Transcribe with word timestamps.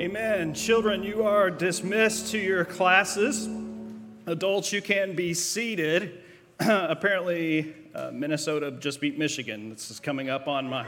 Amen. 0.00 0.54
Children, 0.54 1.02
you 1.02 1.24
are 1.24 1.50
dismissed 1.50 2.30
to 2.30 2.38
your 2.38 2.64
classes. 2.64 3.48
Adults, 4.26 4.72
you 4.72 4.80
can 4.80 5.16
be 5.16 5.34
seated. 5.34 6.22
Apparently, 6.60 7.74
uh, 7.96 8.12
Minnesota 8.12 8.70
just 8.70 9.00
beat 9.00 9.18
Michigan. 9.18 9.70
This 9.70 9.90
is 9.90 9.98
coming 9.98 10.30
up 10.30 10.46
on 10.46 10.70
my. 10.70 10.86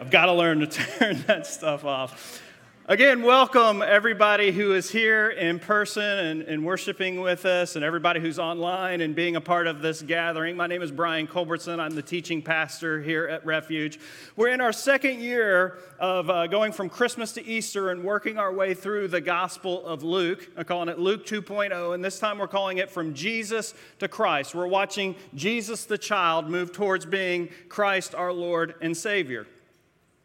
I've 0.00 0.12
got 0.12 0.26
to 0.26 0.32
learn 0.32 0.60
to 0.60 0.66
turn 0.98 1.24
that 1.26 1.44
stuff 1.44 1.84
off. 1.84 2.40
Again, 2.86 3.22
welcome 3.22 3.82
everybody 3.82 4.50
who 4.50 4.74
is 4.74 4.90
here 4.90 5.28
in 5.28 5.58
person 5.60 6.02
and, 6.02 6.42
and, 6.42 6.64
worshiping 6.64 7.20
with 7.20 7.44
us, 7.44 7.76
and 7.76 7.84
everybody 7.84 8.20
who's 8.20 8.38
online 8.38 9.02
and 9.02 9.14
being 9.14 9.36
a 9.36 9.40
part 9.40 9.66
of 9.66 9.82
this 9.82 10.00
gathering. 10.02 10.56
My 10.56 10.66
name 10.66 10.80
is 10.80 10.90
Brian 10.90 11.28
Culbertson. 11.28 11.78
I'm 11.78 11.94
the 11.94 12.02
teaching 12.02 12.40
pastor 12.42 13.00
here 13.00 13.28
at 13.28 13.44
Refuge. 13.44 14.00
We're 14.34 14.48
in 14.48 14.62
our 14.62 14.72
second 14.72 15.20
year 15.20 15.78
of 16.00 16.30
uh, 16.30 16.46
going 16.46 16.72
from 16.72 16.88
Christmas 16.88 17.32
to 17.32 17.46
Easter 17.46 17.90
and 17.90 18.02
working 18.02 18.38
our 18.38 18.52
way 18.52 18.72
through 18.72 19.08
the 19.08 19.20
Gospel 19.20 19.86
of 19.86 20.02
Luke. 20.02 20.48
I'm 20.56 20.64
calling 20.64 20.88
it 20.88 20.98
Luke 20.98 21.26
2.0, 21.26 21.94
and 21.94 22.02
this 22.02 22.18
time 22.18 22.38
we're 22.38 22.48
calling 22.48 22.78
it 22.78 22.90
From 22.90 23.12
Jesus 23.14 23.74
to 23.98 24.08
Christ. 24.08 24.54
We're 24.54 24.66
watching 24.66 25.14
Jesus 25.34 25.84
the 25.84 25.98
child 25.98 26.48
move 26.48 26.72
towards 26.72 27.04
being 27.04 27.50
Christ 27.68 28.14
our 28.14 28.32
Lord 28.32 28.74
and 28.80 28.96
Savior. 28.96 29.46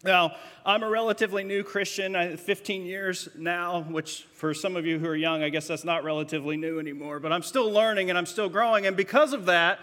Now, 0.05 0.35
I'm 0.63 0.83
a 0.83 0.89
relatively 0.89 1.43
new 1.43 1.63
Christian, 1.63 2.37
15 2.37 2.85
years 2.85 3.27
now, 3.35 3.81
which 3.89 4.27
for 4.33 4.53
some 4.53 4.75
of 4.75 4.85
you 4.85 4.99
who 4.99 5.07
are 5.07 5.15
young, 5.15 5.41
I 5.41 5.49
guess 5.49 5.65
that's 5.65 5.83
not 5.83 6.03
relatively 6.03 6.57
new 6.57 6.79
anymore, 6.79 7.19
but 7.19 7.31
I'm 7.31 7.41
still 7.41 7.71
learning 7.71 8.11
and 8.11 8.17
I'm 8.17 8.27
still 8.27 8.47
growing. 8.47 8.85
And 8.85 8.95
because 8.95 9.33
of 9.33 9.47
that, 9.47 9.79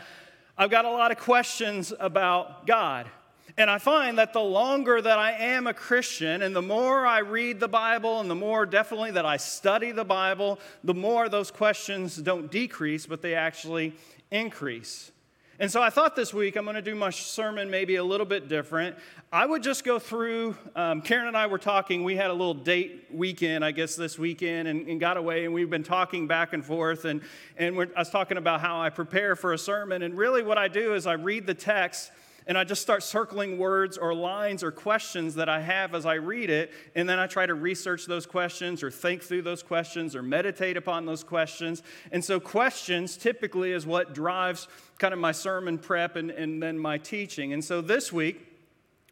I've 0.57 0.71
got 0.71 0.85
a 0.85 0.91
lot 0.91 1.11
of 1.11 1.19
questions 1.19 1.93
about 1.99 2.69
God. 2.69 3.09
And 3.57 3.69
I 3.69 3.79
find 3.79 4.17
that 4.19 4.33
the 4.33 4.39
longer 4.39 5.03
that 5.03 5.19
I 5.19 5.33
am 5.33 5.67
a 5.67 5.75
Christian 5.75 6.43
and 6.43 6.55
the 6.55 6.63
more 6.63 7.05
I 7.05 7.19
read 7.19 7.59
the 7.59 7.67
Bible 7.67 8.21
and 8.21 8.31
the 8.31 8.37
more 8.37 8.65
definitely 8.65 9.11
that 9.11 9.27
I 9.27 9.39
study 9.39 9.91
the 9.91 10.05
Bible, 10.05 10.61
the 10.85 10.95
more 10.95 11.29
those 11.29 11.51
questions 11.51 12.15
don't 12.17 12.49
decrease, 12.49 13.07
but 13.07 13.23
they 13.23 13.35
actually 13.35 13.93
increase. 14.31 15.11
And 15.59 15.71
so 15.71 15.83
I 15.83 15.91
thought 15.91 16.17
this 16.17 16.35
week 16.35 16.57
I'm 16.57 16.65
going 16.65 16.75
to 16.75 16.83
do 16.83 16.95
my 16.95 17.11
sermon 17.11 17.71
maybe 17.71 17.97
a 17.97 18.05
little 18.05 18.27
bit 18.27 18.49
different. 18.49 18.97
I 19.35 19.47
would 19.47 19.63
just 19.63 19.83
go 19.83 19.99
through, 19.99 20.57
um, 20.77 21.01
Karen 21.01 21.27
and 21.27 21.35
I 21.35 21.47
were 21.47 21.57
talking, 21.57 22.05
we 22.05 22.17
had 22.17 22.29
a 22.29 22.35
little 22.35 22.53
date 22.53 23.07
weekend, 23.11 23.65
I 23.65 23.71
guess, 23.71 23.97
this 23.97 24.19
weekend, 24.19 24.69
and, 24.69 24.87
and 24.87 25.01
got 25.01 25.17
away, 25.17 25.47
and 25.47 25.55
we've 25.55 25.71
been 25.71 25.83
talking 25.83 26.27
back 26.27 26.53
and 26.53 26.63
forth. 26.63 27.07
And, 27.07 27.23
and 27.57 27.75
I 27.97 28.01
was 28.01 28.11
talking 28.11 28.37
about 28.37 28.61
how 28.61 28.83
I 28.83 28.91
prepare 28.91 29.35
for 29.35 29.55
a 29.55 29.59
sermon. 29.59 30.03
And 30.03 30.19
really, 30.19 30.43
what 30.43 30.59
I 30.59 30.69
do 30.69 30.93
is 30.93 31.07
I 31.07 31.15
read 31.15 31.47
the 31.47 31.55
text 31.55 32.13
and 32.47 32.59
I 32.59 32.65
just 32.65 32.83
start 32.83 33.03
circling 33.03 33.57
words 33.57 33.97
or 33.97 34.13
lines 34.13 34.63
or 34.63 34.71
questions 34.71 35.37
that 35.37 35.49
I 35.49 35.63
have 35.63 35.95
as 35.95 36.05
I 36.05 36.15
read 36.15 36.51
it, 36.51 36.71
and 36.95 37.09
then 37.09 37.19
I 37.19 37.27
try 37.27 37.47
to 37.47 37.55
research 37.55 38.05
those 38.05 38.27
questions 38.27 38.83
or 38.83 38.91
think 38.91 39.23
through 39.23 39.43
those 39.43 39.63
questions 39.63 40.15
or 40.15 40.23
meditate 40.23 40.77
upon 40.77 41.07
those 41.07 41.25
questions. 41.25 41.83
And 42.11 42.23
so, 42.23 42.39
questions 42.39 43.17
typically 43.17 43.73
is 43.73 43.87
what 43.87 44.13
drives 44.13 44.69
kind 44.99 45.15
of 45.15 45.21
my 45.21 45.33
sermon 45.33 45.79
prep 45.79 46.17
and, 46.17 46.31
and 46.31 46.63
then 46.63 46.79
my 46.79 46.99
teaching. 46.99 47.55
And 47.55 47.65
so, 47.65 47.81
this 47.81 48.13
week, 48.13 48.52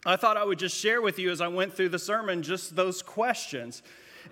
I 0.06 0.16
thought 0.16 0.36
I 0.36 0.44
would 0.44 0.58
just 0.58 0.76
share 0.76 1.02
with 1.02 1.18
you 1.18 1.30
as 1.30 1.40
I 1.40 1.48
went 1.48 1.74
through 1.74 1.90
the 1.90 1.98
sermon 1.98 2.42
just 2.42 2.74
those 2.74 3.02
questions. 3.02 3.82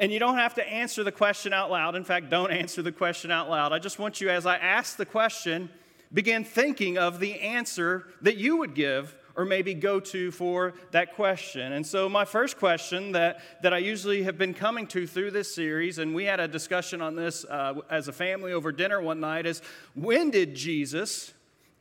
And 0.01 0.13
you 0.13 0.19
don't 0.19 0.37
have 0.37 0.55
to 0.55 0.67
answer 0.67 1.05
the 1.05 1.13
question 1.13 1.53
out 1.53 1.71
loud. 1.71 1.95
In 1.95 2.05
fact, 2.05 2.31
don't 2.31 2.51
answer 2.53 2.83
the 2.83 2.93
question 2.93 3.31
out 3.31 3.51
loud. 3.51 3.73
I 3.73 3.79
just 3.79 3.99
want 3.99 4.21
you, 4.21 4.31
as 4.31 4.47
I 4.47 4.57
ask 4.57 4.97
the 4.97 5.07
question, 5.07 5.69
begin 6.13 6.45
thinking 6.45 6.97
of 6.97 7.21
the 7.21 7.41
answer 7.41 8.07
that 8.23 8.37
you 8.37 8.57
would 8.57 8.75
give 8.75 9.15
or 9.37 9.45
maybe 9.45 9.73
go 9.73 10.01
to 10.01 10.33
for 10.33 10.75
that 10.91 11.15
question. 11.15 11.73
And 11.73 11.87
so, 11.87 12.09
my 12.09 12.25
first 12.25 12.59
question 12.59 13.13
that, 13.13 13.41
that 13.63 13.73
I 13.73 13.79
usually 13.79 14.25
have 14.25 14.37
been 14.37 14.53
coming 14.53 14.87
to 14.89 15.07
through 15.07 15.31
this 15.31 15.55
series, 15.55 15.99
and 15.99 16.13
we 16.13 16.25
had 16.25 16.41
a 16.41 16.49
discussion 16.49 17.01
on 17.01 17.15
this 17.15 17.45
uh, 17.45 17.75
as 17.89 18.09
a 18.09 18.13
family 18.13 18.53
over 18.53 18.73
dinner 18.73 19.01
one 19.01 19.21
night, 19.21 19.47
is 19.47 19.63
when 19.95 20.31
did 20.31 20.57
Jesus 20.57 21.33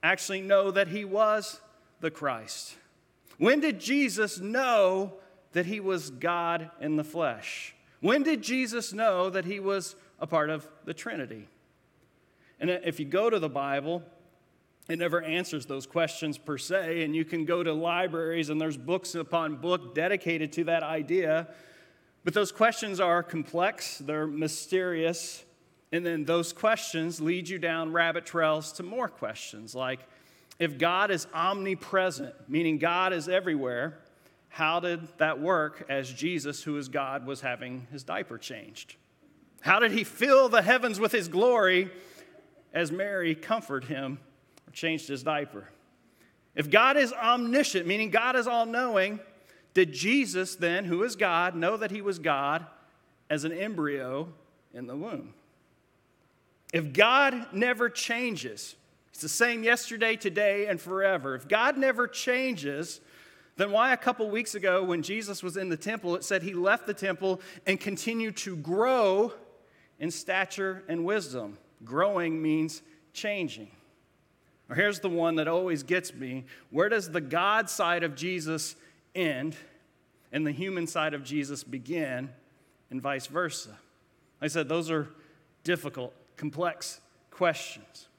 actually 0.04 0.42
know 0.42 0.70
that 0.70 0.90
he 0.90 1.04
was 1.04 1.60
the 2.00 2.12
Christ? 2.12 2.76
When 3.38 3.60
did 3.60 3.80
Jesus 3.80 4.40
know 4.40 5.14
that 5.54 5.66
he 5.66 5.80
was 5.80 6.10
God 6.10 6.72
in 6.82 6.96
the 6.96 7.04
flesh? 7.04 7.76
When 8.00 8.24
did 8.24 8.42
Jesus 8.42 8.94
know 8.94 9.30
that 9.30 9.46
he 9.46 9.60
was 9.60 9.96
a 10.20 10.28
part 10.28 10.50
of 10.50 10.68
the 10.86 10.94
Trinity? 10.94 11.48
And 12.60 12.70
if 12.70 13.00
you 13.00 13.06
go 13.06 13.30
to 13.30 13.40
the 13.40 13.50
Bible, 13.50 14.04
it 14.90 15.00
never 15.00 15.22
answers 15.22 15.66
those 15.66 15.86
questions 15.86 16.38
per 16.38 16.58
se, 16.58 17.04
and 17.04 17.16
you 17.16 17.26
can 17.26 17.46
go 17.46 17.62
to 17.62 17.74
libraries 17.74 18.50
and 18.50 18.60
there's 18.60 18.78
books 18.78 19.16
upon 19.16 19.58
book 19.58 19.94
dedicated 19.94 20.54
to 20.54 20.64
that 20.66 20.82
idea. 20.84 21.48
But 22.24 22.34
those 22.34 22.52
questions 22.52 23.00
are 23.00 23.22
complex, 23.22 24.00
they're 24.00 24.28
mysterious, 24.28 25.44
and 25.92 26.06
then 26.06 26.26
those 26.26 26.54
questions 26.54 27.22
lead 27.22 27.48
you 27.48 27.60
down 27.60 27.92
rabbit 27.92 28.26
trails 28.26 28.72
to 28.74 28.84
more 28.84 29.08
questions 29.08 29.76
like 29.76 30.00
if 30.60 30.78
God 30.78 31.12
is 31.12 31.28
omnipresent, 31.34 32.34
meaning 32.48 32.78
God 32.78 33.14
is 33.14 33.30
everywhere, 33.30 34.00
how 34.50 34.80
did 34.80 35.08
that 35.18 35.40
work 35.40 35.86
as 35.90 36.12
Jesus, 36.12 36.64
who 36.64 36.78
is 36.78 36.90
God, 36.90 37.26
was 37.26 37.42
having 37.42 37.88
his 37.92 38.04
diaper 38.04 38.38
changed? 38.38 38.96
How 39.62 39.80
did 39.80 39.92
he 39.92 40.04
fill 40.04 40.50
the 40.50 40.62
heavens 40.62 41.00
with 41.00 41.12
his 41.12 41.28
glory 41.28 41.92
as 42.74 42.92
Mary 42.92 43.34
comforted 43.36 43.90
him 43.90 44.20
or 44.68 44.72
changed 44.72 45.08
his 45.08 45.24
diaper. 45.24 45.68
If 46.56 46.70
God 46.70 46.98
is 46.98 47.14
omniscient, 47.14 47.88
meaning 47.88 48.10
God 48.10 48.36
is 48.36 48.48
all 48.48 48.66
knowing, 48.66 49.20
did 49.74 49.94
Jesus 49.94 50.56
then, 50.56 50.86
who 50.86 51.04
is 51.04 51.16
God, 51.16 51.56
know 51.56 51.78
that 51.78 51.92
he 51.92 52.02
was 52.02 52.20
God 52.20 52.66
as 53.30 53.44
an 53.44 53.52
embryo 53.52 54.28
in 54.74 54.88
the 54.88 54.96
womb? 54.96 55.34
If 56.74 56.94
God 56.94 57.48
never 57.54 57.90
changes, 57.90 58.76
it's 59.18 59.24
the 59.24 59.30
same 59.30 59.64
yesterday, 59.64 60.16
today, 60.16 60.68
and 60.68 60.80
forever. 60.80 61.34
If 61.34 61.48
God 61.48 61.76
never 61.76 62.08
changes, 62.08 63.02
then 63.56 63.72
why 63.72 63.92
a 63.92 63.98
couple 63.98 64.30
weeks 64.30 64.54
ago 64.54 64.84
when 64.84 65.02
Jesus 65.02 65.42
was 65.42 65.58
in 65.58 65.70
the 65.70 65.76
temple, 65.76 66.16
it 66.16 66.24
said 66.24 66.44
he 66.44 66.54
left 66.54 66.86
the 66.86 66.94
temple 66.94 67.42
and 67.66 67.80
continued 67.80 68.38
to 68.38 68.56
grow 68.56 69.34
in 69.98 70.12
stature 70.12 70.84
and 70.88 71.04
wisdom? 71.04 71.58
Growing 71.84 72.40
means 72.40 72.84
changing. 73.12 73.72
Or 74.70 74.76
here's 74.76 75.00
the 75.00 75.10
one 75.10 75.38
that 75.38 75.48
always 75.48 75.82
gets 75.82 76.14
me 76.14 76.46
where 76.70 76.88
does 76.88 77.10
the 77.10 77.20
God 77.20 77.72
side 77.72 78.04
of 78.04 78.16
Jesus 78.16 78.76
end 79.16 79.56
and 80.32 80.46
the 80.46 80.52
human 80.52 80.86
side 80.86 81.16
of 81.16 81.24
Jesus 81.24 81.64
begin, 81.64 82.30
and 82.92 83.02
vice 83.02 83.26
versa? 83.26 83.80
I 84.40 84.46
said 84.46 84.70
those 84.70 84.92
are 84.92 85.08
difficult, 85.64 86.14
complex 86.36 87.02
questions. 87.32 88.10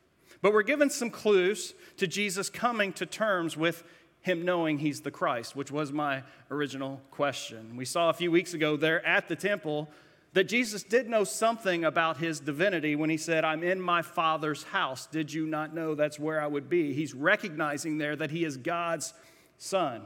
But 0.40 0.52
we're 0.52 0.62
given 0.62 0.90
some 0.90 1.10
clues 1.10 1.74
to 1.96 2.06
Jesus 2.06 2.48
coming 2.48 2.92
to 2.94 3.06
terms 3.06 3.56
with 3.56 3.82
him 4.20 4.44
knowing 4.44 4.78
he's 4.78 5.00
the 5.00 5.10
Christ, 5.10 5.56
which 5.56 5.70
was 5.70 5.92
my 5.92 6.22
original 6.50 7.00
question. 7.10 7.76
We 7.76 7.84
saw 7.84 8.10
a 8.10 8.14
few 8.14 8.30
weeks 8.30 8.54
ago 8.54 8.76
there 8.76 9.04
at 9.06 9.28
the 9.28 9.36
temple 9.36 9.88
that 10.34 10.44
Jesus 10.44 10.82
did 10.82 11.08
know 11.08 11.24
something 11.24 11.84
about 11.84 12.18
his 12.18 12.38
divinity 12.38 12.94
when 12.94 13.10
he 13.10 13.16
said, 13.16 13.44
I'm 13.44 13.62
in 13.62 13.80
my 13.80 14.02
Father's 14.02 14.62
house. 14.62 15.06
Did 15.06 15.32
you 15.32 15.46
not 15.46 15.74
know 15.74 15.94
that's 15.94 16.18
where 16.18 16.40
I 16.40 16.46
would 16.46 16.68
be? 16.68 16.92
He's 16.92 17.14
recognizing 17.14 17.98
there 17.98 18.14
that 18.16 18.30
he 18.30 18.44
is 18.44 18.56
God's 18.56 19.14
son. 19.56 20.02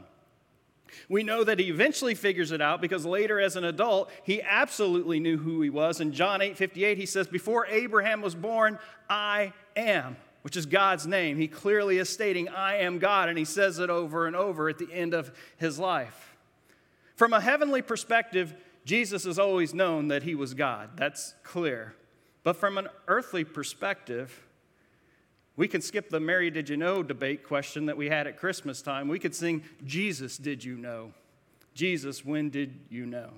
We 1.09 1.23
know 1.23 1.43
that 1.43 1.59
he 1.59 1.69
eventually 1.69 2.15
figures 2.15 2.51
it 2.51 2.61
out 2.61 2.81
because 2.81 3.05
later, 3.05 3.39
as 3.39 3.55
an 3.55 3.63
adult, 3.63 4.11
he 4.23 4.41
absolutely 4.41 5.19
knew 5.19 5.37
who 5.37 5.61
he 5.61 5.69
was. 5.69 5.99
In 5.99 6.11
John 6.11 6.41
8 6.41 6.57
58, 6.57 6.97
he 6.97 7.05
says, 7.05 7.27
Before 7.27 7.65
Abraham 7.67 8.21
was 8.21 8.35
born, 8.35 8.79
I 9.09 9.53
am, 9.75 10.17
which 10.43 10.55
is 10.55 10.65
God's 10.65 11.07
name. 11.07 11.37
He 11.37 11.47
clearly 11.47 11.97
is 11.97 12.09
stating, 12.09 12.49
I 12.49 12.77
am 12.77 12.99
God, 12.99 13.29
and 13.29 13.37
he 13.37 13.45
says 13.45 13.79
it 13.79 13.89
over 13.89 14.27
and 14.27 14.35
over 14.35 14.69
at 14.69 14.77
the 14.77 14.91
end 14.91 15.13
of 15.13 15.31
his 15.57 15.79
life. 15.79 16.35
From 17.15 17.33
a 17.33 17.41
heavenly 17.41 17.81
perspective, 17.81 18.55
Jesus 18.85 19.23
has 19.25 19.39
always 19.39 19.73
known 19.73 20.09
that 20.09 20.23
he 20.23 20.35
was 20.35 20.53
God. 20.53 20.91
That's 20.95 21.35
clear. 21.43 21.95
But 22.43 22.57
from 22.57 22.77
an 22.77 22.89
earthly 23.07 23.43
perspective, 23.43 24.45
we 25.55 25.67
can 25.67 25.81
skip 25.81 26.09
the 26.09 26.19
Mary, 26.19 26.49
did 26.49 26.69
you 26.69 26.77
know 26.77 27.03
debate 27.03 27.43
question 27.43 27.85
that 27.85 27.97
we 27.97 28.09
had 28.09 28.25
at 28.25 28.37
Christmas 28.37 28.81
time. 28.81 29.07
We 29.07 29.19
could 29.19 29.35
sing, 29.35 29.63
Jesus, 29.85 30.37
did 30.37 30.63
you 30.63 30.77
know? 30.77 31.11
Jesus, 31.75 32.25
when 32.25 32.49
did 32.49 32.79
you 32.89 33.05
know? 33.05 33.29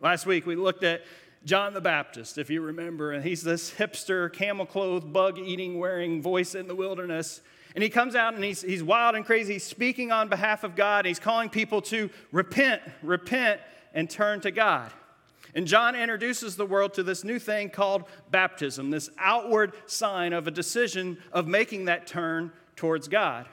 Last 0.00 0.26
week 0.26 0.46
we 0.46 0.56
looked 0.56 0.84
at 0.84 1.02
John 1.44 1.74
the 1.74 1.80
Baptist, 1.80 2.38
if 2.38 2.50
you 2.50 2.60
remember, 2.60 3.12
and 3.12 3.24
he's 3.24 3.42
this 3.42 3.72
hipster, 3.72 4.32
camel 4.32 4.64
clothed, 4.64 5.12
bug 5.12 5.38
eating, 5.38 5.78
wearing 5.78 6.22
voice 6.22 6.54
in 6.54 6.68
the 6.68 6.74
wilderness. 6.74 7.40
And 7.74 7.82
he 7.82 7.90
comes 7.90 8.14
out 8.14 8.34
and 8.34 8.44
he's, 8.44 8.62
he's 8.62 8.82
wild 8.82 9.14
and 9.14 9.24
crazy. 9.24 9.54
He's 9.54 9.64
speaking 9.64 10.12
on 10.12 10.28
behalf 10.28 10.62
of 10.62 10.76
God. 10.76 11.04
He's 11.04 11.18
calling 11.18 11.48
people 11.48 11.82
to 11.82 12.10
repent, 12.30 12.82
repent, 13.02 13.60
and 13.92 14.08
turn 14.08 14.40
to 14.42 14.50
God. 14.50 14.92
And 15.54 15.66
John 15.66 15.94
introduces 15.94 16.56
the 16.56 16.64
world 16.64 16.94
to 16.94 17.02
this 17.02 17.24
new 17.24 17.38
thing 17.38 17.68
called 17.68 18.04
baptism, 18.30 18.90
this 18.90 19.10
outward 19.18 19.74
sign 19.86 20.32
of 20.32 20.46
a 20.46 20.50
decision 20.50 21.18
of 21.30 21.46
making 21.46 21.86
that 21.86 22.06
turn 22.06 22.52
towards 22.74 23.08
God. 23.08 23.46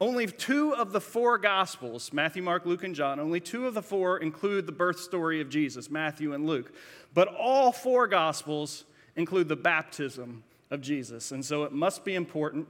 Only 0.00 0.26
two 0.26 0.74
of 0.74 0.92
the 0.92 1.00
four 1.00 1.38
Gospels, 1.38 2.12
Matthew, 2.12 2.42
Mark, 2.42 2.64
Luke, 2.64 2.84
and 2.84 2.94
John, 2.94 3.18
only 3.18 3.40
two 3.40 3.66
of 3.66 3.74
the 3.74 3.82
four 3.82 4.18
include 4.18 4.66
the 4.66 4.72
birth 4.72 5.00
story 5.00 5.40
of 5.40 5.48
Jesus, 5.48 5.90
Matthew 5.90 6.34
and 6.34 6.46
Luke. 6.46 6.72
But 7.14 7.28
all 7.28 7.72
four 7.72 8.06
Gospels 8.06 8.84
include 9.16 9.48
the 9.48 9.56
baptism 9.56 10.44
of 10.70 10.80
Jesus. 10.80 11.32
And 11.32 11.44
so 11.44 11.64
it 11.64 11.72
must 11.72 12.04
be 12.04 12.14
important. 12.14 12.68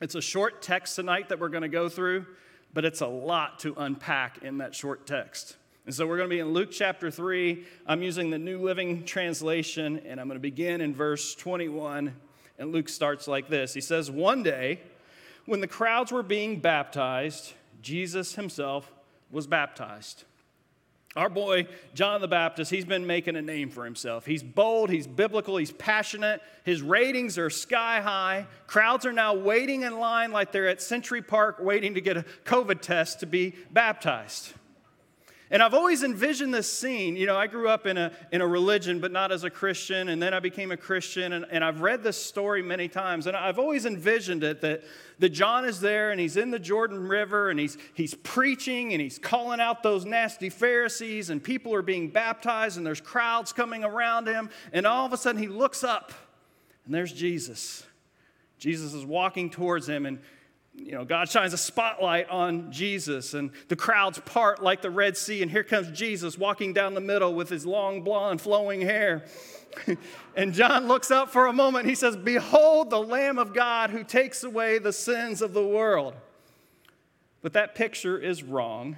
It's 0.00 0.14
a 0.14 0.22
short 0.22 0.62
text 0.62 0.94
tonight 0.94 1.28
that 1.30 1.40
we're 1.40 1.48
going 1.48 1.62
to 1.62 1.68
go 1.68 1.88
through, 1.88 2.26
but 2.72 2.84
it's 2.84 3.00
a 3.00 3.06
lot 3.06 3.58
to 3.60 3.74
unpack 3.76 4.42
in 4.42 4.58
that 4.58 4.74
short 4.74 5.06
text. 5.06 5.56
And 5.86 5.94
so 5.94 6.04
we're 6.04 6.16
going 6.16 6.28
to 6.28 6.34
be 6.34 6.40
in 6.40 6.48
Luke 6.48 6.70
chapter 6.72 7.12
3. 7.12 7.64
I'm 7.86 8.02
using 8.02 8.30
the 8.30 8.38
New 8.38 8.58
Living 8.58 9.04
Translation, 9.04 10.02
and 10.04 10.20
I'm 10.20 10.26
going 10.26 10.36
to 10.36 10.42
begin 10.42 10.80
in 10.80 10.92
verse 10.92 11.36
21. 11.36 12.12
And 12.58 12.72
Luke 12.72 12.88
starts 12.88 13.28
like 13.28 13.48
this 13.48 13.72
He 13.72 13.80
says, 13.80 14.10
One 14.10 14.42
day, 14.42 14.80
when 15.44 15.60
the 15.60 15.68
crowds 15.68 16.10
were 16.10 16.24
being 16.24 16.58
baptized, 16.58 17.52
Jesus 17.82 18.34
himself 18.34 18.92
was 19.30 19.46
baptized. 19.46 20.24
Our 21.14 21.28
boy, 21.28 21.68
John 21.94 22.20
the 22.20 22.28
Baptist, 22.28 22.72
he's 22.72 22.84
been 22.84 23.06
making 23.06 23.36
a 23.36 23.42
name 23.42 23.70
for 23.70 23.84
himself. 23.84 24.26
He's 24.26 24.42
bold, 24.42 24.90
he's 24.90 25.06
biblical, 25.06 25.56
he's 25.56 25.70
passionate. 25.70 26.42
His 26.64 26.82
ratings 26.82 27.38
are 27.38 27.48
sky 27.48 28.00
high. 28.00 28.48
Crowds 28.66 29.06
are 29.06 29.12
now 29.12 29.34
waiting 29.34 29.82
in 29.82 30.00
line 30.00 30.32
like 30.32 30.50
they're 30.50 30.68
at 30.68 30.82
Century 30.82 31.22
Park 31.22 31.58
waiting 31.60 31.94
to 31.94 32.00
get 32.00 32.16
a 32.16 32.24
COVID 32.44 32.80
test 32.80 33.20
to 33.20 33.26
be 33.26 33.54
baptized. 33.70 34.52
And 35.48 35.62
I've 35.62 35.74
always 35.74 36.02
envisioned 36.02 36.52
this 36.52 36.70
scene. 36.70 37.14
You 37.14 37.26
know, 37.26 37.36
I 37.36 37.46
grew 37.46 37.68
up 37.68 37.86
in 37.86 37.96
a, 37.96 38.10
in 38.32 38.40
a 38.40 38.46
religion, 38.46 38.98
but 38.98 39.12
not 39.12 39.30
as 39.30 39.44
a 39.44 39.50
Christian, 39.50 40.08
and 40.08 40.20
then 40.20 40.34
I 40.34 40.40
became 40.40 40.72
a 40.72 40.76
Christian, 40.76 41.34
and, 41.34 41.46
and 41.50 41.62
I've 41.62 41.82
read 41.82 42.02
this 42.02 42.20
story 42.20 42.62
many 42.62 42.88
times. 42.88 43.28
And 43.28 43.36
I've 43.36 43.58
always 43.58 43.86
envisioned 43.86 44.42
it 44.42 44.60
that, 44.62 44.82
that 45.20 45.28
John 45.28 45.64
is 45.64 45.78
there 45.78 46.10
and 46.10 46.20
he's 46.20 46.36
in 46.36 46.50
the 46.50 46.58
Jordan 46.58 47.06
River 47.06 47.50
and 47.50 47.60
he's, 47.60 47.78
he's 47.94 48.14
preaching 48.14 48.92
and 48.92 49.00
he's 49.00 49.20
calling 49.20 49.60
out 49.60 49.84
those 49.84 50.04
nasty 50.04 50.50
Pharisees, 50.50 51.30
and 51.30 51.42
people 51.42 51.72
are 51.74 51.82
being 51.82 52.10
baptized, 52.10 52.76
and 52.76 52.84
there's 52.84 53.00
crowds 53.00 53.52
coming 53.52 53.84
around 53.84 54.26
him. 54.26 54.50
And 54.72 54.84
all 54.84 55.06
of 55.06 55.12
a 55.12 55.16
sudden, 55.16 55.40
he 55.40 55.48
looks 55.48 55.84
up, 55.84 56.12
and 56.86 56.94
there's 56.94 57.12
Jesus. 57.12 57.84
Jesus 58.58 58.94
is 58.94 59.04
walking 59.04 59.50
towards 59.50 59.88
him, 59.88 60.06
and 60.06 60.18
you 60.76 60.92
know, 60.92 61.04
God 61.04 61.28
shines 61.28 61.52
a 61.52 61.58
spotlight 61.58 62.28
on 62.28 62.70
Jesus, 62.70 63.34
and 63.34 63.50
the 63.68 63.76
crowds 63.76 64.18
part 64.20 64.62
like 64.62 64.82
the 64.82 64.90
Red 64.90 65.16
Sea, 65.16 65.42
and 65.42 65.50
here 65.50 65.64
comes 65.64 65.90
Jesus 65.90 66.36
walking 66.38 66.72
down 66.72 66.94
the 66.94 67.00
middle 67.00 67.34
with 67.34 67.48
his 67.48 67.64
long 67.64 68.02
blonde 68.02 68.40
flowing 68.40 68.82
hair. 68.82 69.24
and 70.36 70.52
John 70.52 70.86
looks 70.86 71.10
up 71.10 71.30
for 71.30 71.46
a 71.46 71.52
moment. 71.52 71.86
He 71.86 71.94
says, 71.94 72.16
Behold 72.16 72.90
the 72.90 73.00
Lamb 73.00 73.38
of 73.38 73.54
God 73.54 73.90
who 73.90 74.04
takes 74.04 74.44
away 74.44 74.78
the 74.78 74.92
sins 74.92 75.42
of 75.42 75.54
the 75.54 75.66
world. 75.66 76.14
But 77.42 77.54
that 77.54 77.74
picture 77.74 78.18
is 78.18 78.42
wrong, 78.42 78.96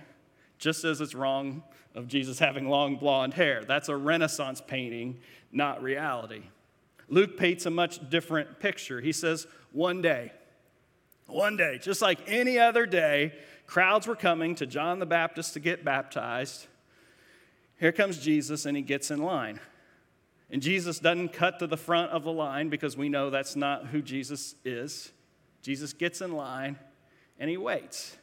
just 0.58 0.84
as 0.84 1.00
it's 1.00 1.14
wrong 1.14 1.62
of 1.94 2.08
Jesus 2.08 2.38
having 2.38 2.69
long 2.69 2.96
blonde 2.96 3.34
hair. 3.34 3.64
That's 3.64 3.88
a 3.88 3.96
Renaissance 3.96 4.60
painting, 4.66 5.19
not 5.52 5.82
reality. 5.82 6.42
Luke 7.08 7.36
paints 7.36 7.66
a 7.66 7.70
much 7.70 8.08
different 8.10 8.60
picture. 8.60 9.00
He 9.00 9.12
says, 9.12 9.46
One 9.72 10.02
day, 10.02 10.32
one 11.28 11.56
day, 11.56 11.78
just 11.78 12.02
like 12.02 12.20
any 12.26 12.58
other 12.58 12.86
day, 12.86 13.34
crowds 13.66 14.06
were 14.06 14.16
coming 14.16 14.54
to 14.56 14.66
John 14.66 14.98
the 14.98 15.06
Baptist 15.06 15.52
to 15.54 15.60
get 15.60 15.84
baptized. 15.84 16.66
Here 17.78 17.92
comes 17.92 18.19
Jesus, 18.19 18.66
and 18.66 18.76
he 18.76 18.82
gets 18.82 19.10
in 19.10 19.22
line. 19.22 19.60
And 20.50 20.62
Jesus 20.62 20.98
doesn't 20.98 21.32
cut 21.32 21.58
to 21.58 21.66
the 21.66 21.76
front 21.76 22.10
of 22.10 22.25
the 22.25 22.32
line 22.32 22.70
because 22.70 22.96
we 22.96 23.08
know 23.08 23.30
that's 23.30 23.54
not 23.54 23.86
who 23.86 24.02
Jesus 24.02 24.54
is. 24.64 25.12
Jesus 25.62 25.92
gets 25.92 26.20
in 26.20 26.32
line 26.32 26.78
and 27.38 27.50
he 27.50 27.56
waits. 27.56 28.16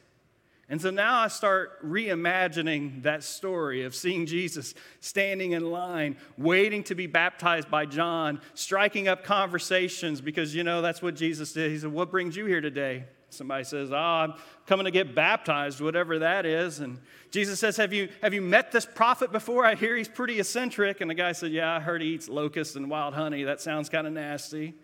And 0.68 0.82
so 0.82 0.90
now 0.90 1.20
I 1.20 1.28
start 1.28 1.80
reimagining 1.84 3.04
that 3.04 3.22
story 3.22 3.84
of 3.84 3.94
seeing 3.94 4.26
Jesus 4.26 4.74
standing 4.98 5.52
in 5.52 5.70
line, 5.70 6.16
waiting 6.36 6.82
to 6.84 6.96
be 6.96 7.06
baptized 7.06 7.70
by 7.70 7.86
John, 7.86 8.40
striking 8.54 9.06
up 9.06 9.22
conversations 9.22 10.20
because, 10.20 10.56
you 10.56 10.64
know, 10.64 10.82
that's 10.82 11.00
what 11.00 11.14
Jesus 11.14 11.52
did. 11.52 11.70
He 11.70 11.78
said, 11.78 11.92
What 11.92 12.10
brings 12.10 12.36
you 12.36 12.46
here 12.46 12.60
today? 12.60 13.04
Somebody 13.30 13.62
says, 13.62 13.92
Oh, 13.92 13.96
I'm 13.96 14.34
coming 14.66 14.86
to 14.86 14.90
get 14.90 15.14
baptized, 15.14 15.80
whatever 15.80 16.18
that 16.18 16.44
is. 16.44 16.80
And 16.80 16.98
Jesus 17.30 17.60
says, 17.60 17.76
Have 17.76 17.92
you, 17.92 18.08
have 18.20 18.34
you 18.34 18.42
met 18.42 18.72
this 18.72 18.86
prophet 18.86 19.30
before? 19.30 19.64
I 19.64 19.76
hear 19.76 19.96
he's 19.96 20.08
pretty 20.08 20.40
eccentric. 20.40 21.00
And 21.00 21.08
the 21.08 21.14
guy 21.14 21.30
said, 21.30 21.52
Yeah, 21.52 21.76
I 21.76 21.78
heard 21.78 22.02
he 22.02 22.08
eats 22.08 22.28
locusts 22.28 22.74
and 22.74 22.90
wild 22.90 23.14
honey. 23.14 23.44
That 23.44 23.60
sounds 23.60 23.88
kind 23.88 24.06
of 24.06 24.12
nasty. 24.12 24.74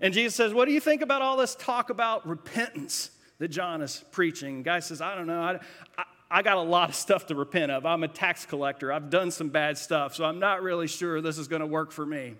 And 0.00 0.14
Jesus 0.14 0.34
says, 0.34 0.54
What 0.54 0.66
do 0.66 0.72
you 0.72 0.80
think 0.80 1.02
about 1.02 1.20
all 1.20 1.36
this 1.36 1.54
talk 1.54 1.90
about 1.90 2.26
repentance? 2.26 3.10
That 3.40 3.48
John 3.48 3.82
is 3.82 4.04
preaching. 4.12 4.62
Guy 4.62 4.78
says, 4.80 5.00
I 5.00 5.16
don't 5.16 5.26
know. 5.26 5.40
I, 5.40 5.58
I, 5.98 6.04
I 6.30 6.42
got 6.42 6.58
a 6.58 6.62
lot 6.62 6.90
of 6.90 6.94
stuff 6.94 7.26
to 7.26 7.34
repent 7.34 7.72
of. 7.72 7.84
I'm 7.84 8.04
a 8.04 8.08
tax 8.08 8.46
collector. 8.46 8.92
I've 8.92 9.10
done 9.10 9.32
some 9.32 9.48
bad 9.48 9.76
stuff, 9.76 10.14
so 10.14 10.24
I'm 10.24 10.38
not 10.38 10.62
really 10.62 10.86
sure 10.86 11.20
this 11.20 11.38
is 11.38 11.48
going 11.48 11.60
to 11.60 11.66
work 11.66 11.90
for 11.90 12.06
me. 12.06 12.36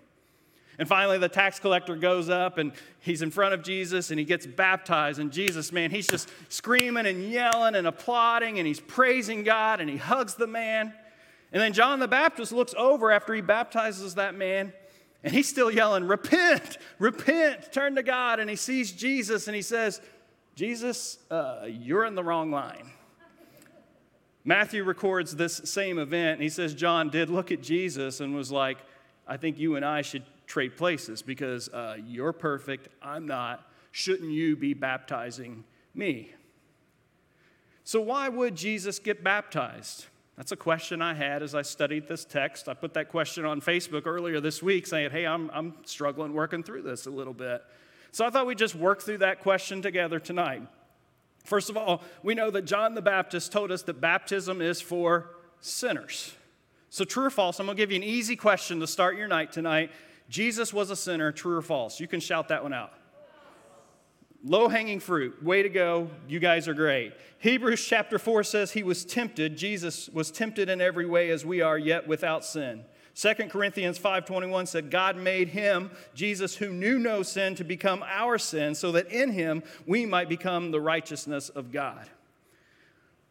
And 0.79 0.87
finally, 0.87 1.17
the 1.17 1.27
tax 1.27 1.59
collector 1.59 1.95
goes 1.95 2.29
up 2.29 2.57
and 2.57 2.71
he's 2.99 3.21
in 3.21 3.29
front 3.29 3.53
of 3.53 3.61
Jesus 3.61 4.09
and 4.09 4.19
he 4.19 4.25
gets 4.25 4.47
baptized. 4.47 5.19
And 5.19 5.31
Jesus, 5.31 5.71
man, 5.71 5.91
he's 5.91 6.07
just 6.07 6.29
screaming 6.49 7.05
and 7.05 7.29
yelling 7.29 7.75
and 7.75 7.85
applauding 7.85 8.57
and 8.57 8.65
he's 8.65 8.79
praising 8.79 9.43
God 9.43 9.81
and 9.81 9.89
he 9.89 9.97
hugs 9.97 10.35
the 10.35 10.47
man. 10.47 10.93
And 11.51 11.61
then 11.61 11.73
John 11.73 11.99
the 11.99 12.07
Baptist 12.07 12.51
looks 12.51 12.73
over 12.77 13.11
after 13.11 13.33
he 13.33 13.41
baptizes 13.41 14.15
that 14.15 14.33
man 14.33 14.71
and 15.23 15.33
he's 15.33 15.49
still 15.49 15.69
yelling, 15.69 16.05
Repent, 16.05 16.77
repent, 16.97 17.71
turn 17.71 17.95
to 17.95 18.03
God. 18.03 18.39
And 18.39 18.49
he 18.49 18.55
sees 18.55 18.91
Jesus 18.91 19.47
and 19.47 19.55
he 19.55 19.61
says, 19.61 20.01
Jesus, 20.55 21.17
uh, 21.29 21.65
you're 21.67 22.05
in 22.05 22.15
the 22.15 22.23
wrong 22.23 22.51
line. 22.51 22.91
Matthew 24.43 24.83
records 24.83 25.35
this 25.35 25.57
same 25.65 25.99
event. 25.99 26.33
And 26.33 26.43
he 26.43 26.49
says 26.49 26.73
John 26.73 27.09
did 27.09 27.29
look 27.29 27.51
at 27.51 27.61
Jesus 27.61 28.19
and 28.19 28.35
was 28.35 28.51
like, 28.51 28.77
I 29.27 29.37
think 29.37 29.59
you 29.59 29.75
and 29.75 29.85
I 29.85 30.01
should 30.01 30.23
trade 30.47 30.75
places 30.75 31.21
because 31.21 31.69
uh, 31.69 31.97
you're 32.05 32.33
perfect, 32.33 32.89
I'm 33.01 33.25
not. 33.25 33.67
Shouldn't 33.91 34.31
you 34.31 34.55
be 34.55 34.73
baptizing 34.73 35.63
me? 35.93 36.33
So, 37.83 38.01
why 38.01 38.29
would 38.29 38.55
Jesus 38.55 38.99
get 38.99 39.23
baptized? 39.23 40.05
That's 40.37 40.51
a 40.51 40.55
question 40.55 41.01
I 41.01 41.13
had 41.13 41.43
as 41.43 41.53
I 41.53 41.61
studied 41.61 42.07
this 42.07 42.25
text. 42.25 42.67
I 42.69 42.73
put 42.73 42.93
that 42.93 43.09
question 43.09 43.45
on 43.45 43.61
Facebook 43.61 44.05
earlier 44.05 44.39
this 44.39 44.63
week 44.63 44.87
saying, 44.87 45.11
Hey, 45.11 45.25
I'm, 45.25 45.49
I'm 45.53 45.75
struggling 45.85 46.33
working 46.33 46.63
through 46.63 46.83
this 46.83 47.05
a 47.05 47.11
little 47.11 47.33
bit. 47.33 47.63
So 48.11 48.25
I 48.25 48.29
thought 48.29 48.45
we'd 48.45 48.57
just 48.57 48.75
work 48.75 49.01
through 49.01 49.19
that 49.19 49.39
question 49.39 49.81
together 49.81 50.19
tonight. 50.19 50.63
First 51.43 51.69
of 51.69 51.77
all, 51.77 52.03
we 52.23 52.35
know 52.35 52.51
that 52.51 52.63
John 52.63 52.93
the 52.93 53.01
Baptist 53.01 53.51
told 53.51 53.71
us 53.71 53.83
that 53.83 53.99
baptism 53.99 54.61
is 54.61 54.81
for 54.81 55.31
sinners. 55.59 56.35
So, 56.89 57.05
true 57.05 57.25
or 57.25 57.29
false? 57.29 57.59
I'm 57.59 57.65
going 57.65 57.77
to 57.77 57.81
give 57.81 57.91
you 57.91 57.97
an 57.97 58.03
easy 58.03 58.35
question 58.35 58.81
to 58.81 58.87
start 58.87 59.17
your 59.17 59.27
night 59.27 59.51
tonight. 59.53 59.91
Jesus 60.29 60.73
was 60.73 60.89
a 60.89 60.95
sinner, 60.95 61.31
true 61.31 61.57
or 61.57 61.61
false? 61.61 61.99
You 61.99 62.07
can 62.07 62.19
shout 62.19 62.49
that 62.49 62.63
one 62.63 62.73
out. 62.73 62.91
Low 64.43 64.67
hanging 64.67 64.99
fruit. 64.99 65.41
Way 65.41 65.63
to 65.63 65.69
go. 65.69 66.09
You 66.27 66.39
guys 66.39 66.67
are 66.67 66.73
great. 66.73 67.13
Hebrews 67.39 67.85
chapter 67.85 68.19
4 68.19 68.43
says 68.43 68.71
he 68.71 68.83
was 68.83 69.05
tempted. 69.05 69.55
Jesus 69.55 70.09
was 70.09 70.31
tempted 70.31 70.67
in 70.67 70.81
every 70.81 71.05
way 71.05 71.29
as 71.29 71.45
we 71.45 71.61
are, 71.61 71.77
yet 71.77 72.07
without 72.07 72.43
sin. 72.43 72.83
2 73.21 73.49
Corinthians 73.49 73.99
5:21 73.99 74.65
said 74.67 74.89
God 74.89 75.15
made 75.15 75.49
him 75.49 75.91
Jesus 76.15 76.55
who 76.55 76.73
knew 76.73 76.97
no 76.97 77.21
sin 77.21 77.53
to 77.53 77.63
become 77.63 78.03
our 78.07 78.39
sin 78.39 78.73
so 78.73 78.91
that 78.93 79.11
in 79.11 79.31
him 79.33 79.61
we 79.85 80.07
might 80.07 80.27
become 80.27 80.71
the 80.71 80.81
righteousness 80.81 81.49
of 81.49 81.71
God. 81.71 82.09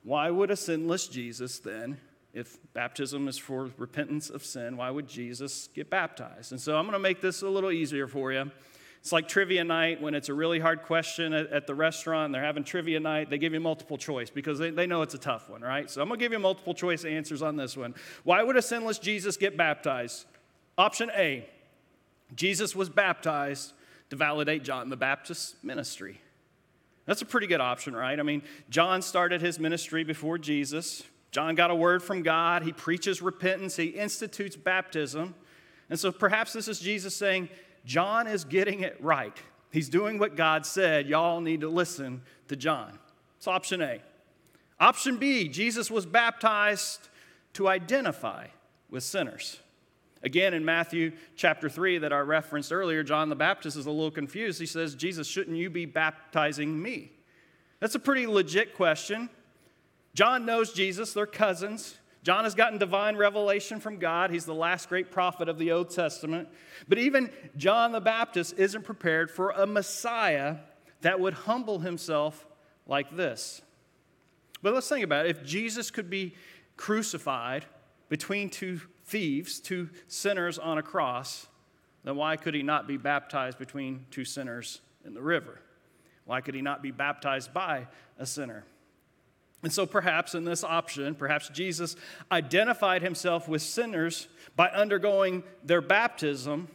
Why 0.04 0.30
would 0.30 0.52
a 0.52 0.56
sinless 0.56 1.08
Jesus 1.08 1.58
then 1.58 2.00
if 2.32 2.56
baptism 2.72 3.26
is 3.26 3.36
for 3.36 3.70
repentance 3.78 4.30
of 4.30 4.44
sin, 4.44 4.76
why 4.76 4.90
would 4.90 5.08
Jesus 5.08 5.68
get 5.74 5.90
baptized? 5.90 6.52
And 6.52 6.60
so 6.60 6.76
I'm 6.76 6.84
going 6.84 6.92
to 6.92 7.00
make 7.00 7.20
this 7.20 7.42
a 7.42 7.48
little 7.48 7.72
easier 7.72 8.06
for 8.06 8.30
you. 8.30 8.52
It's 9.00 9.12
like 9.12 9.28
trivia 9.28 9.64
night 9.64 10.02
when 10.02 10.14
it's 10.14 10.28
a 10.28 10.34
really 10.34 10.60
hard 10.60 10.82
question 10.82 11.32
at, 11.32 11.50
at 11.50 11.66
the 11.66 11.74
restaurant 11.74 12.32
they're 12.32 12.42
having 12.42 12.64
trivia 12.64 13.00
night. 13.00 13.30
They 13.30 13.38
give 13.38 13.54
you 13.54 13.60
multiple 13.60 13.96
choice 13.96 14.28
because 14.28 14.58
they, 14.58 14.70
they 14.70 14.86
know 14.86 15.00
it's 15.02 15.14
a 15.14 15.18
tough 15.18 15.48
one, 15.48 15.62
right? 15.62 15.90
So 15.90 16.02
I'm 16.02 16.08
going 16.08 16.18
to 16.18 16.24
give 16.24 16.32
you 16.32 16.38
multiple 16.38 16.74
choice 16.74 17.04
answers 17.04 17.40
on 17.40 17.56
this 17.56 17.76
one. 17.76 17.94
Why 18.24 18.42
would 18.42 18.56
a 18.56 18.62
sinless 18.62 18.98
Jesus 18.98 19.38
get 19.38 19.56
baptized? 19.56 20.26
Option 20.76 21.10
A 21.16 21.48
Jesus 22.34 22.76
was 22.76 22.88
baptized 22.88 23.72
to 24.10 24.16
validate 24.16 24.62
John 24.62 24.88
the 24.88 24.96
Baptist's 24.96 25.56
ministry. 25.62 26.20
That's 27.06 27.22
a 27.22 27.26
pretty 27.26 27.46
good 27.46 27.60
option, 27.60 27.94
right? 27.96 28.18
I 28.18 28.22
mean, 28.22 28.42
John 28.68 29.02
started 29.02 29.40
his 29.40 29.58
ministry 29.58 30.04
before 30.04 30.38
Jesus. 30.38 31.02
John 31.32 31.54
got 31.54 31.70
a 31.70 31.74
word 31.74 32.02
from 32.02 32.22
God. 32.22 32.62
He 32.62 32.72
preaches 32.72 33.22
repentance, 33.22 33.76
he 33.76 33.86
institutes 33.86 34.56
baptism. 34.56 35.34
And 35.88 35.98
so 35.98 36.12
perhaps 36.12 36.52
this 36.52 36.68
is 36.68 36.78
Jesus 36.78 37.16
saying, 37.16 37.48
John 37.84 38.26
is 38.26 38.44
getting 38.44 38.80
it 38.80 38.96
right. 39.00 39.36
He's 39.70 39.88
doing 39.88 40.18
what 40.18 40.36
God 40.36 40.66
said. 40.66 41.06
Y'all 41.06 41.40
need 41.40 41.60
to 41.60 41.68
listen 41.68 42.22
to 42.48 42.56
John. 42.56 42.98
It's 43.36 43.46
option 43.46 43.80
A. 43.82 44.00
Option 44.78 45.16
B 45.18 45.48
Jesus 45.48 45.90
was 45.90 46.06
baptized 46.06 47.08
to 47.54 47.68
identify 47.68 48.46
with 48.90 49.02
sinners. 49.02 49.60
Again, 50.22 50.52
in 50.52 50.64
Matthew 50.64 51.12
chapter 51.34 51.68
3 51.68 51.98
that 51.98 52.12
I 52.12 52.18
referenced 52.18 52.72
earlier, 52.72 53.02
John 53.02 53.30
the 53.30 53.36
Baptist 53.36 53.76
is 53.76 53.86
a 53.86 53.90
little 53.90 54.10
confused. 54.10 54.60
He 54.60 54.66
says, 54.66 54.94
Jesus, 54.94 55.26
shouldn't 55.26 55.56
you 55.56 55.70
be 55.70 55.86
baptizing 55.86 56.80
me? 56.80 57.12
That's 57.78 57.94
a 57.94 57.98
pretty 57.98 58.26
legit 58.26 58.74
question. 58.74 59.30
John 60.12 60.44
knows 60.44 60.72
Jesus, 60.72 61.14
they're 61.14 61.24
cousins. 61.24 61.96
John 62.22 62.44
has 62.44 62.54
gotten 62.54 62.78
divine 62.78 63.16
revelation 63.16 63.80
from 63.80 63.98
God. 63.98 64.30
He's 64.30 64.44
the 64.44 64.54
last 64.54 64.88
great 64.88 65.10
prophet 65.10 65.48
of 65.48 65.58
the 65.58 65.72
Old 65.72 65.90
Testament. 65.90 66.48
But 66.86 66.98
even 66.98 67.30
John 67.56 67.92
the 67.92 68.00
Baptist 68.00 68.58
isn't 68.58 68.82
prepared 68.82 69.30
for 69.30 69.50
a 69.50 69.66
Messiah 69.66 70.56
that 71.00 71.18
would 71.18 71.32
humble 71.32 71.78
himself 71.78 72.46
like 72.86 73.16
this. 73.16 73.62
But 74.62 74.74
let's 74.74 74.88
think 74.88 75.04
about 75.04 75.26
it. 75.26 75.30
If 75.30 75.44
Jesus 75.44 75.90
could 75.90 76.10
be 76.10 76.34
crucified 76.76 77.64
between 78.10 78.50
two 78.50 78.80
thieves, 79.04 79.58
two 79.58 79.88
sinners 80.06 80.58
on 80.58 80.76
a 80.76 80.82
cross, 80.82 81.46
then 82.04 82.16
why 82.16 82.36
could 82.36 82.54
he 82.54 82.62
not 82.62 82.86
be 82.86 82.98
baptized 82.98 83.58
between 83.58 84.04
two 84.10 84.24
sinners 84.24 84.82
in 85.04 85.14
the 85.14 85.22
river? 85.22 85.60
Why 86.26 86.42
could 86.42 86.54
he 86.54 86.62
not 86.62 86.82
be 86.82 86.90
baptized 86.90 87.54
by 87.54 87.86
a 88.18 88.26
sinner? 88.26 88.64
And 89.62 89.72
so, 89.72 89.84
perhaps 89.84 90.34
in 90.34 90.44
this 90.44 90.64
option, 90.64 91.14
perhaps 91.14 91.48
Jesus 91.50 91.96
identified 92.32 93.02
himself 93.02 93.46
with 93.46 93.60
sinners 93.60 94.28
by 94.56 94.68
undergoing 94.68 95.42
their 95.62 95.82
baptism 95.82 96.68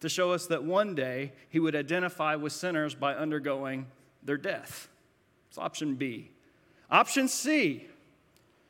to 0.00 0.08
show 0.08 0.32
us 0.32 0.46
that 0.46 0.62
one 0.62 0.94
day 0.94 1.32
he 1.48 1.58
would 1.58 1.74
identify 1.74 2.36
with 2.36 2.52
sinners 2.52 2.94
by 2.94 3.14
undergoing 3.14 3.86
their 4.22 4.36
death. 4.36 4.88
It's 5.48 5.58
option 5.58 5.96
B. 5.96 6.30
Option 6.90 7.28
C 7.28 7.86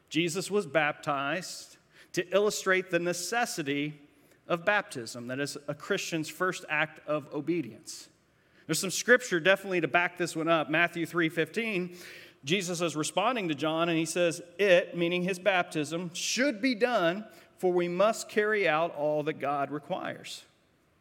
Jesus 0.09 0.51
was 0.51 0.67
baptized 0.67 1.79
to 2.13 2.29
illustrate 2.35 2.91
the 2.91 2.99
necessity 2.99 3.99
of 4.47 4.65
baptism, 4.65 5.29
that 5.29 5.41
is, 5.41 5.57
a 5.69 5.75
Christian's 5.75 6.29
first 6.29 6.67
act 6.69 7.01
of 7.09 7.33
obedience. 7.33 8.11
There's 8.67 8.79
some 8.79 8.91
scripture 8.91 9.41
definitely 9.41 9.81
to 9.81 9.89
back 9.89 10.19
this 10.19 10.37
one 10.37 10.49
up. 10.49 10.71
Matthew 10.71 11.07
3:15 11.07 11.97
Jesus 12.45 12.81
is 12.81 12.97
responding 12.97 13.49
to 13.49 13.55
John 13.55 13.89
and 13.89 13.99
he 13.99 14.05
says, 14.05 14.43
It, 14.59 14.97
meaning 14.97 15.23
his 15.23 15.39
baptism, 15.39 16.11
should 16.13 16.61
be 16.61 16.75
done, 16.75 17.25
for 17.59 17.73
we 17.73 17.89
must 17.89 18.29
carry 18.29 18.69
out 18.69 18.95
all 18.97 19.23
that 19.25 19.35
God 19.35 19.71
requires. 19.71 20.45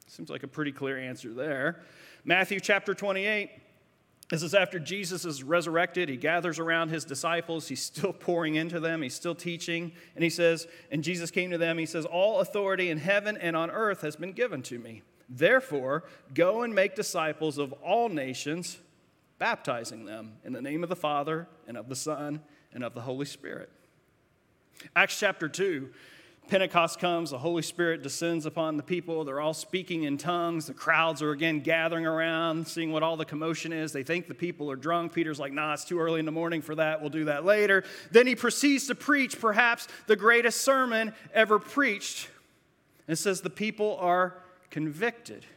Seems 0.08 0.30
like 0.30 0.44
a 0.44 0.48
pretty 0.48 0.72
clear 0.72 1.00
answer 1.00 1.34
there. 1.34 1.82
Matthew 2.26 2.60
chapter 2.60 2.94
28. 2.94 3.50
This 4.30 4.44
is 4.44 4.54
after 4.54 4.80
Jesus 4.80 5.26
is 5.26 5.44
resurrected. 5.44 6.08
He 6.08 6.16
gathers 6.16 6.58
around 6.58 6.88
his 6.88 7.04
disciples. 7.04 7.68
He's 7.68 7.84
still 7.84 8.14
pouring 8.14 8.56
into 8.56 8.80
them. 8.80 9.02
He's 9.02 9.14
still 9.14 9.36
teaching. 9.36 9.92
And 10.16 10.24
he 10.24 10.30
says, 10.30 10.68
And 10.90 11.04
Jesus 11.04 11.32
came 11.32 11.52
to 11.52 11.58
them. 11.58 11.78
He 11.78 11.86
says, 11.86 12.06
All 12.06 12.40
authority 12.40 12.90
in 12.90 12.98
heaven 12.98 13.36
and 13.36 13.58
on 13.58 13.70
earth 13.70 14.02
has 14.02 14.16
been 14.16 14.32
given 14.32 14.62
to 14.64 14.80
me. 14.80 15.02
Therefore, 15.28 16.04
go 16.34 16.62
and 16.62 16.74
make 16.74 16.96
disciples 16.96 17.58
of 17.58 17.74
all 17.74 18.08
nations 18.08 18.78
baptizing 19.42 20.06
them 20.06 20.34
in 20.46 20.54
the 20.54 20.62
name 20.62 20.84
of 20.84 20.90
the 20.90 20.96
Father 20.96 21.48
and 21.68 21.76
of 21.76 21.90
the 21.90 21.96
Son 21.96 22.40
and 22.74 22.84
of 22.84 22.94
the 22.94 23.02
Holy 23.02 23.26
Spirit. 23.26 23.72
Acts 24.96 25.20
chapter 25.20 25.50
2. 25.50 25.90
Pentecost 26.48 27.00
comes, 27.00 27.32
the 27.32 27.40
Holy 27.40 27.64
Spirit 27.64 28.04
descends 28.04 28.46
upon 28.46 28.78
the 28.78 28.84
people. 28.84 29.24
They're 29.24 29.42
all 29.42 29.56
speaking 29.56 30.04
in 30.04 30.20
tongues. 30.20 30.68
The 30.68 30.76
crowds 30.76 31.24
are 31.24 31.32
again 31.32 31.62
gathering 31.62 32.06
around, 32.06 32.68
seeing 32.68 32.92
what 32.92 33.02
all 33.02 33.18
the 33.18 33.26
commotion 33.26 33.74
is. 33.74 33.92
They 33.92 34.04
think 34.04 34.28
the 34.28 34.36
people 34.36 34.70
are 34.70 34.76
drunk. 34.76 35.12
Peter's 35.12 35.40
like, 35.40 35.54
nah, 35.54 35.74
it's 35.74 35.86
too 35.86 36.00
early 36.00 36.20
in 36.20 36.28
the 36.28 36.32
morning 36.32 36.62
for 36.62 36.76
that. 36.76 37.02
We'll 37.02 37.10
do 37.10 37.26
that 37.26 37.44
later. 37.44 37.84
Then 38.12 38.28
he 38.28 38.36
proceeds 38.36 38.86
to 38.88 38.96
preach 38.96 39.42
perhaps 39.42 39.88
the 40.06 40.16
greatest 40.16 40.62
sermon 40.62 41.16
ever 41.34 41.58
preached. 41.58 42.30
And 43.08 43.18
says 43.18 43.42
the 43.42 43.50
people 43.50 43.98
are 44.00 44.38
convicted. 44.70 45.48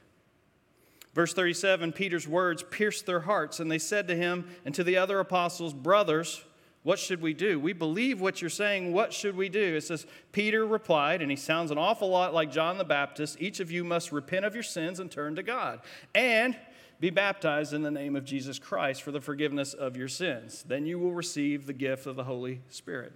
Verse 1.14 1.32
37 1.32 1.92
Peter's 1.92 2.28
words 2.28 2.62
pierced 2.62 3.06
their 3.06 3.20
hearts, 3.20 3.60
and 3.60 3.70
they 3.70 3.78
said 3.78 4.08
to 4.08 4.16
him 4.16 4.48
and 4.64 4.74
to 4.74 4.84
the 4.84 4.96
other 4.96 5.20
apostles, 5.20 5.72
Brothers, 5.72 6.44
what 6.82 6.98
should 6.98 7.22
we 7.22 7.32
do? 7.32 7.58
We 7.58 7.72
believe 7.72 8.20
what 8.20 8.42
you're 8.42 8.50
saying. 8.50 8.92
What 8.92 9.12
should 9.12 9.36
we 9.36 9.48
do? 9.48 9.76
It 9.76 9.84
says, 9.84 10.06
Peter 10.32 10.66
replied, 10.66 11.22
and 11.22 11.30
he 11.30 11.36
sounds 11.36 11.70
an 11.70 11.78
awful 11.78 12.10
lot 12.10 12.34
like 12.34 12.52
John 12.52 12.76
the 12.76 12.84
Baptist 12.84 13.40
Each 13.40 13.58
of 13.58 13.70
you 13.70 13.84
must 13.84 14.12
repent 14.12 14.44
of 14.44 14.54
your 14.54 14.62
sins 14.62 15.00
and 15.00 15.10
turn 15.10 15.34
to 15.36 15.42
God, 15.42 15.80
and 16.14 16.56
be 17.00 17.10
baptized 17.10 17.72
in 17.72 17.82
the 17.82 17.90
name 17.90 18.16
of 18.16 18.24
Jesus 18.24 18.58
Christ 18.58 19.02
for 19.02 19.12
the 19.12 19.20
forgiveness 19.20 19.72
of 19.72 19.96
your 19.96 20.08
sins. 20.08 20.64
Then 20.66 20.84
you 20.84 20.98
will 20.98 21.14
receive 21.14 21.66
the 21.66 21.72
gift 21.72 22.06
of 22.06 22.16
the 22.16 22.24
Holy 22.24 22.60
Spirit. 22.68 23.12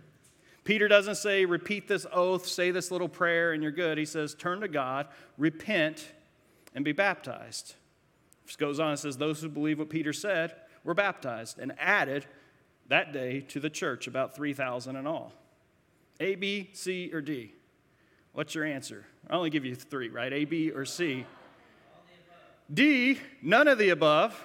Peter 0.64 0.88
doesn't 0.88 1.14
say, 1.16 1.44
Repeat 1.44 1.88
this 1.88 2.06
oath, 2.12 2.46
say 2.46 2.70
this 2.70 2.90
little 2.90 3.08
prayer, 3.08 3.52
and 3.52 3.62
you're 3.62 3.72
good. 3.72 3.98
He 3.98 4.04
says, 4.04 4.34
Turn 4.34 4.60
to 4.60 4.68
God, 4.68 5.08
repent, 5.36 6.12
and 6.74 6.84
be 6.84 6.92
baptized. 6.92 7.74
Goes 8.56 8.80
on 8.80 8.90
and 8.90 8.98
says, 8.98 9.16
Those 9.16 9.40
who 9.40 9.48
believe 9.48 9.78
what 9.78 9.90
Peter 9.90 10.12
said 10.12 10.54
were 10.84 10.94
baptized 10.94 11.58
and 11.58 11.72
added 11.78 12.26
that 12.88 13.12
day 13.12 13.40
to 13.48 13.60
the 13.60 13.70
church, 13.70 14.06
about 14.06 14.34
3,000 14.34 14.96
in 14.96 15.06
all. 15.06 15.32
A, 16.20 16.34
B, 16.34 16.70
C, 16.72 17.10
or 17.12 17.20
D? 17.20 17.52
What's 18.32 18.54
your 18.54 18.64
answer? 18.64 19.04
I 19.28 19.34
only 19.36 19.50
give 19.50 19.64
you 19.64 19.74
three, 19.74 20.08
right? 20.08 20.32
A, 20.32 20.44
B, 20.44 20.70
or 20.70 20.84
C? 20.84 21.26
D, 22.72 23.18
none 23.42 23.68
of 23.68 23.78
the 23.78 23.90
above. 23.90 24.44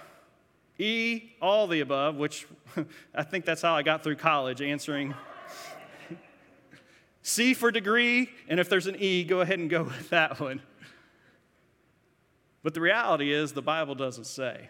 E, 0.80 1.34
all 1.42 1.68
the 1.68 1.82
above, 1.82 2.16
which 2.16 2.48
I 3.16 3.24
think 3.24 3.46
that's 3.46 3.62
how 3.62 3.76
I 3.76 3.84
got 3.84 4.04
through 4.04 4.16
college 4.16 4.62
answering. 4.62 5.14
C 7.22 7.54
for 7.54 7.72
degree, 7.72 8.30
and 8.48 8.60
if 8.60 8.70
there's 8.70 8.88
an 8.88 8.96
E, 8.98 9.24
go 9.24 9.42
ahead 9.42 9.60
and 9.60 9.70
go 9.70 9.84
with 9.84 10.10
that 10.10 10.40
one. 10.40 10.62
But 12.64 12.74
the 12.74 12.82
reality 12.82 13.32
is, 13.32 13.52
the 13.52 13.62
Bible 13.62 13.94
doesn't 13.94 14.26
say. 14.26 14.70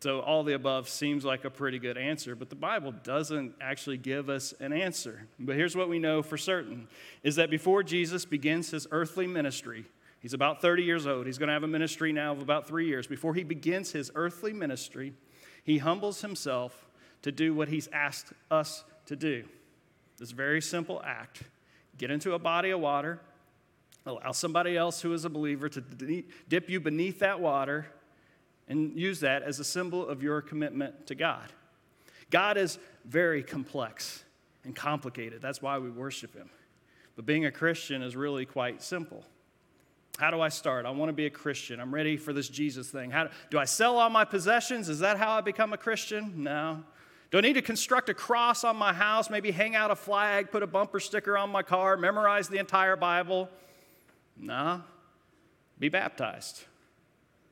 So, 0.00 0.20
all 0.20 0.44
the 0.44 0.52
above 0.52 0.88
seems 0.88 1.24
like 1.24 1.46
a 1.46 1.50
pretty 1.50 1.78
good 1.78 1.96
answer, 1.96 2.36
but 2.36 2.50
the 2.50 2.56
Bible 2.56 2.92
doesn't 2.92 3.54
actually 3.58 3.96
give 3.96 4.28
us 4.28 4.52
an 4.60 4.72
answer. 4.72 5.26
But 5.38 5.56
here's 5.56 5.74
what 5.74 5.88
we 5.88 5.98
know 5.98 6.20
for 6.20 6.36
certain 6.36 6.88
is 7.22 7.36
that 7.36 7.48
before 7.48 7.82
Jesus 7.82 8.26
begins 8.26 8.70
his 8.70 8.86
earthly 8.90 9.26
ministry, 9.26 9.86
he's 10.20 10.34
about 10.34 10.60
30 10.60 10.82
years 10.82 11.06
old. 11.06 11.24
He's 11.24 11.38
going 11.38 11.46
to 11.46 11.54
have 11.54 11.62
a 11.62 11.68
ministry 11.68 12.12
now 12.12 12.32
of 12.32 12.42
about 12.42 12.68
three 12.68 12.86
years. 12.86 13.06
Before 13.06 13.32
he 13.32 13.44
begins 13.44 13.92
his 13.92 14.10
earthly 14.14 14.52
ministry, 14.52 15.14
he 15.62 15.78
humbles 15.78 16.20
himself 16.20 16.86
to 17.22 17.32
do 17.32 17.54
what 17.54 17.68
he's 17.68 17.88
asked 17.90 18.34
us 18.50 18.84
to 19.06 19.16
do. 19.16 19.44
This 20.18 20.32
very 20.32 20.60
simple 20.60 21.00
act 21.02 21.44
get 21.96 22.10
into 22.10 22.34
a 22.34 22.38
body 22.38 22.70
of 22.70 22.80
water, 22.80 23.20
Allow 24.06 24.32
somebody 24.32 24.76
else 24.76 25.00
who 25.00 25.12
is 25.14 25.24
a 25.24 25.30
believer 25.30 25.68
to 25.68 25.80
dip 26.48 26.68
you 26.68 26.80
beneath 26.80 27.20
that 27.20 27.40
water 27.40 27.86
and 28.68 28.98
use 28.98 29.20
that 29.20 29.42
as 29.42 29.60
a 29.60 29.64
symbol 29.64 30.06
of 30.06 30.22
your 30.22 30.42
commitment 30.42 31.06
to 31.06 31.14
God. 31.14 31.52
God 32.30 32.56
is 32.56 32.78
very 33.04 33.42
complex 33.42 34.24
and 34.64 34.74
complicated. 34.74 35.40
That's 35.40 35.62
why 35.62 35.78
we 35.78 35.90
worship 35.90 36.34
Him. 36.34 36.50
But 37.16 37.26
being 37.26 37.46
a 37.46 37.52
Christian 37.52 38.02
is 38.02 38.16
really 38.16 38.44
quite 38.44 38.82
simple. 38.82 39.24
How 40.18 40.30
do 40.30 40.40
I 40.40 40.48
start? 40.48 40.86
I 40.86 40.90
want 40.90 41.08
to 41.08 41.14
be 41.14 41.26
a 41.26 41.30
Christian. 41.30 41.80
I'm 41.80 41.92
ready 41.92 42.16
for 42.16 42.32
this 42.32 42.48
Jesus 42.48 42.88
thing. 42.88 43.10
How 43.10 43.24
do, 43.24 43.30
do 43.50 43.58
I 43.58 43.64
sell 43.64 43.98
all 43.98 44.10
my 44.10 44.24
possessions? 44.24 44.88
Is 44.88 45.00
that 45.00 45.18
how 45.18 45.32
I 45.32 45.40
become 45.40 45.72
a 45.72 45.76
Christian? 45.76 46.32
No. 46.36 46.84
Do 47.30 47.38
I 47.38 47.40
need 47.40 47.54
to 47.54 47.62
construct 47.62 48.08
a 48.08 48.14
cross 48.14 48.62
on 48.62 48.76
my 48.76 48.92
house, 48.92 49.28
maybe 49.28 49.50
hang 49.50 49.74
out 49.74 49.90
a 49.90 49.96
flag, 49.96 50.52
put 50.52 50.62
a 50.62 50.68
bumper 50.68 51.00
sticker 51.00 51.36
on 51.36 51.50
my 51.50 51.62
car, 51.62 51.96
memorize 51.96 52.48
the 52.48 52.58
entire 52.58 52.94
Bible? 52.94 53.48
Nah, 54.36 54.80
be 55.78 55.88
baptized. 55.88 56.64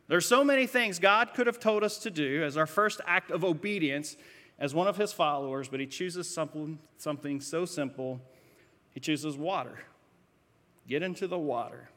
There's 0.08 0.26
so 0.26 0.44
many 0.44 0.66
things 0.66 0.98
God 0.98 1.32
could 1.34 1.46
have 1.46 1.60
told 1.60 1.82
us 1.84 1.98
to 1.98 2.10
do 2.10 2.42
as 2.44 2.56
our 2.56 2.66
first 2.66 3.00
act 3.06 3.30
of 3.30 3.44
obedience 3.44 4.16
as 4.58 4.74
one 4.74 4.86
of 4.86 4.96
his 4.96 5.12
followers, 5.12 5.68
but 5.68 5.80
he 5.80 5.86
chooses 5.86 6.32
something, 6.32 6.78
something 6.98 7.40
so 7.40 7.64
simple. 7.64 8.20
He 8.90 9.00
chooses 9.00 9.36
water. 9.36 9.78
Get 10.88 11.02
into 11.02 11.26
the 11.26 11.38
water. 11.38 11.88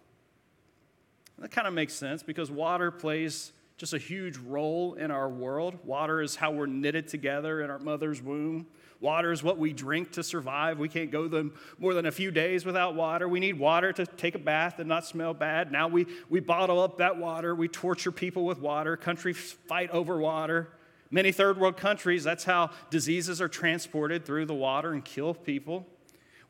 That 1.40 1.52
kind 1.52 1.68
of 1.68 1.74
makes 1.74 1.94
sense 1.94 2.24
because 2.24 2.50
water 2.50 2.92
plays 2.92 3.52
just 3.78 3.94
a 3.94 3.98
huge 3.98 4.38
role 4.38 4.94
in 4.94 5.12
our 5.12 5.28
world. 5.28 5.78
Water 5.84 6.22
is 6.22 6.36
how 6.36 6.52
we're 6.52 6.66
knitted 6.66 7.08
together 7.08 7.62
in 7.62 7.70
our 7.70 7.80
mother's 7.80 8.22
womb. 8.22 8.68
Water 9.06 9.32
is 9.32 9.44
what 9.44 9.60
we 9.60 9.72
drink 9.72 10.14
to 10.14 10.24
survive. 10.24 10.80
We 10.80 10.90
can't 10.90 11.12
go 11.12 11.28
them 11.28 11.54
more 11.78 11.94
than 11.94 12.08
a 12.08 12.12
few 12.12 12.32
days 12.32 12.66
without 12.66 12.96
water. 12.96 13.30
We 13.30 13.40
need 13.40 13.60
water 13.60 13.94
to 13.94 14.04
take 14.04 14.34
a 14.34 14.40
bath 14.40 14.80
and 14.80 14.90
not 14.90 15.06
smell 15.06 15.36
bad. 15.36 15.72
Now 15.72 15.88
we, 15.88 16.08
we 16.28 16.40
bottle 16.40 16.82
up 16.82 16.98
that 16.98 17.16
water. 17.16 17.54
We 17.54 17.68
torture 17.68 18.12
people 18.12 18.46
with 18.46 18.58
water. 18.58 18.98
Countries 18.98 19.38
fight 19.68 19.92
over 19.92 20.18
water. 20.18 20.70
Many 21.12 21.32
third 21.32 21.60
world 21.60 21.78
countries, 21.78 22.24
that's 22.24 22.46
how 22.46 22.72
diseases 22.90 23.42
are 23.42 23.48
transported 23.48 24.26
through 24.26 24.48
the 24.48 24.56
water 24.56 24.92
and 24.92 25.06
kill 25.06 25.36
people. 25.36 25.86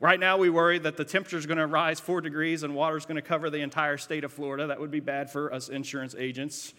Right 0.00 0.18
now, 0.18 0.38
we 0.38 0.48
worry 0.48 0.78
that 0.78 0.96
the 0.96 1.04
temperature 1.04 1.36
is 1.36 1.44
going 1.44 1.58
to 1.58 1.66
rise 1.66 2.00
four 2.00 2.22
degrees 2.22 2.62
and 2.62 2.74
water 2.74 2.96
is 2.96 3.04
going 3.04 3.16
to 3.16 3.22
cover 3.22 3.50
the 3.50 3.60
entire 3.60 3.98
state 3.98 4.24
of 4.24 4.32
Florida. 4.32 4.68
That 4.68 4.80
would 4.80 4.90
be 4.90 5.00
bad 5.00 5.30
for 5.30 5.52
us 5.52 5.68
insurance 5.68 6.14
agents. 6.18 6.72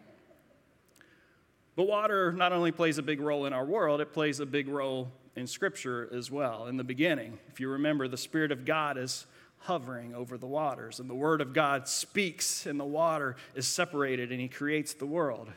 But 1.80 1.88
water 1.88 2.30
not 2.30 2.52
only 2.52 2.72
plays 2.72 2.98
a 2.98 3.02
big 3.02 3.22
role 3.22 3.46
in 3.46 3.54
our 3.54 3.64
world, 3.64 4.02
it 4.02 4.12
plays 4.12 4.38
a 4.38 4.44
big 4.44 4.68
role 4.68 5.10
in 5.34 5.46
Scripture 5.46 6.10
as 6.12 6.30
well. 6.30 6.66
In 6.66 6.76
the 6.76 6.84
beginning, 6.84 7.38
if 7.48 7.58
you 7.58 7.70
remember, 7.70 8.06
the 8.06 8.18
Spirit 8.18 8.52
of 8.52 8.66
God 8.66 8.98
is 8.98 9.26
hovering 9.60 10.14
over 10.14 10.36
the 10.36 10.46
waters, 10.46 11.00
and 11.00 11.08
the 11.08 11.14
Word 11.14 11.40
of 11.40 11.54
God 11.54 11.88
speaks, 11.88 12.66
and 12.66 12.78
the 12.78 12.84
water 12.84 13.34
is 13.54 13.66
separated, 13.66 14.30
and 14.30 14.42
He 14.42 14.46
creates 14.46 14.92
the 14.92 15.06
world. 15.06 15.50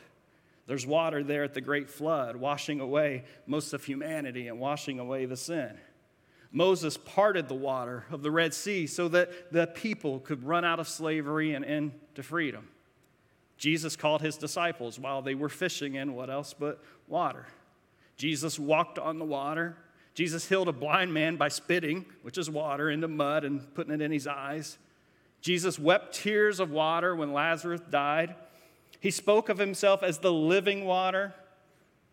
There's 0.66 0.86
water 0.86 1.22
there 1.22 1.44
at 1.44 1.52
the 1.52 1.60
great 1.60 1.90
flood, 1.90 2.36
washing 2.36 2.80
away 2.80 3.24
most 3.46 3.74
of 3.74 3.84
humanity 3.84 4.48
and 4.48 4.58
washing 4.58 4.98
away 4.98 5.26
the 5.26 5.36
sin. 5.36 5.76
Moses 6.50 6.96
parted 6.96 7.48
the 7.48 7.54
water 7.54 8.06
of 8.10 8.22
the 8.22 8.30
Red 8.30 8.54
Sea 8.54 8.86
so 8.86 9.08
that 9.08 9.52
the 9.52 9.66
people 9.66 10.20
could 10.20 10.42
run 10.42 10.64
out 10.64 10.80
of 10.80 10.88
slavery 10.88 11.52
and 11.52 11.66
into 11.66 12.22
freedom. 12.22 12.68
Jesus 13.64 13.96
called 13.96 14.20
his 14.20 14.36
disciples 14.36 14.98
while 14.98 15.22
they 15.22 15.34
were 15.34 15.48
fishing 15.48 15.94
in 15.94 16.14
what 16.14 16.28
else 16.28 16.52
but 16.52 16.84
water. 17.08 17.46
Jesus 18.18 18.58
walked 18.58 18.98
on 18.98 19.18
the 19.18 19.24
water. 19.24 19.78
Jesus 20.12 20.46
healed 20.46 20.68
a 20.68 20.72
blind 20.72 21.14
man 21.14 21.36
by 21.36 21.48
spitting, 21.48 22.04
which 22.20 22.36
is 22.36 22.50
water, 22.50 22.90
into 22.90 23.08
mud 23.08 23.42
and 23.42 23.74
putting 23.74 23.94
it 23.94 24.02
in 24.02 24.12
his 24.12 24.26
eyes. 24.26 24.76
Jesus 25.40 25.78
wept 25.78 26.14
tears 26.14 26.60
of 26.60 26.72
water 26.72 27.16
when 27.16 27.32
Lazarus 27.32 27.80
died. 27.88 28.34
He 29.00 29.10
spoke 29.10 29.48
of 29.48 29.56
himself 29.56 30.02
as 30.02 30.18
the 30.18 30.30
living 30.30 30.84
water. 30.84 31.32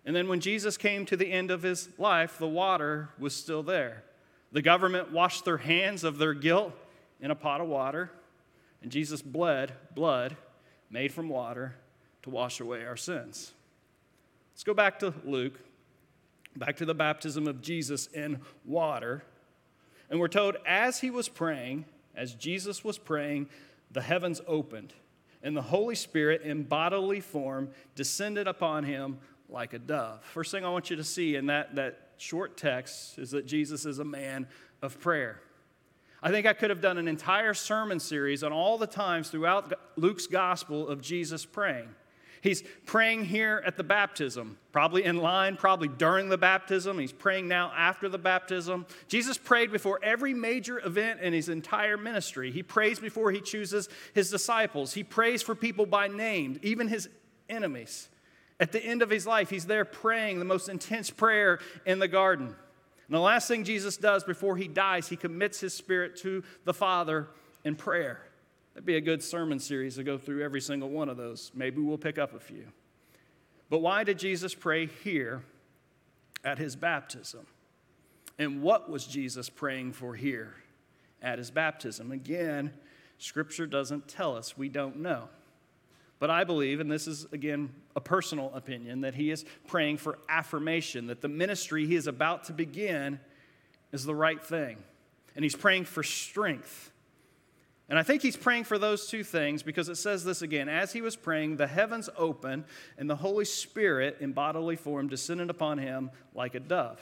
And 0.06 0.16
then 0.16 0.30
when 0.30 0.40
Jesus 0.40 0.78
came 0.78 1.06
to 1.08 1.18
the 1.18 1.34
end 1.34 1.52
of 1.52 1.64
his 1.64 1.90
life, 1.98 2.38
the 2.38 2.48
water 2.48 3.10
was 3.20 3.36
still 3.36 3.62
there. 3.62 4.06
The 4.54 4.62
government 4.62 5.12
washed 5.12 5.44
their 5.44 5.58
hands 5.58 6.06
of 6.06 6.18
their 6.18 6.34
guilt 6.34 6.72
in 7.20 7.30
a 7.30 7.36
pot 7.36 7.60
of 7.60 7.68
water, 7.68 8.10
and 8.82 8.90
Jesus 8.90 9.22
bled 9.22 9.74
blood 9.94 10.38
made 10.92 11.12
from 11.12 11.30
water 11.30 11.76
to 12.24 12.30
wash 12.30 12.60
away 12.60 12.86
our 12.86 12.98
sins. 12.98 13.54
Let's 14.54 14.64
go 14.64 14.74
back 14.74 15.00
to 15.00 15.14
Luke, 15.26 15.60
back 16.56 16.76
to 16.78 16.86
the 16.86 16.94
baptism 16.94 17.48
of 17.48 17.62
Jesus 17.62 18.08
in 18.08 18.42
water. 18.66 19.24
And 20.10 20.20
we're 20.20 20.28
told 20.28 20.58
as 20.66 21.00
he 21.00 21.10
was 21.10 21.30
praying, 21.30 21.86
as 22.16 22.36
Jesus 22.36 22.84
was 22.84 22.98
praying, 22.98 23.48
the 23.92 24.02
heavens 24.02 24.42
opened, 24.46 24.94
and 25.42 25.56
the 25.56 25.62
Holy 25.62 25.96
Spirit 25.96 26.42
in 26.42 26.64
bodily 26.64 27.22
form 27.22 27.70
descended 27.96 28.48
upon 28.48 28.84
him 28.84 29.18
like 29.50 29.74
a 29.74 29.80
dove. 29.80 30.24
First 30.24 30.52
thing 30.52 30.64
I 30.64 30.70
want 30.70 30.90
you 30.90 30.96
to 30.98 31.04
see 31.04 31.36
in 31.36 31.48
that, 31.48 31.76
that 31.76 32.12
short 32.18 32.58
text 32.58 33.18
is 33.18 33.32
that 33.32 33.46
Jesus 33.46 33.86
is 33.86 34.00
a 34.00 34.06
man 34.06 34.48
of 34.82 35.00
prayer. 35.00 35.42
I 36.24 36.30
think 36.30 36.46
I 36.46 36.54
could 36.54 36.70
have 36.70 36.82
done 36.82 36.98
an 36.98 37.08
entire 37.08 37.54
sermon 37.54 38.00
series 38.00 38.44
on 38.44 38.54
all 38.54 38.78
the 38.78 38.88
times 38.88 39.30
throughout 39.30 39.74
Luke's 39.96 40.28
gospel 40.28 40.88
of 40.88 41.02
Jesus 41.02 41.46
praying. 41.46 41.90
He's 42.42 42.64
praying 42.86 43.26
here 43.26 43.62
at 43.66 43.78
the 43.78 43.84
baptism, 43.84 44.58
probably 44.72 45.04
in 45.04 45.18
line, 45.18 45.58
probably 45.58 45.88
during 45.88 46.30
the 46.30 46.40
baptism. 46.40 46.98
He's 46.98 47.12
praying 47.12 47.48
now 47.48 47.72
after 47.76 48.10
the 48.10 48.18
baptism. 48.18 48.88
Jesus 49.08 49.38
prayed 49.38 49.72
before 49.72 50.00
every 50.02 50.34
major 50.34 50.80
event 50.84 51.22
in 51.22 51.34
his 51.34 51.50
entire 51.50 51.98
ministry. 51.98 52.52
He 52.52 52.64
prays 52.64 53.00
before 53.00 53.32
he 53.32 53.42
chooses 53.42 53.90
his 54.14 54.32
disciples. 54.32 54.94
He 54.94 55.04
prays 55.04 55.44
for 55.44 55.54
people 55.54 55.86
by 55.86 56.08
name, 56.08 56.60
even 56.64 56.88
his 56.88 57.10
enemies. 57.48 58.10
At 58.60 58.72
the 58.72 58.84
end 58.84 59.04
of 59.04 59.12
his 59.12 59.28
life, 59.28 59.52
he's 59.52 59.66
there 59.66 59.86
praying 59.86 60.40
the 60.40 60.46
most 60.46 60.68
intense 60.68 61.12
prayer 61.12 61.60
in 61.86 62.00
the 62.00 62.08
garden. 62.08 62.56
And 63.12 63.18
the 63.18 63.24
last 63.24 63.50
thing 63.50 63.66
Jesus 63.66 63.98
does 63.98 64.24
before 64.24 64.56
he 64.56 64.70
dies, 64.70 65.10
he 65.10 65.18
commits 65.18 65.60
his 65.60 65.74
spirit 65.74 66.16
to 66.20 66.46
the 66.64 66.74
Father 66.74 67.28
in 67.66 67.76
prayer. 67.76 68.22
That'd 68.74 68.86
be 68.86 68.96
a 68.96 69.02
good 69.02 69.22
sermon 69.22 69.60
series 69.60 69.96
to 69.96 70.04
go 70.06 70.18
through 70.18 70.46
every 70.46 70.62
single 70.62 70.90
one 70.90 71.10
of 71.10 71.18
those. 71.18 71.52
Maybe 71.54 71.82
we'll 71.82 71.98
pick 71.98 72.18
up 72.18 72.34
a 72.34 72.40
few. 72.40 72.68
But 73.70 73.80
why 73.80 74.06
did 74.06 74.18
Jesus 74.18 74.56
pray 74.56 74.86
here 74.86 75.44
at 76.46 76.58
his 76.58 76.78
baptism? 76.78 77.46
And 78.40 78.62
what 78.62 78.90
was 78.90 79.06
Jesus 79.06 79.50
praying 79.50 79.92
for 79.92 80.16
here 80.16 80.56
at 81.22 81.38
his 81.38 81.52
baptism? 81.52 82.14
Again, 82.14 82.72
scripture 83.18 83.68
doesn't 83.68 84.08
tell 84.08 84.38
us. 84.38 84.58
We 84.58 84.70
don't 84.70 85.02
know. 85.02 85.28
But 86.22 86.30
I 86.30 86.46
believe, 86.46 86.80
and 86.80 86.90
this 86.90 87.06
is 87.06 87.26
again 87.34 87.74
a 87.98 88.00
personal 88.00 88.50
opinion, 88.56 89.02
that 89.02 89.16
he 89.16 89.30
is 89.30 89.44
praying 89.68 89.98
for 89.98 90.18
affirmation, 90.30 91.08
that 91.08 91.20
the 91.20 91.28
ministry 91.28 91.86
he 91.86 91.98
is 91.98 92.08
about 92.08 92.46
to 92.46 92.54
begin 92.54 93.20
is 93.92 94.06
the 94.06 94.16
right 94.16 94.42
thing. 94.42 94.78
And 95.36 95.44
he's 95.44 95.56
praying 95.56 95.84
for 95.84 96.02
strength 96.02 96.92
and 97.92 98.00
I 98.00 98.04
think 98.04 98.22
he's 98.22 98.38
praying 98.38 98.64
for 98.64 98.78
those 98.78 99.08
two 99.08 99.22
things 99.22 99.64
because 99.64 99.90
it 99.90 99.98
says 99.98 100.24
this 100.24 100.42
again. 100.42 100.70
As 100.70 100.94
he 100.94 101.02
was 101.02 101.18
praying, 101.18 101.58
the 101.58 101.68
heavens 101.68 102.10
opened, 102.16 102.64
and 102.98 103.10
the 103.10 103.18
Holy 103.18 103.44
Spirit 103.44 104.16
in 104.22 104.32
bodily 104.32 104.78
form 104.78 105.10
descended 105.10 105.50
upon 105.50 105.78
him 105.78 106.10
like 106.34 106.56
a 106.56 106.62
dove. 106.62 107.02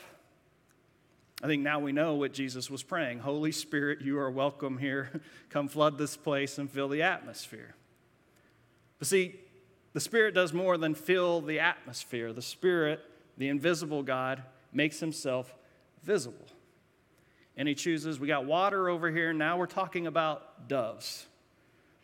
I 1.44 1.48
think 1.48 1.62
now 1.62 1.80
we 1.80 1.92
know 1.92 2.16
what 2.16 2.34
Jesus 2.34 2.72
was 2.72 2.82
praying. 2.82 3.20
Holy 3.20 3.52
Spirit, 3.52 4.02
you 4.02 4.18
are 4.18 4.32
welcome 4.32 4.80
here. 4.80 5.22
Come 5.52 5.68
flood 5.68 6.00
this 6.00 6.18
place 6.18 6.58
and 6.58 6.68
fill 6.68 6.88
the 6.88 7.04
atmosphere. 7.04 7.76
But 9.00 9.08
see, 9.08 9.40
the 9.94 10.00
Spirit 10.00 10.36
does 10.36 10.54
more 10.54 10.78
than 10.78 10.94
fill 10.94 11.42
the 11.42 11.60
atmosphere. 11.60 12.32
The 12.34 12.42
Spirit, 12.42 13.00
the 13.38 13.48
invisible 13.48 14.04
God, 14.04 14.44
makes 14.72 15.00
himself 15.00 15.56
visible 16.04 16.48
and 17.60 17.68
he 17.68 17.76
chooses, 17.76 18.22
we 18.22 18.28
got 18.28 18.46
water 18.46 18.88
over 18.88 19.12
here, 19.12 19.34
now 19.34 19.58
we're 19.58 19.66
talking 19.66 20.08
about 20.08 20.70
doves. 20.70 21.28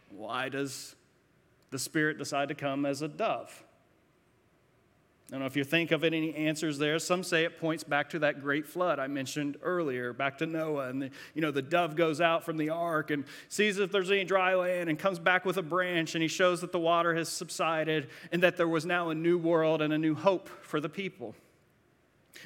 Why 0.10 0.49
does 0.49 0.95
the 1.71 1.79
Spirit 1.79 2.17
decide 2.17 2.49
to 2.49 2.55
come 2.55 2.86
as 2.86 3.01
a 3.01 3.08
dove? 3.08 3.63
I 5.29 5.31
don't 5.31 5.39
know 5.39 5.47
if 5.47 5.55
you 5.55 5.63
think 5.63 5.91
of 5.91 6.03
it, 6.03 6.13
any 6.13 6.35
answers 6.35 6.77
there. 6.77 6.99
Some 6.99 7.23
say 7.23 7.45
it 7.45 7.59
points 7.59 7.83
back 7.83 8.11
to 8.11 8.19
that 8.19 8.43
great 8.43 8.67
flood 8.67 8.99
I 8.99 9.07
mentioned 9.07 9.57
earlier, 9.63 10.13
back 10.13 10.38
to 10.38 10.45
Noah. 10.45 10.89
And 10.89 11.01
the, 11.01 11.09
you 11.33 11.41
know, 11.41 11.49
the 11.49 11.63
dove 11.63 11.95
goes 11.95 12.21
out 12.21 12.43
from 12.43 12.57
the 12.57 12.69
ark 12.69 13.09
and 13.09 13.25
sees 13.49 13.79
if 13.79 13.91
there's 13.91 14.11
any 14.11 14.23
dry 14.23 14.53
land 14.53 14.88
and 14.88 14.99
comes 14.99 15.17
back 15.17 15.43
with 15.43 15.57
a 15.57 15.63
branch 15.63 16.13
and 16.13 16.21
he 16.21 16.27
shows 16.27 16.61
that 16.61 16.71
the 16.71 16.79
water 16.79 17.15
has 17.15 17.27
subsided 17.27 18.09
and 18.31 18.43
that 18.43 18.55
there 18.55 18.67
was 18.67 18.85
now 18.85 19.09
a 19.09 19.15
new 19.15 19.35
world 19.35 19.81
and 19.81 19.91
a 19.91 19.97
new 19.97 20.13
hope 20.13 20.47
for 20.61 20.79
the 20.79 20.89
people. 20.89 21.33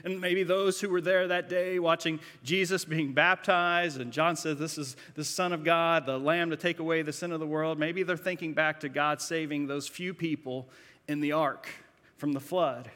And 0.06 0.22
maybe 0.22 0.44
those 0.44 0.80
who 0.80 0.88
were 0.88 1.02
there 1.02 1.28
that 1.28 1.50
day 1.50 1.80
watching 1.80 2.22
Jesus 2.44 2.86
being 2.86 3.12
baptized, 3.12 4.00
and 4.00 4.14
John 4.14 4.38
says, 4.38 4.58
This 4.58 4.78
is 4.78 4.96
the 5.16 5.26
Son 5.26 5.52
of 5.52 5.66
God, 5.66 6.06
the 6.06 6.18
Lamb 6.18 6.52
to 6.52 6.56
take 6.56 6.80
away 6.80 7.02
the 7.02 7.12
sin 7.12 7.34
of 7.34 7.42
the 7.42 7.48
world. 7.48 7.78
Maybe 7.78 8.04
they're 8.04 8.16
thinking 8.16 8.54
back 8.54 8.80
to 8.82 8.88
God 8.88 9.20
saving 9.20 9.68
those 9.68 9.90
few 9.90 10.14
people 10.14 10.70
in 11.10 11.20
the 11.20 11.34
ark 11.34 11.68
from 12.20 12.34
the 12.34 12.40
flood. 12.40 12.92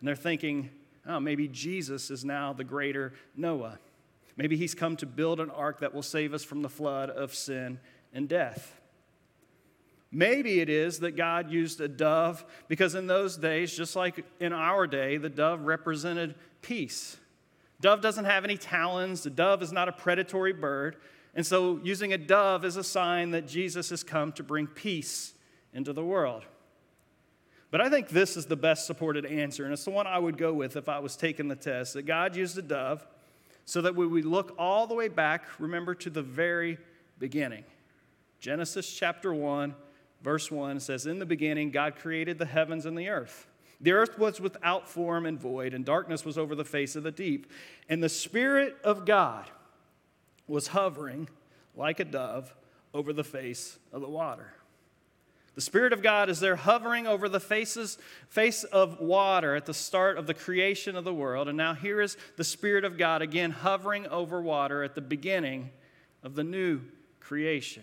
And 0.00 0.08
they're 0.08 0.16
thinking, 0.16 0.70
Oh, 1.06 1.18
maybe 1.18 1.48
Jesus 1.48 2.10
is 2.10 2.24
now 2.24 2.52
the 2.52 2.64
greater 2.64 3.12
Noah. 3.36 3.78
Maybe 4.36 4.56
he's 4.56 4.74
come 4.74 4.96
to 4.96 5.06
build 5.06 5.40
an 5.40 5.50
ark 5.50 5.80
that 5.80 5.92
will 5.92 6.02
save 6.02 6.32
us 6.32 6.44
from 6.44 6.62
the 6.62 6.68
flood 6.68 7.10
of 7.10 7.34
sin 7.34 7.80
and 8.12 8.28
death. 8.28 8.80
Maybe 10.10 10.60
it 10.60 10.68
is 10.68 11.00
that 11.00 11.16
God 11.16 11.50
used 11.50 11.80
a 11.80 11.88
dove 11.88 12.44
because 12.68 12.94
in 12.94 13.06
those 13.06 13.36
days, 13.36 13.74
just 13.74 13.96
like 13.96 14.24
in 14.40 14.52
our 14.52 14.86
day, 14.86 15.16
the 15.16 15.28
dove 15.28 15.62
represented 15.62 16.34
peace. 16.60 17.16
Dove 17.80 18.00
doesn't 18.00 18.26
have 18.26 18.44
any 18.44 18.56
talons, 18.56 19.22
the 19.22 19.30
dove 19.30 19.62
is 19.62 19.72
not 19.72 19.88
a 19.88 19.92
predatory 19.92 20.52
bird. 20.52 20.96
And 21.34 21.44
so, 21.44 21.80
using 21.82 22.12
a 22.12 22.18
dove 22.18 22.64
is 22.64 22.76
a 22.76 22.84
sign 22.84 23.30
that 23.30 23.48
Jesus 23.48 23.88
has 23.88 24.04
come 24.04 24.32
to 24.32 24.42
bring 24.42 24.66
peace 24.66 25.32
into 25.72 25.94
the 25.94 26.04
world. 26.04 26.44
But 27.72 27.80
I 27.80 27.88
think 27.88 28.10
this 28.10 28.36
is 28.36 28.46
the 28.46 28.54
best 28.54 28.86
supported 28.86 29.26
answer, 29.26 29.64
and 29.64 29.72
it's 29.72 29.84
the 29.84 29.90
one 29.90 30.06
I 30.06 30.18
would 30.18 30.38
go 30.38 30.52
with 30.52 30.76
if 30.76 30.88
I 30.88 31.00
was 31.00 31.16
taking 31.16 31.48
the 31.48 31.56
test 31.56 31.94
that 31.94 32.02
God 32.02 32.36
used 32.36 32.56
a 32.56 32.62
dove 32.62 33.04
so 33.64 33.80
that 33.80 33.96
we 33.96 34.22
look 34.22 34.54
all 34.58 34.86
the 34.86 34.94
way 34.94 35.08
back, 35.08 35.46
remember 35.58 35.94
to 35.96 36.10
the 36.10 36.22
very 36.22 36.78
beginning 37.18 37.64
Genesis 38.40 38.92
chapter 38.92 39.32
1 39.32 39.74
verse 40.22 40.50
1 40.50 40.80
says, 40.80 41.06
In 41.06 41.18
the 41.18 41.26
beginning, 41.26 41.70
God 41.70 41.96
created 41.96 42.38
the 42.38 42.46
heavens 42.46 42.86
and 42.86 42.96
the 42.96 43.08
earth. 43.08 43.46
The 43.80 43.92
earth 43.92 44.18
was 44.18 44.40
without 44.40 44.88
form 44.88 45.26
and 45.26 45.40
void, 45.40 45.74
and 45.74 45.84
darkness 45.84 46.24
was 46.24 46.38
over 46.38 46.54
the 46.54 46.64
face 46.64 46.94
of 46.94 47.02
the 47.02 47.10
deep. 47.10 47.50
And 47.88 48.02
the 48.02 48.08
Spirit 48.08 48.76
of 48.84 49.04
God 49.04 49.50
was 50.46 50.68
hovering 50.68 51.28
like 51.76 51.98
a 51.98 52.04
dove 52.04 52.54
over 52.94 53.12
the 53.12 53.24
face 53.24 53.78
of 53.92 54.00
the 54.00 54.08
water. 54.08 54.54
The 55.54 55.60
Spirit 55.60 55.92
of 55.92 56.02
God 56.02 56.30
is 56.30 56.40
there 56.40 56.56
hovering 56.56 57.06
over 57.06 57.28
the 57.28 57.40
faces, 57.40 57.98
face 58.28 58.64
of 58.64 59.00
water 59.00 59.54
at 59.54 59.66
the 59.66 59.74
start 59.74 60.16
of 60.16 60.26
the 60.26 60.34
creation 60.34 60.96
of 60.96 61.04
the 61.04 61.12
world. 61.12 61.46
And 61.46 61.58
now 61.58 61.74
here 61.74 62.00
is 62.00 62.16
the 62.36 62.44
Spirit 62.44 62.84
of 62.84 62.96
God 62.96 63.20
again 63.20 63.50
hovering 63.50 64.06
over 64.06 64.40
water 64.40 64.82
at 64.82 64.94
the 64.94 65.02
beginning 65.02 65.70
of 66.22 66.34
the 66.34 66.44
new 66.44 66.80
creation. 67.20 67.82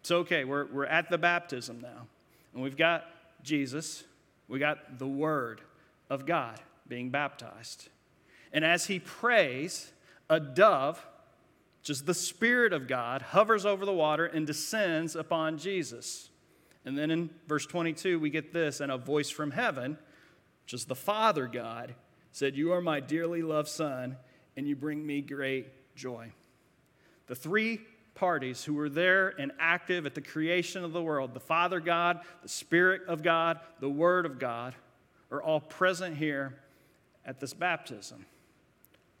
It's 0.00 0.10
okay, 0.10 0.44
we're, 0.44 0.66
we're 0.66 0.86
at 0.86 1.08
the 1.08 1.18
baptism 1.18 1.80
now. 1.80 2.06
And 2.52 2.62
we've 2.62 2.76
got 2.76 3.04
Jesus, 3.44 4.02
we 4.48 4.58
got 4.58 4.98
the 4.98 5.06
Word 5.06 5.60
of 6.08 6.26
God 6.26 6.58
being 6.88 7.10
baptized. 7.10 7.88
And 8.52 8.64
as 8.64 8.86
he 8.86 8.98
prays, 8.98 9.92
a 10.28 10.40
dove, 10.40 11.06
just 11.82 12.06
the 12.06 12.14
Spirit 12.14 12.72
of 12.72 12.88
God, 12.88 13.22
hovers 13.22 13.64
over 13.64 13.86
the 13.86 13.92
water 13.92 14.26
and 14.26 14.46
descends 14.46 15.14
upon 15.14 15.56
Jesus. 15.58 16.29
And 16.84 16.96
then 16.96 17.10
in 17.10 17.30
verse 17.46 17.66
22, 17.66 18.18
we 18.18 18.30
get 18.30 18.52
this 18.52 18.80
and 18.80 18.90
a 18.90 18.96
voice 18.96 19.30
from 19.30 19.50
heaven, 19.50 19.98
which 20.64 20.74
is 20.74 20.86
the 20.86 20.94
Father 20.94 21.46
God, 21.46 21.94
said, 22.32 22.56
You 22.56 22.72
are 22.72 22.80
my 22.80 23.00
dearly 23.00 23.42
loved 23.42 23.68
Son, 23.68 24.16
and 24.56 24.66
you 24.66 24.76
bring 24.76 25.06
me 25.06 25.20
great 25.20 25.68
joy. 25.94 26.32
The 27.26 27.34
three 27.34 27.80
parties 28.14 28.64
who 28.64 28.74
were 28.74 28.88
there 28.88 29.28
and 29.38 29.52
active 29.58 30.06
at 30.06 30.14
the 30.14 30.20
creation 30.20 30.84
of 30.84 30.92
the 30.92 31.02
world 31.02 31.34
the 31.34 31.40
Father 31.40 31.80
God, 31.80 32.20
the 32.42 32.48
Spirit 32.48 33.02
of 33.06 33.22
God, 33.22 33.60
the 33.80 33.88
Word 33.88 34.26
of 34.26 34.38
God 34.38 34.74
are 35.30 35.42
all 35.42 35.60
present 35.60 36.16
here 36.16 36.58
at 37.24 37.40
this 37.40 37.54
baptism. 37.54 38.26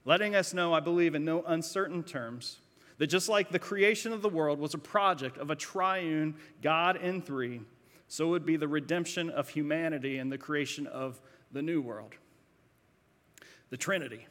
Letting 0.04 0.34
us 0.34 0.54
know, 0.54 0.72
I 0.72 0.80
believe, 0.80 1.14
in 1.14 1.24
no 1.24 1.42
uncertain 1.42 2.02
terms, 2.02 2.58
that 3.00 3.06
just 3.06 3.30
like 3.30 3.48
the 3.48 3.58
creation 3.58 4.12
of 4.12 4.20
the 4.20 4.28
world 4.28 4.58
was 4.58 4.74
a 4.74 4.78
project 4.78 5.38
of 5.38 5.50
a 5.50 5.56
triune 5.56 6.34
God 6.60 6.96
in 6.96 7.22
three, 7.22 7.62
so 8.08 8.28
would 8.28 8.44
be 8.44 8.58
the 8.58 8.68
redemption 8.68 9.30
of 9.30 9.48
humanity 9.48 10.18
and 10.18 10.30
the 10.30 10.36
creation 10.36 10.86
of 10.86 11.18
the 11.50 11.62
new 11.62 11.80
world. 11.80 12.12
The 13.70 13.78
Trinity. 13.78 14.26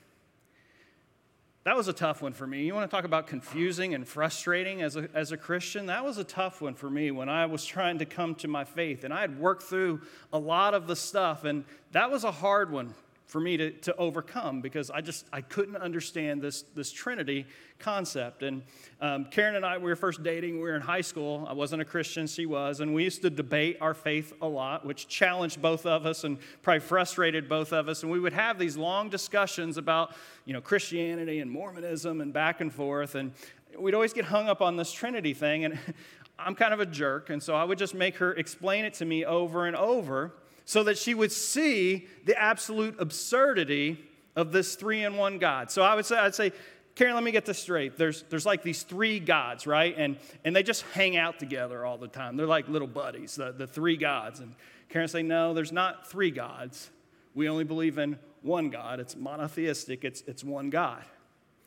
That 1.64 1.76
was 1.76 1.88
a 1.88 1.94
tough 1.94 2.22
one 2.22 2.32
for 2.32 2.46
me. 2.46 2.64
You 2.64 2.76
want 2.76 2.88
to 2.88 2.96
talk 2.96 3.06
about 3.06 3.26
confusing 3.26 3.96
and 3.96 4.08
frustrating 4.08 4.84
as 4.84 4.96
a, 4.96 5.10
as 5.16 5.32
a 5.32 5.38
Christian? 5.38 5.88
That 5.88 6.06
was 6.06 6.20
a 6.20 6.24
tough 6.24 6.62
one 6.62 6.76
for 6.76 6.92
me 6.92 7.10
when 7.10 7.28
I 7.28 7.48
was 7.48 7.66
trying 7.66 7.98
to 7.98 8.06
come 8.06 8.36
to 8.36 8.48
my 8.48 8.66
faith. 8.66 9.04
And 9.04 9.12
I 9.12 9.22
had 9.22 9.40
worked 9.40 9.64
through 9.64 10.02
a 10.32 10.38
lot 10.38 10.76
of 10.76 10.86
the 10.86 10.96
stuff, 10.96 11.44
and 11.44 11.66
that 11.92 12.12
was 12.12 12.24
a 12.24 12.32
hard 12.32 12.72
one 12.72 12.94
for 13.30 13.40
me 13.40 13.58
to, 13.58 13.70
to 13.70 13.96
overcome 13.98 14.60
because 14.60 14.90
I 14.90 15.02
just 15.02 15.28
I 15.32 15.42
couldn't 15.42 15.78
understand 15.78 16.42
this, 16.42 16.64
this 16.74 16.92
Trinity 16.92 17.46
concept. 17.78 18.42
And 18.42 18.64
um, 19.00 19.26
Karen 19.26 19.56
and 19.56 19.64
I, 19.64 19.78
we 19.78 19.84
were 19.84 19.96
first 19.96 20.24
dating. 20.24 20.56
We 20.56 20.62
were 20.62 20.76
in 20.76 20.82
high 20.82 21.02
school. 21.02 21.46
I 21.48 21.54
wasn't 21.54 21.84
a 21.84 21.86
Christian; 21.86 22.26
she 22.26 22.48
was, 22.48 22.80
and 22.80 22.92
we 22.92 23.04
used 23.04 23.22
to 23.22 23.30
debate 23.30 23.78
our 23.82 23.94
faith 23.94 24.34
a 24.42 24.48
lot, 24.48 24.84
which 24.84 25.08
challenged 25.08 25.62
both 25.62 25.86
of 25.86 26.08
us 26.08 26.24
and 26.24 26.40
probably 26.64 26.80
frustrated 26.80 27.48
both 27.48 27.72
of 27.72 27.88
us. 27.88 28.02
And 28.02 28.12
we 28.12 28.20
would 28.20 28.34
have 28.34 28.58
these 28.58 28.76
long 28.76 29.10
discussions 29.10 29.78
about 29.78 30.16
you 30.46 30.54
know 30.54 30.60
Christianity 30.60 31.40
and 31.40 31.52
Mormonism 31.52 32.22
and 32.22 32.34
back 32.34 32.62
and 32.62 32.74
forth. 32.74 33.14
And 33.14 33.32
we'd 33.78 33.94
always 33.94 34.12
get 34.12 34.26
hung 34.26 34.50
up 34.50 34.60
on 34.60 34.76
this 34.76 34.92
Trinity 34.92 35.36
thing. 35.36 35.66
And 35.66 35.78
I'm 36.40 36.56
kind 36.56 36.74
of 36.74 36.80
a 36.80 36.86
jerk, 36.88 37.30
and 37.30 37.44
so 37.44 37.54
I 37.54 37.64
would 37.64 37.78
just 37.78 37.94
make 37.94 38.16
her 38.16 38.34
explain 38.34 38.86
it 38.86 38.96
to 38.96 39.06
me 39.06 39.24
over 39.24 39.68
and 39.68 39.76
over 39.76 40.34
so 40.70 40.84
that 40.84 41.00
she 41.00 41.16
would 41.16 41.32
see 41.32 42.06
the 42.26 42.40
absolute 42.40 42.96
absurdity 43.00 43.98
of 44.36 44.52
this 44.52 44.76
three 44.76 45.04
in 45.04 45.18
one 45.18 45.40
God. 45.40 45.72
So 45.72 45.82
I 45.82 45.96
would 45.96 46.06
say, 46.06 46.16
I'd 46.16 46.36
say, 46.36 46.52
Karen, 46.94 47.16
let 47.16 47.24
me 47.24 47.32
get 47.32 47.44
this 47.44 47.58
straight. 47.58 47.98
There's, 47.98 48.22
there's 48.30 48.46
like 48.46 48.62
these 48.62 48.84
three 48.84 49.20
gods, 49.20 49.66
right? 49.66 49.96
And, 49.98 50.18
and 50.46 50.56
they 50.56 50.62
just 50.62 50.84
hang 50.94 51.18
out 51.18 51.40
together 51.40 51.88
all 51.88 51.98
the 51.98 52.08
time. 52.08 52.38
They're 52.38 52.46
like 52.46 52.68
little 52.68 52.88
buddies, 52.88 53.34
the, 53.34 53.52
the 53.52 53.66
three 53.66 53.98
gods. 53.98 54.42
And 54.42 54.54
Karen 54.90 55.08
say, 55.08 55.24
no, 55.24 55.56
there's 55.56 55.72
not 55.72 56.08
three 56.08 56.30
gods. 56.30 56.92
We 57.34 57.50
only 57.50 57.64
believe 57.64 57.98
in 57.98 58.20
one 58.44 58.70
God. 58.70 59.00
It's 59.00 59.16
monotheistic, 59.16 60.06
it's, 60.06 60.22
it's 60.28 60.44
one 60.44 60.70
God. 60.70 61.04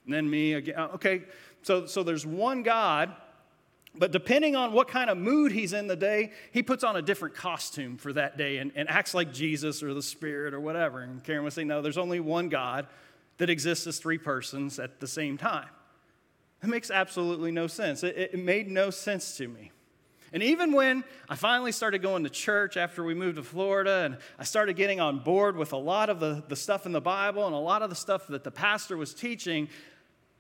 And 0.05 0.15
then 0.15 0.31
me 0.31 0.53
again, 0.53 0.79
okay, 0.79 1.23
so, 1.63 1.87
so 1.87 2.05
there's 2.05 2.25
one 2.25 2.63
God 2.63 3.13
but 3.95 4.11
depending 4.11 4.57
on 4.57 4.73
what 4.73 4.89
kind 4.89 5.11
of 5.11 5.19
mood 5.19 5.53
he's 5.53 5.73
in 5.73 5.87
the 5.87 5.97
day, 5.97 6.33
he 6.51 6.63
puts 6.63 6.83
on 6.83 6.97
a 6.97 7.03
different 7.03 7.35
costume 7.35 7.99
for 7.99 8.13
that 8.15 8.39
day 8.39 8.57
and, 8.57 8.73
and 8.75 8.89
acts 8.89 9.13
like 9.13 9.33
Jesus 9.33 9.83
or 9.83 9.93
the 9.93 10.03
Spirit 10.03 10.55
or 10.55 10.61
whatever. 10.61 11.01
And 11.01 11.23
Karen 11.23 11.45
would 11.45 11.53
say, 11.53 11.65
No, 11.65 11.83
there's 11.83 11.99
only 11.99 12.19
one 12.19 12.49
God 12.49 12.87
that 13.39 13.51
exists 13.51 13.87
as 13.87 13.99
three 13.99 14.19
persons 14.19 14.79
at 14.79 15.01
the 15.01 15.07
same 15.07 15.37
time. 15.37 15.69
It 16.63 16.69
makes 16.69 16.91
absolutely 16.91 17.51
no 17.51 17.67
sense. 17.67 18.03
It, 18.03 18.17
it 18.17 18.39
made 18.39 18.71
no 18.71 18.91
sense 18.91 19.37
to 19.39 19.49
me. 19.49 19.73
And 20.33 20.43
even 20.43 20.73
when 20.73 21.05
I 21.29 21.35
finally 21.35 21.73
started 21.73 22.01
going 22.01 22.25
to 22.25 22.31
church 22.31 22.79
after 22.79 23.05
we 23.05 23.13
moved 23.13 23.37
to 23.37 23.43
Florida 23.43 24.05
and 24.05 24.17
I 24.39 24.45
started 24.45 24.77
getting 24.77 24.99
on 24.99 25.19
board 25.19 25.57
with 25.57 25.75
a 25.75 25.77
lot 25.79 26.09
of 26.09 26.21
the, 26.21 26.43
the 26.49 26.57
stuff 26.57 26.87
in 26.87 26.93
the 26.93 27.03
Bible 27.03 27.45
and 27.45 27.55
a 27.55 27.59
lot 27.59 27.83
of 27.83 27.91
the 27.91 27.97
stuff 27.97 28.29
that 28.29 28.43
the 28.43 28.51
pastor 28.51 28.97
was 28.97 29.13
teaching, 29.13 29.69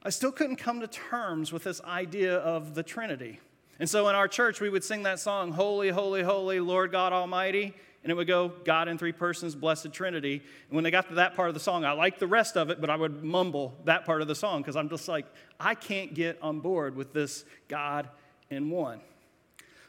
I 0.04 0.10
still 0.10 0.32
couldn't 0.32 0.56
come 0.56 0.80
to 0.80 0.88
terms 0.88 1.52
with 1.52 1.64
this 1.64 1.80
idea 1.82 2.38
of 2.38 2.74
the 2.74 2.82
Trinity. 2.82 3.38
And 3.78 3.88
so 3.88 4.08
in 4.08 4.14
our 4.14 4.28
church, 4.28 4.60
we 4.60 4.68
would 4.68 4.82
sing 4.82 5.04
that 5.04 5.20
song, 5.20 5.52
Holy, 5.52 5.90
Holy, 5.90 6.22
Holy, 6.22 6.60
Lord 6.60 6.90
God 6.90 7.12
Almighty. 7.12 7.74
And 8.02 8.10
it 8.10 8.14
would 8.16 8.26
go, 8.26 8.52
God 8.64 8.88
in 8.88 8.98
three 8.98 9.12
persons, 9.12 9.54
blessed 9.54 9.92
Trinity. 9.92 10.42
And 10.68 10.74
when 10.74 10.82
they 10.82 10.90
got 10.90 11.08
to 11.08 11.14
that 11.14 11.36
part 11.36 11.48
of 11.48 11.54
the 11.54 11.60
song, 11.60 11.84
I 11.84 11.92
liked 11.92 12.18
the 12.18 12.26
rest 12.26 12.56
of 12.56 12.68
it, 12.68 12.80
but 12.80 12.90
I 12.90 12.96
would 12.96 13.22
mumble 13.22 13.76
that 13.84 14.04
part 14.04 14.22
of 14.22 14.28
the 14.28 14.34
song 14.34 14.60
because 14.60 14.74
I'm 14.74 14.88
just 14.88 15.06
like, 15.06 15.26
I 15.60 15.76
can't 15.76 16.12
get 16.12 16.36
on 16.42 16.58
board 16.58 16.96
with 16.96 17.12
this 17.12 17.44
God 17.68 18.08
in 18.50 18.70
one. 18.70 19.00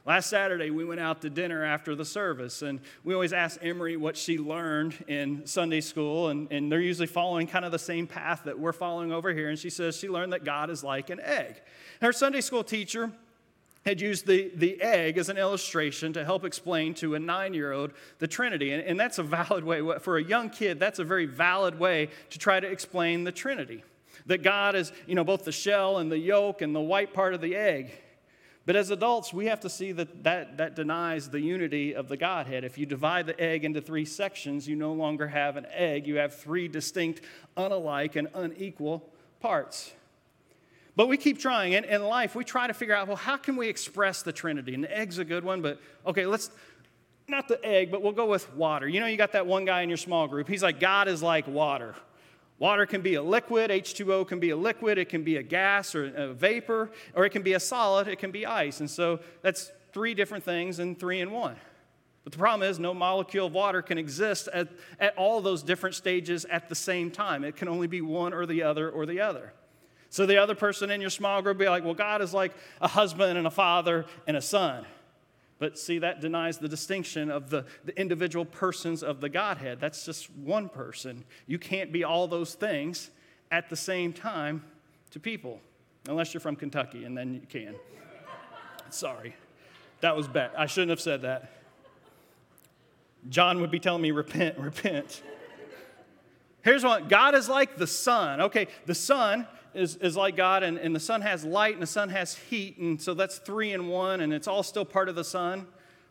Last 0.05 0.29
Saturday, 0.29 0.69
we 0.69 0.83
went 0.83 0.99
out 0.99 1.21
to 1.21 1.29
dinner 1.29 1.63
after 1.63 1.95
the 1.95 2.03
service, 2.03 2.61
and 2.61 2.81
we 3.05 3.13
always 3.13 3.31
ask 3.31 3.57
Emery 3.63 3.95
what 3.95 4.17
she 4.17 4.37
learned 4.37 5.01
in 5.07 5.47
Sunday 5.47 5.79
school, 5.79 6.27
and, 6.27 6.51
and 6.51 6.69
they're 6.69 6.81
usually 6.81 7.07
following 7.07 7.47
kind 7.47 7.63
of 7.63 7.71
the 7.71 7.79
same 7.79 8.05
path 8.05 8.41
that 8.43 8.59
we're 8.59 8.73
following 8.73 9.13
over 9.13 9.31
here. 9.31 9.47
And 9.47 9.57
she 9.57 9.69
says 9.69 9.95
she 9.95 10.09
learned 10.09 10.33
that 10.33 10.43
God 10.43 10.69
is 10.69 10.83
like 10.83 11.09
an 11.09 11.21
egg. 11.21 11.61
Her 12.01 12.11
Sunday 12.11 12.41
school 12.41 12.65
teacher 12.65 13.13
had 13.85 14.01
used 14.01 14.27
the, 14.27 14.51
the 14.55 14.81
egg 14.81 15.17
as 15.17 15.29
an 15.29 15.37
illustration 15.37 16.11
to 16.13 16.25
help 16.25 16.43
explain 16.43 16.93
to 16.95 17.15
a 17.15 17.19
nine 17.19 17.53
year 17.53 17.71
old 17.71 17.93
the 18.19 18.27
Trinity. 18.27 18.73
And, 18.73 18.83
and 18.83 18.99
that's 18.99 19.19
a 19.19 19.23
valid 19.23 19.63
way. 19.63 19.81
For 19.99 20.17
a 20.17 20.23
young 20.23 20.49
kid, 20.49 20.81
that's 20.81 20.99
a 20.99 21.05
very 21.05 21.27
valid 21.27 21.79
way 21.79 22.09
to 22.31 22.39
try 22.39 22.59
to 22.59 22.67
explain 22.67 23.23
the 23.23 23.31
Trinity. 23.31 23.85
That 24.25 24.43
God 24.43 24.75
is, 24.75 24.91
you 25.07 25.15
know, 25.15 25.23
both 25.23 25.45
the 25.45 25.53
shell 25.53 25.99
and 25.99 26.11
the 26.11 26.19
yolk 26.19 26.61
and 26.61 26.75
the 26.75 26.81
white 26.81 27.13
part 27.13 27.33
of 27.33 27.39
the 27.39 27.55
egg. 27.55 27.91
But 28.65 28.77
as 28.77 28.91
adults, 28.91 29.33
we 29.33 29.47
have 29.47 29.59
to 29.61 29.69
see 29.69 29.91
that, 29.91 30.23
that 30.23 30.57
that 30.57 30.75
denies 30.75 31.29
the 31.29 31.41
unity 31.41 31.93
of 31.93 32.07
the 32.07 32.15
Godhead. 32.15 32.63
If 32.63 32.77
you 32.77 32.85
divide 32.85 33.25
the 33.25 33.39
egg 33.39 33.65
into 33.65 33.81
three 33.81 34.05
sections, 34.05 34.67
you 34.67 34.77
no 34.77 34.93
longer 34.93 35.27
have 35.27 35.57
an 35.57 35.67
egg. 35.73 36.07
You 36.07 36.15
have 36.15 36.33
three 36.33 36.69
distinct, 36.69 37.21
unalike, 37.57 38.15
and 38.15 38.29
unequal 38.33 39.09
parts. 39.41 39.91
But 40.95 41.07
we 41.07 41.17
keep 41.17 41.39
trying. 41.39 41.75
And 41.75 41.85
in 41.85 42.03
life, 42.03 42.35
we 42.35 42.45
try 42.45 42.67
to 42.67 42.73
figure 42.73 42.95
out, 42.95 43.07
well, 43.07 43.17
how 43.17 43.35
can 43.35 43.57
we 43.57 43.67
express 43.67 44.21
the 44.21 44.31
Trinity? 44.31 44.73
And 44.73 44.83
the 44.83 44.97
egg's 44.97 45.17
a 45.17 45.25
good 45.25 45.43
one, 45.43 45.61
but 45.61 45.81
okay, 46.05 46.25
let's, 46.25 46.49
not 47.27 47.47
the 47.47 47.63
egg, 47.65 47.91
but 47.91 48.01
we'll 48.01 48.11
go 48.11 48.27
with 48.27 48.53
water. 48.55 48.87
You 48.87 48.99
know, 48.99 49.07
you 49.07 49.17
got 49.17 49.33
that 49.33 49.47
one 49.47 49.65
guy 49.65 49.81
in 49.81 49.89
your 49.89 49.97
small 49.97 50.27
group. 50.27 50.47
He's 50.47 50.63
like, 50.63 50.79
God 50.79 51.07
is 51.07 51.23
like 51.23 51.47
water. 51.47 51.95
Water 52.59 52.85
can 52.85 53.01
be 53.01 53.15
a 53.15 53.21
liquid, 53.21 53.71
H2O 53.71 54.27
can 54.27 54.39
be 54.39 54.51
a 54.51 54.55
liquid, 54.55 54.97
it 54.97 55.09
can 55.09 55.23
be 55.23 55.37
a 55.37 55.43
gas 55.43 55.95
or 55.95 56.05
a 56.15 56.33
vapor, 56.33 56.91
or 57.13 57.25
it 57.25 57.31
can 57.31 57.41
be 57.41 57.53
a 57.53 57.59
solid, 57.59 58.07
it 58.07 58.19
can 58.19 58.31
be 58.31 58.45
ice. 58.45 58.79
And 58.79 58.89
so 58.89 59.19
that's 59.41 59.71
three 59.91 60.13
different 60.13 60.43
things 60.43 60.79
and 60.79 60.97
three 60.97 61.19
in 61.19 61.31
one. 61.31 61.55
But 62.23 62.31
the 62.31 62.39
problem 62.39 62.69
is, 62.69 62.79
no 62.79 62.93
molecule 62.93 63.47
of 63.47 63.53
water 63.53 63.81
can 63.81 63.97
exist 63.97 64.47
at, 64.53 64.69
at 64.99 65.17
all 65.17 65.41
those 65.41 65.61
different 65.61 65.95
stages 65.95 66.45
at 66.45 66.69
the 66.69 66.75
same 66.75 67.11
time. 67.11 67.43
It 67.43 67.57
can 67.57 67.67
only 67.67 67.87
be 67.87 68.01
one 68.01 68.33
or 68.33 68.45
the 68.45 68.63
other 68.63 68.89
or 68.89 69.05
the 69.05 69.19
other. 69.19 69.53
So 70.09 70.25
the 70.25 70.37
other 70.37 70.55
person 70.55 70.91
in 70.91 71.01
your 71.01 71.09
small 71.09 71.41
group 71.41 71.57
will 71.57 71.65
be 71.65 71.69
like, 71.69 71.83
well, 71.83 71.95
God 71.95 72.21
is 72.21 72.33
like 72.33 72.53
a 72.79 72.87
husband 72.87 73.37
and 73.37 73.47
a 73.47 73.51
father 73.51 74.05
and 74.27 74.37
a 74.37 74.41
son. 74.41 74.85
But 75.59 75.77
see, 75.77 75.99
that 75.99 76.19
denies 76.19 76.57
the 76.57 76.67
distinction 76.67 77.31
of 77.31 77.49
the, 77.49 77.65
the 77.85 77.97
individual 77.99 78.45
persons 78.45 79.03
of 79.03 79.21
the 79.21 79.29
Godhead. 79.29 79.79
That's 79.79 80.05
just 80.05 80.29
one 80.31 80.67
person. 80.67 81.23
You 81.47 81.59
can't 81.59 81.91
be 81.91 82.03
all 82.03 82.27
those 82.27 82.53
things 82.53 83.11
at 83.51 83.69
the 83.69 83.75
same 83.75 84.13
time 84.13 84.63
to 85.11 85.19
people, 85.19 85.61
unless 86.09 86.33
you're 86.33 86.41
from 86.41 86.55
Kentucky, 86.55 87.05
and 87.05 87.17
then 87.17 87.33
you 87.33 87.47
can. 87.47 87.75
Sorry. 88.89 89.35
That 90.01 90.17
was 90.17 90.27
bad. 90.27 90.51
I 90.57 90.65
shouldn't 90.65 90.89
have 90.89 90.99
said 90.99 91.21
that. 91.21 91.49
John 93.29 93.61
would 93.61 93.71
be 93.71 93.79
telling 93.79 94.01
me, 94.01 94.11
repent, 94.11 94.57
repent. 94.57 95.21
Here's 96.61 96.83
one 96.83 97.07
God 97.07 97.35
is 97.35 97.47
like 97.47 97.77
the 97.77 97.87
sun. 97.87 98.41
Okay, 98.41 98.67
the 98.85 98.95
sun 98.95 99.47
is, 99.73 99.95
is 99.97 100.15
like 100.15 100.35
God, 100.35 100.63
and, 100.63 100.77
and 100.77 100.95
the 100.95 100.99
sun 100.99 101.21
has 101.21 101.43
light 101.43 101.73
and 101.73 101.81
the 101.81 101.87
sun 101.87 102.09
has 102.09 102.35
heat, 102.35 102.77
and 102.77 103.01
so 103.01 103.13
that's 103.13 103.37
three 103.39 103.73
in 103.73 103.87
one, 103.87 104.21
and 104.21 104.33
it's 104.33 104.47
all 104.47 104.63
still 104.63 104.85
part 104.85 105.09
of 105.09 105.15
the 105.15 105.23
sun. 105.23 105.67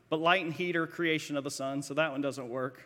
But 0.09 0.20
light 0.20 0.44
and 0.44 0.53
heat 0.53 0.77
are 0.77 0.87
creation 0.87 1.37
of 1.37 1.44
the 1.44 1.51
sun, 1.51 1.83
so 1.83 1.94
that 1.94 2.12
one 2.12 2.20
doesn't 2.20 2.48
work. 2.48 2.83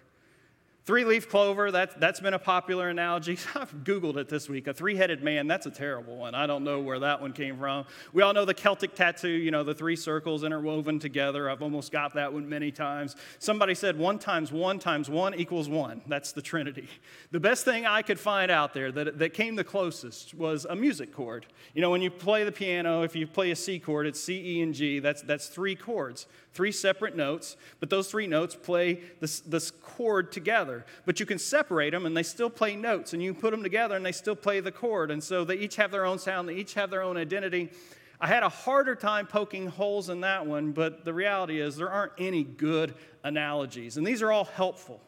Three 0.86 1.04
leaf 1.04 1.28
clover, 1.28 1.72
that, 1.72 1.98
that's 1.98 2.20
been 2.20 2.34
a 2.34 2.38
popular 2.38 2.90
analogy. 2.90 3.32
I've 3.56 3.74
Googled 3.82 4.18
it 4.18 4.28
this 4.28 4.48
week. 4.48 4.68
A 4.68 4.72
three 4.72 4.94
headed 4.94 5.20
man, 5.20 5.48
that's 5.48 5.66
a 5.66 5.70
terrible 5.70 6.16
one. 6.16 6.36
I 6.36 6.46
don't 6.46 6.62
know 6.62 6.78
where 6.78 7.00
that 7.00 7.20
one 7.20 7.32
came 7.32 7.58
from. 7.58 7.86
We 8.12 8.22
all 8.22 8.32
know 8.32 8.44
the 8.44 8.54
Celtic 8.54 8.94
tattoo, 8.94 9.28
you 9.28 9.50
know, 9.50 9.64
the 9.64 9.74
three 9.74 9.96
circles 9.96 10.44
interwoven 10.44 11.00
together. 11.00 11.50
I've 11.50 11.60
almost 11.60 11.90
got 11.90 12.14
that 12.14 12.32
one 12.32 12.48
many 12.48 12.70
times. 12.70 13.16
Somebody 13.40 13.74
said 13.74 13.98
one 13.98 14.20
times 14.20 14.52
one 14.52 14.78
times 14.78 15.10
one 15.10 15.34
equals 15.34 15.68
one. 15.68 16.02
That's 16.06 16.30
the 16.30 16.40
Trinity. 16.40 16.88
The 17.32 17.40
best 17.40 17.64
thing 17.64 17.84
I 17.84 18.02
could 18.02 18.20
find 18.20 18.48
out 18.48 18.72
there 18.72 18.92
that, 18.92 19.18
that 19.18 19.34
came 19.34 19.56
the 19.56 19.64
closest 19.64 20.34
was 20.34 20.66
a 20.66 20.76
music 20.76 21.12
chord. 21.12 21.46
You 21.74 21.82
know, 21.82 21.90
when 21.90 22.00
you 22.00 22.12
play 22.12 22.44
the 22.44 22.52
piano, 22.52 23.02
if 23.02 23.16
you 23.16 23.26
play 23.26 23.50
a 23.50 23.56
C 23.56 23.80
chord, 23.80 24.06
it's 24.06 24.20
C, 24.20 24.58
E, 24.58 24.62
and 24.62 24.72
G. 24.72 25.00
That's, 25.00 25.22
that's 25.22 25.48
three 25.48 25.74
chords 25.74 26.28
three 26.56 26.72
separate 26.72 27.14
notes, 27.14 27.56
but 27.80 27.90
those 27.90 28.10
three 28.10 28.26
notes 28.26 28.54
play 28.54 29.00
this, 29.20 29.40
this 29.40 29.70
chord 29.70 30.32
together. 30.32 30.86
But 31.04 31.20
you 31.20 31.26
can 31.26 31.38
separate 31.38 31.90
them 31.90 32.06
and 32.06 32.16
they 32.16 32.22
still 32.22 32.48
play 32.48 32.74
notes, 32.74 33.12
and 33.12 33.22
you 33.22 33.34
put 33.34 33.50
them 33.50 33.62
together 33.62 33.94
and 33.94 34.04
they 34.04 34.12
still 34.12 34.34
play 34.34 34.60
the 34.60 34.72
chord. 34.72 35.10
And 35.10 35.22
so 35.22 35.44
they 35.44 35.56
each 35.56 35.76
have 35.76 35.90
their 35.90 36.06
own 36.06 36.18
sound, 36.18 36.48
they 36.48 36.54
each 36.54 36.74
have 36.74 36.90
their 36.90 37.02
own 37.02 37.18
identity. 37.18 37.70
I 38.18 38.26
had 38.26 38.42
a 38.42 38.48
harder 38.48 38.94
time 38.94 39.26
poking 39.26 39.66
holes 39.66 40.08
in 40.08 40.22
that 40.22 40.46
one, 40.46 40.72
but 40.72 41.04
the 41.04 41.12
reality 41.12 41.60
is 41.60 41.76
there 41.76 41.90
aren't 41.90 42.12
any 42.16 42.42
good 42.42 42.94
analogies. 43.22 43.98
And 43.98 44.06
these 44.06 44.22
are 44.22 44.32
all 44.32 44.46
helpful. 44.46 45.02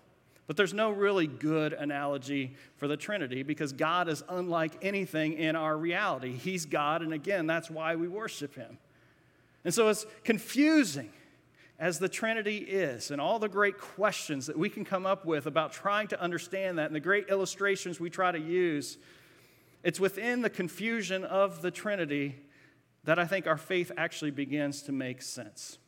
But 0.47 0.57
there's 0.57 0.75
no 0.75 0.91
really 0.91 1.27
good 1.27 1.73
analogy 1.73 2.57
for 2.77 2.89
the 2.89 2.97
Trinity 2.97 3.43
because 3.43 3.73
God 3.73 4.09
is 4.09 4.23
unlike 4.29 4.73
anything 4.83 5.35
in 5.35 5.57
our 5.57 5.77
reality. 5.77 6.33
He's 6.33 6.67
God, 6.67 7.01
and 7.01 7.15
again, 7.15 7.47
that's 7.47 7.71
why 7.71 7.97
we 7.97 8.09
worship 8.09 8.55
Him. 8.55 8.79
And 9.65 9.75
so 9.75 9.89
it's 9.89 10.07
confusing 10.25 11.11
as 11.79 11.99
the 11.99 12.09
Trinity 12.09 12.59
is, 12.59 13.11
and 13.11 13.21
all 13.21 13.39
the 13.39 13.49
great 13.49 13.79
questions 13.79 14.47
that 14.47 14.59
we 14.59 14.69
can 14.69 14.85
come 14.85 15.07
up 15.07 15.25
with 15.25 15.47
about 15.47 15.73
trying 15.73 16.09
to 16.09 16.21
understand 16.21 16.79
that, 16.79 16.87
and 16.87 16.95
the 16.95 17.01
great 17.01 17.29
illustrations 17.29 18.01
we 18.01 18.11
try 18.11 18.33
to 18.33 18.39
use. 18.39 18.99
It's 19.85 20.01
within 20.01 20.43
the 20.43 20.51
confusion 20.51 21.25
of 21.25 21.63
the 21.63 21.71
Trinity 21.71 22.35
that 23.05 23.19
I 23.19 23.27
think 23.27 23.47
our 23.47 23.57
faith 23.57 23.93
actually 23.97 24.33
begins 24.33 24.83
to 24.83 24.93
make 24.93 25.23
sense. 25.23 25.79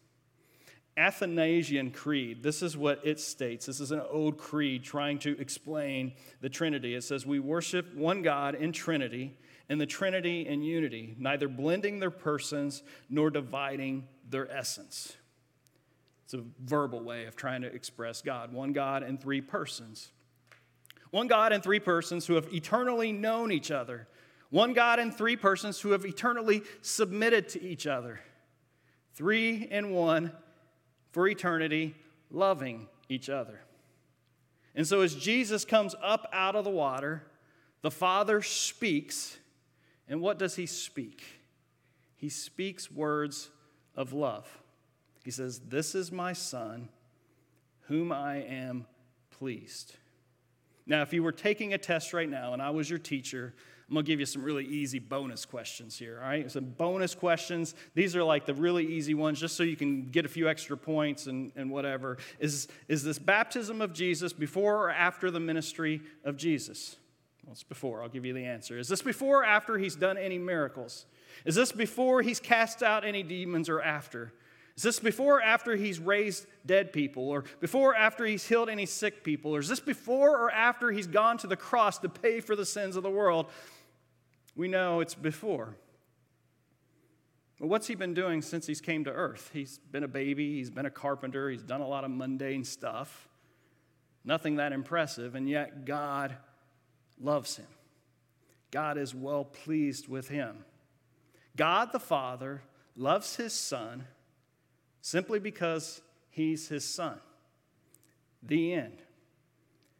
Athanasian 0.96 1.90
Creed, 1.90 2.42
this 2.42 2.62
is 2.62 2.76
what 2.76 3.00
it 3.05 3.18
states. 3.18 3.66
This 3.66 3.81
is 3.81 3.90
an 3.90 4.03
old 4.11 4.38
creed 4.38 4.85
trying 4.85 5.18
to 5.20 5.38
explain 5.40 6.12
the 6.40 6.48
Trinity. 6.48 6.94
It 6.94 7.03
says, 7.03 7.26
We 7.26 7.38
worship 7.40 7.94
one 7.94 8.22
God 8.22 8.55
in 8.55 8.72
Trinity, 8.72 9.37
and 9.68 9.81
the 9.81 9.87
Trinity 9.87 10.46
in 10.46 10.62
unity, 10.62 11.16
neither 11.18 11.48
blending 11.48 12.00
their 12.00 12.11
persons 12.11 12.83
nor 13.09 13.31
dividing 13.31 14.07
their 14.29 14.50
essence. 14.50 15.16
It's 16.31 16.40
a 16.40 16.45
verbal 16.64 17.01
way 17.01 17.25
of 17.25 17.35
trying 17.35 17.62
to 17.62 17.75
express 17.75 18.23
God. 18.23 18.53
One 18.53 18.73
God 18.73 19.03
and 19.03 19.21
three 19.21 19.40
persons. 19.40 20.12
One 21.11 21.27
God 21.27 21.53
and 21.53 21.61
three 21.61 21.81
persons 21.81 22.25
who 22.25 22.35
have 22.35 22.47
eternally 22.55 23.11
known 23.11 23.51
each 23.51 23.73
other. 23.73 24.07
One 24.51 24.73
God 24.73 25.01
and 25.01 25.12
three 25.12 25.35
persons 25.35 25.81
who 25.81 25.90
have 25.90 26.07
eternally 26.07 26.62
submitted 26.83 27.49
to 27.49 27.61
each 27.61 27.85
other. 27.88 28.21
Three 29.14 29.66
in 29.73 29.90
one 29.90 30.31
for 31.11 31.27
eternity, 31.27 31.97
loving 32.31 32.87
each 33.09 33.29
other. 33.29 33.62
And 34.77 34.87
so, 34.87 35.01
as 35.01 35.16
Jesus 35.16 35.64
comes 35.64 35.97
up 36.01 36.29
out 36.33 36.55
of 36.55 36.62
the 36.62 36.71
water, 36.71 37.25
the 37.83 37.90
Father 37.90 38.40
speaks. 38.40 39.37
And 40.07 40.21
what 40.21 40.38
does 40.38 40.55
he 40.55 40.66
speak? 40.66 41.25
He 42.14 42.29
speaks 42.29 42.88
words 42.88 43.51
of 43.97 44.12
love. 44.12 44.60
He 45.31 45.33
says, 45.33 45.61
This 45.61 45.95
is 45.95 46.11
my 46.11 46.33
Son, 46.33 46.88
whom 47.83 48.11
I 48.11 48.38
am 48.38 48.85
pleased. 49.31 49.95
Now, 50.88 51.03
if 51.03 51.12
you 51.12 51.23
were 51.23 51.31
taking 51.31 51.73
a 51.73 51.79
test 51.79 52.12
right 52.12 52.29
now 52.29 52.53
and 52.53 52.61
I 52.61 52.71
was 52.71 52.90
your 52.90 52.99
teacher, 52.99 53.55
I'm 53.88 53.95
to 53.95 54.03
give 54.03 54.19
you 54.19 54.27
some 54.27 54.43
really 54.43 54.64
easy 54.64 54.99
bonus 54.99 55.45
questions 55.47 55.97
here, 55.97 56.19
all 56.21 56.29
right? 56.29 56.51
Some 56.51 56.64
bonus 56.64 57.14
questions. 57.14 57.77
These 57.95 58.16
are 58.16 58.25
like 58.25 58.45
the 58.45 58.55
really 58.55 58.85
easy 58.85 59.14
ones, 59.14 59.38
just 59.38 59.57
so 59.57 59.62
you 59.62 59.77
can 59.77 60.11
get 60.11 60.25
a 60.25 60.29
few 60.29 60.49
extra 60.49 60.77
points 60.77 61.29
and, 61.29 61.53
and 61.55 61.71
whatever. 61.71 62.19
Is, 62.40 62.66
is 62.88 63.05
this 63.05 63.21
baptism 63.21 63.81
of 63.81 63.93
Jesus 63.93 64.33
before 64.33 64.79
or 64.79 64.90
after 64.90 65.31
the 65.31 65.38
ministry 65.38 66.01
of 66.25 66.38
Jesus? 66.38 66.97
Well, 67.45 67.53
it's 67.53 67.62
before. 67.62 68.03
I'll 68.03 68.09
give 68.09 68.25
you 68.25 68.35
the 68.35 68.47
answer. 68.47 68.81
Is 68.81 68.88
this 68.88 69.01
before 69.01 69.43
or 69.43 69.45
after 69.45 69.79
he's 69.79 69.95
done 69.95 70.19
any 70.19 70.38
miracles? 70.38 71.07
Is 71.45 71.55
this 71.55 71.71
before 71.71 72.21
he's 72.21 72.40
cast 72.40 72.83
out 72.83 73.05
any 73.05 73.23
demons 73.23 73.69
or 73.69 73.81
after? 73.81 74.33
Is 74.81 74.85
this 74.85 74.99
before 74.99 75.40
or 75.40 75.43
after 75.43 75.77
he's 75.77 75.99
raised 75.99 76.47
dead 76.64 76.90
people? 76.90 77.29
Or 77.29 77.45
before 77.61 77.90
or 77.90 77.95
after 77.95 78.25
he's 78.25 78.49
healed 78.49 78.71
any 78.71 78.87
sick 78.87 79.23
people? 79.23 79.55
Or 79.55 79.59
is 79.59 79.69
this 79.69 79.79
before 79.79 80.31
or 80.31 80.51
after 80.51 80.90
he's 80.90 81.07
gone 81.07 81.37
to 81.37 81.47
the 81.47 81.55
cross 81.55 81.99
to 81.99 82.09
pay 82.09 82.40
for 82.40 82.57
the 82.57 82.64
sins 82.64 82.97
of 82.97 83.03
the 83.03 83.11
world? 83.11 83.51
We 84.57 84.69
know 84.69 85.01
it's 85.01 85.14
before. 85.14 85.77
But 87.59 87.66
what's 87.66 87.88
he 87.88 87.95
been 87.95 88.14
doing 88.14 88.40
since 88.40 88.66
he's 88.66 88.81
came 88.81 89.05
to 89.05 89.12
earth? 89.12 89.51
He's 89.53 89.77
been 89.77 90.03
a 90.03 90.09
baby, 90.09 90.55
he's 90.55 90.71
been 90.71 90.87
a 90.87 90.90
carpenter, 90.90 91.51
he's 91.51 91.62
done 91.62 91.83
a 91.83 91.87
lot 91.87 92.05
of 92.05 92.11
mundane 92.11 92.64
stuff. 92.64 93.29
Nothing 94.25 94.57
that 94.57 94.73
impressive, 94.73 95.35
and 95.35 95.47
yet 95.47 95.85
God 95.85 96.35
loves 97.21 97.59
him. 97.59 97.69
God 98.71 98.97
is 98.97 99.14
well 99.14 99.45
pleased 99.45 100.09
with 100.09 100.29
him. 100.29 100.64
God 101.55 101.93
the 101.93 102.01
Father 102.01 102.62
loves 102.97 103.37
his 103.37 103.53
Son 103.53 104.07
simply 105.01 105.39
because 105.39 106.01
he's 106.31 106.69
his 106.69 106.85
Son. 106.85 107.19
The 108.43 108.75
end. 108.75 109.03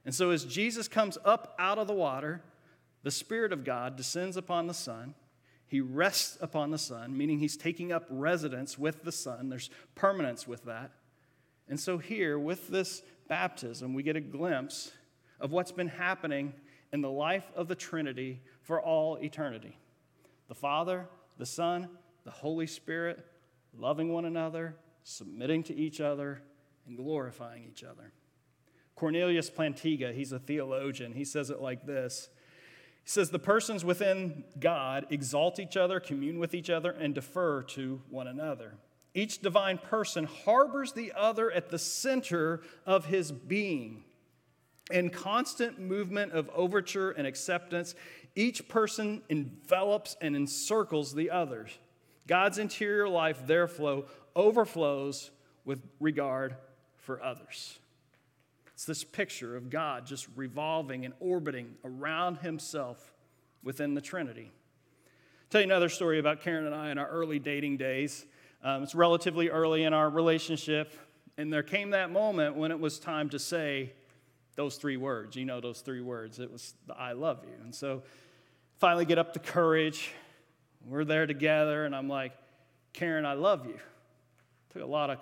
And 0.05 0.15
so, 0.15 0.31
as 0.31 0.45
Jesus 0.45 0.89
comes 0.89 1.19
up 1.25 1.55
out 1.59 1.79
of 1.79 1.87
the 1.87 1.95
water, 1.95 2.43
the 3.03 3.11
Spirit 3.11 3.53
of 3.53 3.65
God 3.65 3.97
descends 3.97 4.37
upon 4.37 4.67
the 4.67 4.75
Son. 4.75 5.15
He 5.67 5.81
rests 5.81 6.37
upon 6.41 6.71
the 6.71 6.79
Son, 6.79 7.17
meaning 7.17 7.39
he's 7.39 7.57
taking 7.57 7.93
up 7.93 8.07
residence 8.11 8.79
with 8.79 9.05
the 9.05 9.13
Son. 9.13 9.49
There's 9.49 9.71
permanence 9.95 10.49
with 10.49 10.65
that. 10.65 10.91
And 11.69 11.79
so, 11.79 11.99
here, 11.99 12.39
with 12.39 12.69
this 12.69 13.03
baptism, 13.29 13.95
we 13.95 14.03
get 14.03 14.17
a 14.17 14.21
glimpse 14.21 14.91
of 15.39 15.53
what's 15.53 15.73
been 15.73 15.89
happening 15.89 16.55
in 16.93 17.01
the 17.01 17.11
life 17.11 17.51
of 17.55 17.69
the 17.69 17.75
Trinity 17.75 18.41
for 18.63 18.81
all 18.81 19.17
eternity 19.17 19.77
the 20.49 20.55
Father, 20.57 21.07
the 21.39 21.47
Son, 21.47 21.89
the 22.25 22.31
Holy 22.31 22.67
Spirit, 22.67 23.25
loving 23.79 24.13
one 24.13 24.25
another, 24.25 24.75
submitting 25.05 25.63
to 25.65 25.75
each 25.75 26.01
other, 26.01 26.43
and 26.87 26.97
glorifying 26.97 27.65
each 27.65 27.85
other. 27.85 28.13
Cornelius 28.95 29.51
Plantinga, 29.51 30.15
he's 30.15 30.33
a 30.33 30.39
theologian, 30.39 31.13
he 31.13 31.25
says 31.25 31.51
it 31.51 31.61
like 31.61 31.87
this 31.87 32.29
he 33.03 33.11
says, 33.11 33.31
The 33.31 33.39
persons 33.39 33.85
within 33.85 34.45
God 34.59 35.07
exalt 35.11 35.59
each 35.59 35.77
other, 35.77 36.01
commune 36.01 36.39
with 36.39 36.55
each 36.55 36.71
other, 36.71 36.91
and 36.91 37.15
defer 37.15 37.63
to 37.63 38.03
one 38.11 38.27
another. 38.27 38.75
Each 39.15 39.41
divine 39.41 39.79
person 39.79 40.25
harbors 40.25 40.93
the 40.93 41.13
other 41.17 41.51
at 41.51 41.71
the 41.71 41.79
center 41.79 42.63
of 42.87 43.07
his 43.07 43.33
being. 43.33 44.05
In 44.93 45.11
constant 45.11 45.81
movement 45.81 46.33
of 46.33 46.49
overture 46.55 47.11
and 47.11 47.27
acceptance, 47.27 47.95
each 48.35 48.69
person 48.69 49.23
envelops 49.29 50.17
and 50.21 50.37
encircles 50.37 51.15
the 51.15 51.31
others. 51.31 51.79
God's 52.27 52.59
interior 52.59 53.09
life, 53.09 53.47
therefore, 53.47 54.05
overflows 54.37 55.31
with 55.65 55.83
regard 55.99 56.57
for 56.97 57.23
others. 57.23 57.79
It's 58.75 58.85
this 58.85 59.05
picture 59.05 59.57
of 59.57 59.69
God 59.69 60.07
just 60.07 60.27
revolving 60.37 61.05
and 61.05 61.13
orbiting 61.21 61.75
around 61.85 62.39
himself 62.39 63.13
within 63.63 63.95
the 63.95 64.01
Trinity. 64.01 64.51
I'll 64.51 65.51
tell 65.51 65.61
you 65.61 65.67
another 65.67 65.89
story 65.89 66.19
about 66.19 66.41
Karen 66.41 66.67
and 66.67 66.75
I 66.75 66.91
in 66.91 66.99
our 66.99 67.09
early 67.09 67.39
dating 67.39 67.77
days. 67.77 68.25
Um, 68.63 68.83
it's 68.83 68.95
relatively 68.95 69.49
early 69.49 69.85
in 69.85 69.93
our 69.93 70.09
relationship, 70.09 70.95
and 71.37 71.53
there 71.53 71.63
came 71.63 71.91
that 71.91 72.11
moment 72.11 72.57
when 72.57 72.71
it 72.71 72.79
was 72.79 72.99
time 72.99 73.29
to 73.31 73.39
say 73.39 73.93
those 74.57 74.77
three 74.77 74.97
words. 74.97 75.37
You 75.37 75.45
know 75.45 75.61
those 75.61 75.81
three 75.81 76.01
words. 76.01 76.39
It 76.39 76.51
was 76.51 76.75
the 76.87 76.95
I 76.95 77.13
love 77.13 77.45
you. 77.45 77.55
And 77.63 77.75
so 77.75 78.03
finally 78.79 79.05
get 79.05 79.19
up 79.19 79.33
the 79.33 79.39
courage. 79.39 80.13
We're 80.85 81.05
there 81.05 81.27
together, 81.27 81.85
and 81.85 81.95
I'm 81.95 82.09
like, 82.09 82.33
Karen, 82.93 83.27
I 83.27 83.35
love 83.35 83.67
you. 83.67 83.75
It 83.75 84.73
took 84.73 84.83
a 84.83 84.87
lot 84.87 85.11
of 85.11 85.19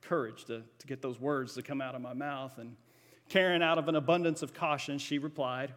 courage 0.00 0.44
to, 0.46 0.62
to 0.78 0.86
get 0.86 1.02
those 1.02 1.20
words 1.20 1.54
to 1.54 1.62
come 1.62 1.80
out 1.80 1.94
of 1.94 2.00
my 2.00 2.14
mouth. 2.14 2.58
And 2.58 2.76
Karen, 3.28 3.62
out 3.62 3.78
of 3.78 3.88
an 3.88 3.96
abundance 3.96 4.42
of 4.42 4.54
caution, 4.54 4.98
she 4.98 5.18
replied, 5.18 5.72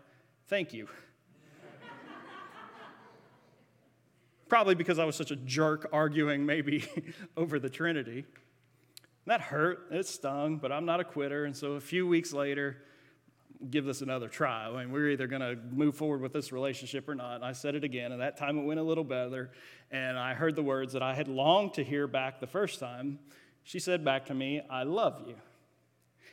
Thank 0.48 0.74
you. 0.74 0.88
Probably 4.48 4.76
because 4.76 4.98
I 4.98 5.06
was 5.06 5.16
such 5.16 5.32
a 5.32 5.36
jerk 5.36 5.90
arguing 5.92 6.46
maybe 6.46 6.86
over 7.38 7.60
the 7.60 7.70
Trinity. 7.70 8.26
That 9.26 9.42
hurt, 9.42 9.88
it 9.92 10.08
stung, 10.08 10.58
but 10.58 10.72
I'm 10.72 10.86
not 10.86 11.02
a 11.02 11.04
quitter. 11.04 11.44
And 11.44 11.54
so 11.56 11.74
a 11.74 11.82
few 11.82 12.08
weeks 12.08 12.32
later, 12.32 12.78
give 13.70 13.86
this 13.86 14.02
another 14.02 14.28
try. 14.28 14.68
I 14.68 14.72
mean, 14.72 14.92
we're 14.92 15.10
either 15.10 15.28
going 15.28 15.42
to 15.42 15.58
move 15.72 15.96
forward 15.96 16.22
with 16.22 16.34
this 16.34 16.52
relationship 16.52 17.08
or 17.10 17.16
not. 17.16 17.36
And 17.36 17.46
I 17.46 17.52
said 17.52 17.76
it 17.76 17.84
again, 17.84 18.12
and 18.12 18.22
that 18.22 18.38
time 18.38 18.58
it 18.58 18.64
went 18.64 18.80
a 18.80 18.84
little 18.84 19.04
better. 19.04 19.52
And 19.92 20.18
I 20.18 20.34
heard 20.34 20.56
the 20.56 20.64
words 20.64 20.94
that 20.94 21.04
I 21.04 21.14
had 21.14 21.28
longed 21.28 21.74
to 21.76 21.84
hear 21.84 22.08
back 22.08 22.40
the 22.40 22.48
first 22.48 22.80
time. 22.80 23.20
She 23.64 23.80
said 23.80 24.06
back 24.06 24.26
to 24.28 24.34
me, 24.34 24.62
I 24.70 24.84
love 24.84 25.24
you. 25.28 25.36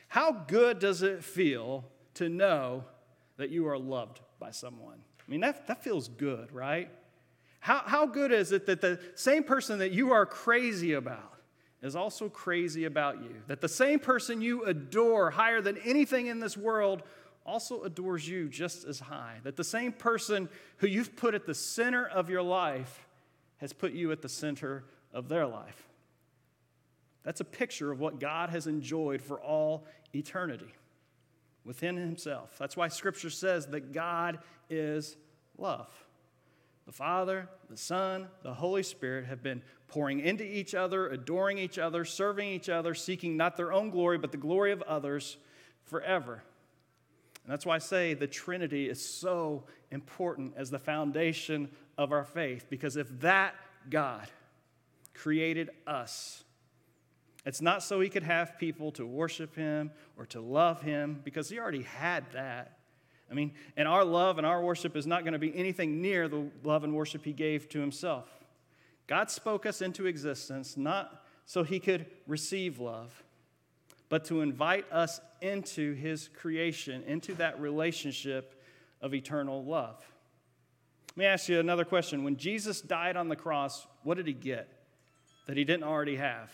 How 0.07 0.31
good 0.31 0.79
does 0.79 1.01
it 1.01 1.23
feel 1.23 1.85
to 2.15 2.29
know 2.29 2.83
that 3.37 3.49
you 3.49 3.67
are 3.67 3.77
loved 3.77 4.21
by 4.39 4.51
someone? 4.51 4.99
I 5.19 5.31
mean, 5.31 5.41
that, 5.41 5.67
that 5.67 5.83
feels 5.83 6.07
good, 6.07 6.51
right? 6.51 6.89
How, 7.59 7.81
how 7.85 8.05
good 8.05 8.31
is 8.31 8.51
it 8.51 8.67
that 8.67 8.81
the 8.81 8.99
same 9.15 9.43
person 9.43 9.79
that 9.79 9.91
you 9.91 10.11
are 10.11 10.25
crazy 10.25 10.93
about 10.93 11.34
is 11.81 11.95
also 11.95 12.29
crazy 12.29 12.85
about 12.85 13.21
you? 13.21 13.35
That 13.47 13.61
the 13.61 13.69
same 13.69 13.99
person 13.99 14.41
you 14.41 14.63
adore 14.63 15.31
higher 15.31 15.61
than 15.61 15.77
anything 15.79 16.27
in 16.27 16.39
this 16.39 16.57
world 16.57 17.03
also 17.45 17.83
adores 17.83 18.27
you 18.27 18.49
just 18.49 18.85
as 18.85 18.99
high? 18.99 19.37
That 19.43 19.55
the 19.55 19.63
same 19.63 19.91
person 19.91 20.49
who 20.77 20.87
you've 20.87 21.15
put 21.15 21.35
at 21.35 21.45
the 21.45 21.53
center 21.53 22.05
of 22.05 22.29
your 22.29 22.41
life 22.41 23.07
has 23.57 23.71
put 23.73 23.93
you 23.93 24.11
at 24.11 24.21
the 24.21 24.29
center 24.29 24.83
of 25.13 25.29
their 25.29 25.45
life? 25.45 25.87
That's 27.23 27.41
a 27.41 27.45
picture 27.45 27.91
of 27.91 27.99
what 27.99 28.19
God 28.19 28.49
has 28.51 28.67
enjoyed 28.67 29.21
for 29.21 29.39
all 29.39 29.85
eternity 30.13 30.73
within 31.63 31.97
Himself. 31.97 32.55
That's 32.57 32.77
why 32.77 32.87
Scripture 32.87 33.31
says 33.31 33.67
that 33.67 33.91
God 33.91 34.39
is 34.69 35.17
love. 35.57 35.89
The 36.85 36.91
Father, 36.91 37.49
the 37.69 37.77
Son, 37.77 38.27
the 38.43 38.53
Holy 38.53 38.83
Spirit 38.83 39.25
have 39.25 39.41
been 39.41 39.63
pouring 39.87 40.19
into 40.19 40.43
each 40.43 40.75
other, 40.75 41.09
adoring 41.09 41.57
each 41.57 41.79
other, 41.79 42.05
serving 42.05 42.47
each 42.47 42.69
other, 42.69 42.93
seeking 42.93 43.35
not 43.35 43.57
their 43.57 43.73
own 43.73 43.89
glory, 43.89 44.17
but 44.17 44.31
the 44.31 44.37
glory 44.37 44.71
of 44.71 44.81
others 44.83 45.37
forever. 45.85 46.43
And 47.43 47.51
that's 47.51 47.65
why 47.65 47.75
I 47.75 47.79
say 47.79 48.13
the 48.13 48.27
Trinity 48.27 48.89
is 48.89 49.03
so 49.03 49.63
important 49.91 50.53
as 50.57 50.69
the 50.69 50.79
foundation 50.79 51.69
of 51.97 52.11
our 52.11 52.23
faith, 52.23 52.65
because 52.69 52.97
if 52.97 53.07
that 53.21 53.55
God 53.89 54.27
created 55.13 55.69
us, 55.87 56.43
it's 57.45 57.61
not 57.61 57.83
so 57.83 57.99
he 57.99 58.09
could 58.09 58.23
have 58.23 58.57
people 58.57 58.91
to 58.93 59.05
worship 59.05 59.55
him 59.55 59.91
or 60.17 60.25
to 60.27 60.41
love 60.41 60.81
him, 60.81 61.21
because 61.23 61.49
he 61.49 61.59
already 61.59 61.83
had 61.83 62.25
that. 62.33 62.74
I 63.29 63.33
mean, 63.33 63.53
and 63.75 63.87
our 63.87 64.05
love 64.05 64.37
and 64.37 64.45
our 64.45 64.61
worship 64.61 64.95
is 64.95 65.07
not 65.07 65.23
going 65.23 65.33
to 65.33 65.39
be 65.39 65.55
anything 65.55 66.01
near 66.01 66.27
the 66.27 66.45
love 66.63 66.83
and 66.83 66.93
worship 66.93 67.25
he 67.25 67.33
gave 67.33 67.67
to 67.69 67.79
himself. 67.79 68.29
God 69.07 69.29
spoke 69.29 69.65
us 69.65 69.81
into 69.81 70.05
existence 70.05 70.77
not 70.77 71.23
so 71.45 71.63
he 71.63 71.79
could 71.79 72.05
receive 72.27 72.79
love, 72.79 73.23
but 74.09 74.25
to 74.25 74.41
invite 74.41 74.91
us 74.91 75.19
into 75.41 75.93
his 75.93 76.29
creation, 76.29 77.03
into 77.03 77.33
that 77.35 77.59
relationship 77.59 78.61
of 79.01 79.13
eternal 79.13 79.63
love. 79.63 80.03
Let 81.11 81.17
me 81.17 81.25
ask 81.25 81.47
you 81.47 81.59
another 81.59 81.85
question. 81.85 82.23
When 82.23 82.35
Jesus 82.35 82.81
died 82.81 83.15
on 83.15 83.29
the 83.29 83.35
cross, 83.35 83.87
what 84.03 84.17
did 84.17 84.27
he 84.27 84.33
get 84.33 84.67
that 85.47 85.55
he 85.55 85.63
didn't 85.63 85.83
already 85.83 86.17
have? 86.17 86.51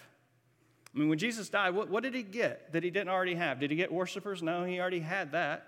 I 0.93 0.99
mean, 0.99 1.10
when 1.10 1.17
Jesus 1.17 1.49
died, 1.49 1.73
what, 1.73 1.89
what 1.89 2.03
did 2.03 2.13
he 2.13 2.23
get 2.23 2.71
that 2.73 2.84
he 2.84 2.89
didn't 2.89 3.10
already 3.10 3.36
have? 3.36 3.60
Did 3.60 3.71
he 3.71 3.77
get 3.77 3.91
worshipers? 3.91 4.43
No, 4.43 4.65
he 4.65 4.79
already 4.79 4.99
had 4.99 5.31
that. 5.31 5.67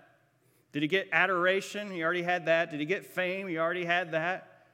Did 0.74 0.82
he 0.82 0.88
get 0.88 1.08
adoration? 1.12 1.88
He 1.88 2.02
already 2.02 2.24
had 2.24 2.46
that. 2.46 2.72
Did 2.72 2.80
he 2.80 2.86
get 2.86 3.06
fame? 3.06 3.46
He 3.46 3.58
already 3.58 3.84
had 3.84 4.10
that. 4.10 4.64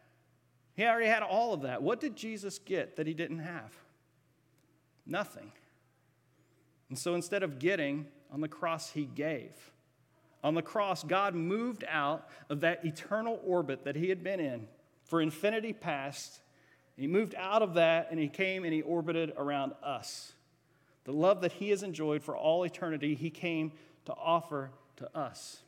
He 0.75 0.87
already 0.87 1.09
had 1.09 1.23
all 1.23 1.53
of 1.53 1.61
that. 1.61 1.83
What 1.83 2.01
did 2.01 2.17
Jesus 2.17 2.59
get 2.59 2.97
that 2.97 3.07
he 3.07 3.13
didn't 3.13 3.41
have? 3.41 3.71
Nothing. 5.07 5.53
And 6.89 6.99
so 6.99 7.15
instead 7.15 7.43
of 7.43 7.59
getting, 7.59 8.07
on 8.33 8.41
the 8.41 8.49
cross, 8.49 8.91
he 8.93 9.05
gave. 9.05 9.53
On 10.43 10.55
the 10.55 10.63
cross, 10.63 11.05
God 11.05 11.35
moved 11.35 11.85
out 11.87 12.27
of 12.49 12.61
that 12.63 12.83
eternal 12.83 13.39
orbit 13.45 13.85
that 13.85 13.95
he 13.95 14.09
had 14.09 14.25
been 14.25 14.41
in 14.41 14.69
for 15.05 15.21
infinity 15.21 15.75
past. 15.75 16.41
He 16.97 17.09
moved 17.09 17.35
out 17.35 17.61
of 17.61 17.75
that 17.75 18.09
and 18.11 18.19
he 18.19 18.29
came 18.29 18.65
and 18.65 18.73
he 18.73 18.81
orbited 18.81 19.35
around 19.37 19.75
us. 19.83 20.33
The 21.05 21.13
love 21.13 21.43
that 21.43 21.53
he 21.53 21.69
has 21.69 21.83
enjoyed 21.83 22.23
for 22.23 22.35
all 22.35 22.65
eternity, 22.65 23.15
he 23.15 23.29
came 23.29 23.73
to 24.07 24.15
offer 24.15 24.71
to 24.97 25.15
us. 25.15 25.61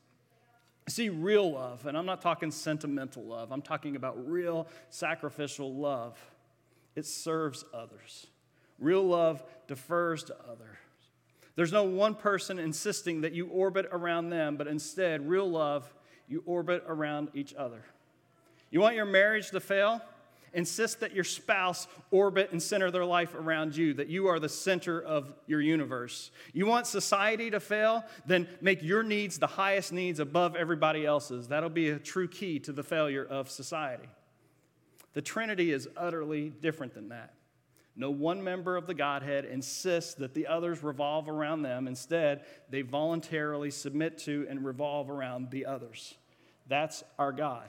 See, 0.88 1.09
real 1.09 1.53
love, 1.53 1.87
and 1.87 1.97
I'm 1.97 2.07
not 2.07 2.21
talking 2.21 2.51
sentimental 2.51 3.25
love, 3.25 3.53
I'm 3.53 3.62
talking 3.62 3.97
about 3.97 4.29
real 4.29 4.66
sacrificial 4.90 5.75
love. 5.75 6.18
It 6.97 7.07
serves 7.07 7.64
others. 7.73 8.27
Real 8.79 9.05
love 9.05 9.42
defers 9.68 10.25
to 10.25 10.37
others. 10.40 10.77
There's 11.55 11.73
no 11.73 11.85
one 11.85 12.14
person 12.14 12.59
insisting 12.59 13.21
that 13.21 13.33
you 13.33 13.47
orbit 13.47 13.87
around 13.92 14.31
them, 14.31 14.57
but 14.57 14.66
instead, 14.66 15.29
real 15.29 15.49
love, 15.49 15.92
you 16.27 16.42
orbit 16.47 16.83
around 16.87 17.29
each 17.35 17.55
other. 17.55 17.85
You 18.71 18.81
want 18.81 18.97
your 18.97 19.05
marriage 19.05 19.51
to 19.51 19.61
fail? 19.61 20.03
Insist 20.55 21.01
that 21.01 21.15
your 21.15 21.25
spouse 21.25 21.87
orbit 22.11 22.53
and 22.53 22.62
center 22.62 22.91
their 22.91 23.07
life 23.07 23.35
around 23.35 23.75
you, 23.75 23.95
that 23.95 24.09
you 24.09 24.27
are 24.27 24.38
the 24.38 24.49
center 24.49 25.01
of 25.01 25.33
your 25.47 25.62
universe. 25.62 26.31
You 26.53 26.67
want 26.67 26.87
society 26.87 27.51
to 27.51 27.61
fail? 27.61 28.05
Then 28.27 28.47
make 28.61 28.83
your 28.83 29.03
needs 29.03 29.38
the 29.38 29.47
highest 29.47 29.93
needs 29.93 30.21
above 30.21 30.55
everybody 30.55 31.07
else's. 31.07 31.49
That'll 31.49 31.71
be 31.71 31.88
a 31.88 31.99
true 31.99 32.29
key 32.29 32.59
to 32.61 32.73
the 32.73 32.83
failure 32.83 33.25
of 33.25 33.49
society. 33.49 34.09
The 35.15 35.23
Trinity 35.23 35.73
is 35.73 35.88
utterly 35.97 36.51
different 36.51 36.95
than 36.95 37.09
that. 37.09 37.33
No 37.95 38.11
one 38.11 38.43
member 38.43 38.77
of 38.77 38.87
the 38.87 38.95
Godhead 38.95 39.45
insists 39.45 40.15
that 40.15 40.35
the 40.35 40.47
others 40.47 40.83
revolve 40.83 41.29
around 41.29 41.62
them. 41.62 41.87
Instead, 41.87 42.45
they 42.71 42.83
voluntarily 42.83 43.71
submit 43.71 44.19
to 44.19 44.47
and 44.49 44.65
revolve 44.65 45.11
around 45.11 45.51
the 45.51 45.67
others. 45.67 46.15
That's 46.69 47.05
our 47.19 47.33
God. 47.33 47.69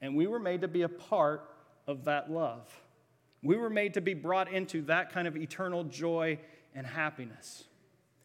And 0.00 0.14
we 0.14 0.26
were 0.26 0.38
made 0.38 0.60
to 0.60 0.68
be 0.68 0.82
a 0.82 0.88
part 0.88 1.50
of 1.86 2.04
that 2.04 2.30
love. 2.30 2.68
We 3.42 3.56
were 3.56 3.70
made 3.70 3.94
to 3.94 4.00
be 4.00 4.14
brought 4.14 4.50
into 4.50 4.82
that 4.82 5.12
kind 5.12 5.28
of 5.28 5.36
eternal 5.36 5.84
joy 5.84 6.38
and 6.74 6.86
happiness. 6.86 7.64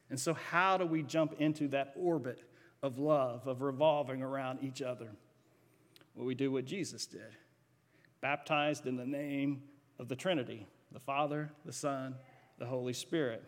And 0.10 0.20
so, 0.20 0.34
how 0.34 0.78
do 0.78 0.86
we 0.86 1.04
jump 1.04 1.36
into 1.40 1.68
that 1.70 1.94
orbit 1.96 2.44
of 2.82 2.98
love, 2.98 3.48
of 3.48 3.62
revolving 3.62 4.22
around 4.22 4.60
each 4.62 4.82
other? 4.82 5.08
Well, 6.16 6.26
we 6.26 6.36
do 6.36 6.52
what 6.52 6.66
Jesus 6.66 7.06
did 7.06 7.36
baptized 8.20 8.86
in 8.86 8.98
the 8.98 9.06
name 9.06 9.64
of 9.98 10.08
the 10.08 10.16
Trinity 10.16 10.68
the 10.92 11.00
Father, 11.00 11.52
the 11.66 11.72
Son, 11.72 12.16
the 12.60 12.66
Holy 12.66 12.94
Spirit. 12.94 13.44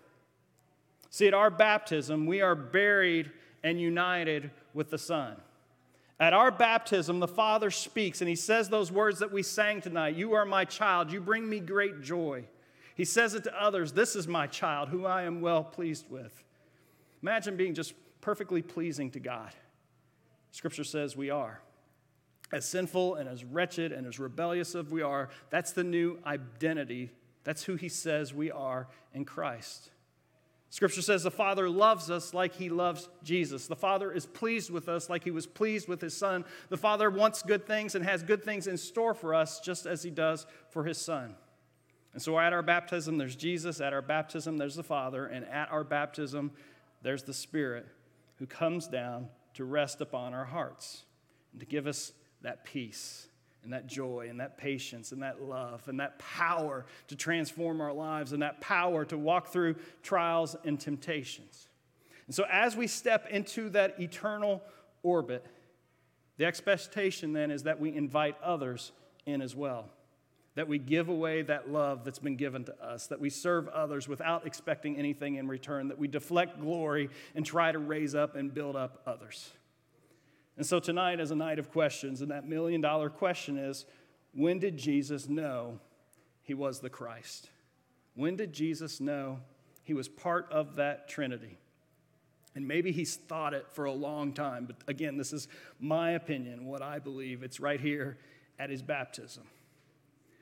See, 1.10 1.28
at 1.28 1.34
our 1.34 1.50
baptism, 1.50 2.26
we 2.26 2.42
are 2.42 2.56
buried 2.56 3.32
and 3.64 3.80
united 3.80 4.50
with 4.74 4.90
the 4.90 4.98
Son. 4.98 5.36
At 6.20 6.34
our 6.34 6.52
baptism, 6.52 7.20
the 7.20 7.28
Father 7.28 7.72
speaks 7.72 8.22
and 8.22 8.30
he 8.30 8.36
says 8.36 8.70
those 8.70 8.92
words 8.92 9.20
that 9.20 9.32
we 9.32 9.44
sang 9.44 9.82
tonight 9.82 10.16
You 10.16 10.34
are 10.34 10.46
my 10.46 10.66
child, 10.66 11.12
you 11.12 11.20
bring 11.20 11.50
me 11.50 11.60
great 11.60 12.02
joy. 12.02 12.46
He 12.96 13.06
says 13.06 13.34
it 13.34 13.44
to 13.46 13.62
others 13.62 13.92
This 13.92 14.16
is 14.16 14.28
my 14.28 14.48
child, 14.48 14.90
who 14.90 15.06
I 15.06 15.24
am 15.24 15.42
well 15.42 15.64
pleased 15.64 16.10
with. 16.10 16.44
Imagine 17.22 17.56
being 17.56 17.74
just 17.74 17.94
perfectly 18.22 18.62
pleasing 18.62 19.12
to 19.12 19.20
God. 19.20 19.52
Scripture 20.52 20.84
says 20.84 21.18
we 21.18 21.30
are. 21.30 21.62
As 22.52 22.66
sinful 22.66 23.16
and 23.16 23.28
as 23.28 23.44
wretched 23.44 23.92
and 23.92 24.06
as 24.06 24.20
rebellious 24.20 24.76
as 24.76 24.86
we 24.86 25.02
are, 25.02 25.30
that's 25.50 25.72
the 25.72 25.84
new 25.84 26.20
identity. 26.26 27.12
That's 27.44 27.64
who 27.64 27.76
he 27.76 27.90
says 27.90 28.34
we 28.34 28.52
are 28.52 28.88
in 29.14 29.26
Christ. 29.26 29.90
Scripture 30.74 31.04
says 31.04 31.22
the 31.22 31.30
Father 31.30 31.70
loves 31.70 32.10
us 32.10 32.34
like 32.34 32.56
he 32.56 32.68
loves 32.68 33.08
Jesus. 33.24 33.68
The 33.68 33.76
Father 33.76 34.12
is 34.12 34.26
pleased 34.26 34.72
with 34.72 34.90
us 34.90 35.08
like 35.08 35.24
he 35.24 35.30
was 35.30 35.46
pleased 35.46 35.88
with 35.88 36.02
his 36.02 36.18
Son. 36.18 36.44
The 36.70 36.78
Father 36.78 37.12
wants 37.12 37.44
good 37.44 37.68
things 37.68 37.94
and 37.94 38.04
has 38.04 38.24
good 38.24 38.44
things 38.44 38.66
in 38.66 38.80
store 38.80 39.14
for 39.14 39.36
us 39.36 39.60
just 39.60 39.86
as 39.86 40.02
he 40.02 40.10
does 40.10 40.48
for 40.72 40.84
his 40.84 40.98
Son. 40.98 41.36
And 42.14 42.20
so 42.24 42.40
at 42.40 42.54
our 42.54 42.64
baptism, 42.64 43.20
there's 43.20 43.36
Jesus. 43.36 43.82
At 43.82 43.94
our 43.94 44.02
baptism, 44.02 44.58
there's 44.58 44.74
the 44.74 44.82
Father. 44.82 45.28
And 45.28 45.46
at 45.46 45.72
our 45.72 45.84
baptism, 45.84 46.50
there's 47.04 47.22
the 47.22 47.36
Spirit 47.36 47.86
who 48.38 48.48
comes 48.48 48.88
down 48.88 49.28
to 49.54 49.66
rest 49.66 50.02
upon 50.02 50.34
our 50.34 50.46
hearts 50.46 51.04
and 51.52 51.60
to 51.60 51.68
give 51.68 51.86
us 51.86 52.14
that 52.42 52.64
peace 52.66 53.28
and 53.64 53.74
that 53.74 53.88
joy 53.88 54.28
and 54.30 54.40
that 54.40 54.58
patience 54.58 55.12
and 55.12 55.22
that 55.24 55.42
love 55.42 55.88
and 55.88 56.00
that 56.00 56.20
power 56.20 56.86
to 57.08 57.16
transform 57.16 57.82
our 57.82 57.94
lives 57.94 58.34
and 58.34 58.42
that 58.42 58.60
power 58.62 59.06
to 59.06 59.18
walk 59.18 59.48
through 59.48 59.76
trials 60.02 60.56
and 60.66 60.80
temptations. 60.80 61.68
And 62.28 62.36
so, 62.36 62.46
as 62.52 62.76
we 62.76 62.88
step 62.88 63.28
into 63.30 63.70
that 63.70 64.00
eternal 64.00 64.62
orbit, 65.02 65.46
the 66.38 66.46
expectation 66.46 67.34
then 67.34 67.52
is 67.52 67.64
that 67.64 67.80
we 67.80 67.96
invite 67.96 68.36
others 68.42 68.92
in 69.26 69.42
as 69.42 69.56
well. 69.56 69.90
That 70.56 70.68
we 70.68 70.78
give 70.78 71.10
away 71.10 71.42
that 71.44 71.72
love 71.72 72.04
that's 72.06 72.20
been 72.20 72.36
given 72.36 72.64
to 72.66 72.84
us, 72.84 73.08
that 73.08 73.20
we 73.20 73.30
serve 73.30 73.68
others 73.70 74.08
without 74.08 74.46
expecting 74.46 74.98
anything 74.98 75.36
in 75.36 75.48
return, 75.48 75.88
that 75.88 75.98
we 75.98 76.08
deflect 76.08 76.60
glory 76.60 77.10
and 77.34 77.46
try 77.46 77.72
to 77.72 77.80
raise 77.80 78.14
up 78.14 78.36
and 78.36 78.54
build 78.54 78.76
up 78.76 79.02
others. 79.08 79.52
And 80.58 80.66
so 80.66 80.80
tonight 80.80 81.20
is 81.20 81.32
a 81.32 81.36
night 81.36 81.60
of 81.60 81.72
questions, 81.72 82.22
and 82.22 82.30
that 82.32 82.48
million 82.48 82.82
dollar 82.82 83.10
question 83.10 83.58
is 83.58 83.86
when 84.34 84.60
did 84.60 84.78
Jesus 84.78 85.28
know 85.28 85.80
he 86.44 86.54
was 86.54 86.80
the 86.80 86.90
Christ? 86.90 87.50
When 88.16 88.36
did 88.36 88.54
Jesus 88.54 89.00
know 89.00 89.40
he 89.84 89.94
was 89.94 90.08
part 90.08 90.48
of 90.52 90.76
that 90.76 91.08
Trinity? 91.08 91.58
And 92.56 92.68
maybe 92.68 92.92
he's 92.92 93.16
thought 93.16 93.54
it 93.54 93.66
for 93.72 93.86
a 93.86 93.92
long 93.92 94.34
time, 94.34 94.66
but 94.66 94.76
again, 94.88 95.18
this 95.18 95.34
is 95.34 95.48
my 95.80 96.12
opinion, 96.12 96.66
what 96.66 96.84
I 96.84 97.00
believe. 97.00 97.42
It's 97.42 97.60
right 97.60 97.80
here 97.80 98.18
at 98.60 98.70
his 98.70 98.84
baptism. 98.84 99.44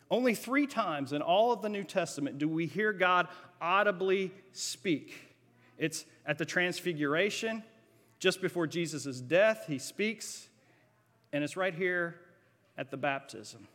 Only 0.10 0.36
three 0.36 0.68
times 0.68 1.14
in 1.14 1.22
all 1.22 1.54
of 1.54 1.62
the 1.62 1.70
New 1.70 1.86
Testament 1.86 2.38
do 2.38 2.50
we 2.50 2.66
hear 2.66 2.92
God 2.92 3.30
audibly 3.62 4.34
speak. 4.52 5.14
It's 5.78 6.06
at 6.26 6.38
the 6.38 6.44
Transfiguration, 6.44 7.64
just 8.22 8.40
before 8.40 8.68
Jesus' 8.68 9.20
death, 9.20 9.66
he 9.68 9.80
speaks, 9.80 10.48
and 11.34 11.44
it's 11.44 11.58
right 11.58 11.74
here 11.74 12.22
at 12.78 12.92
the 12.92 12.98
baptism. 12.98 13.68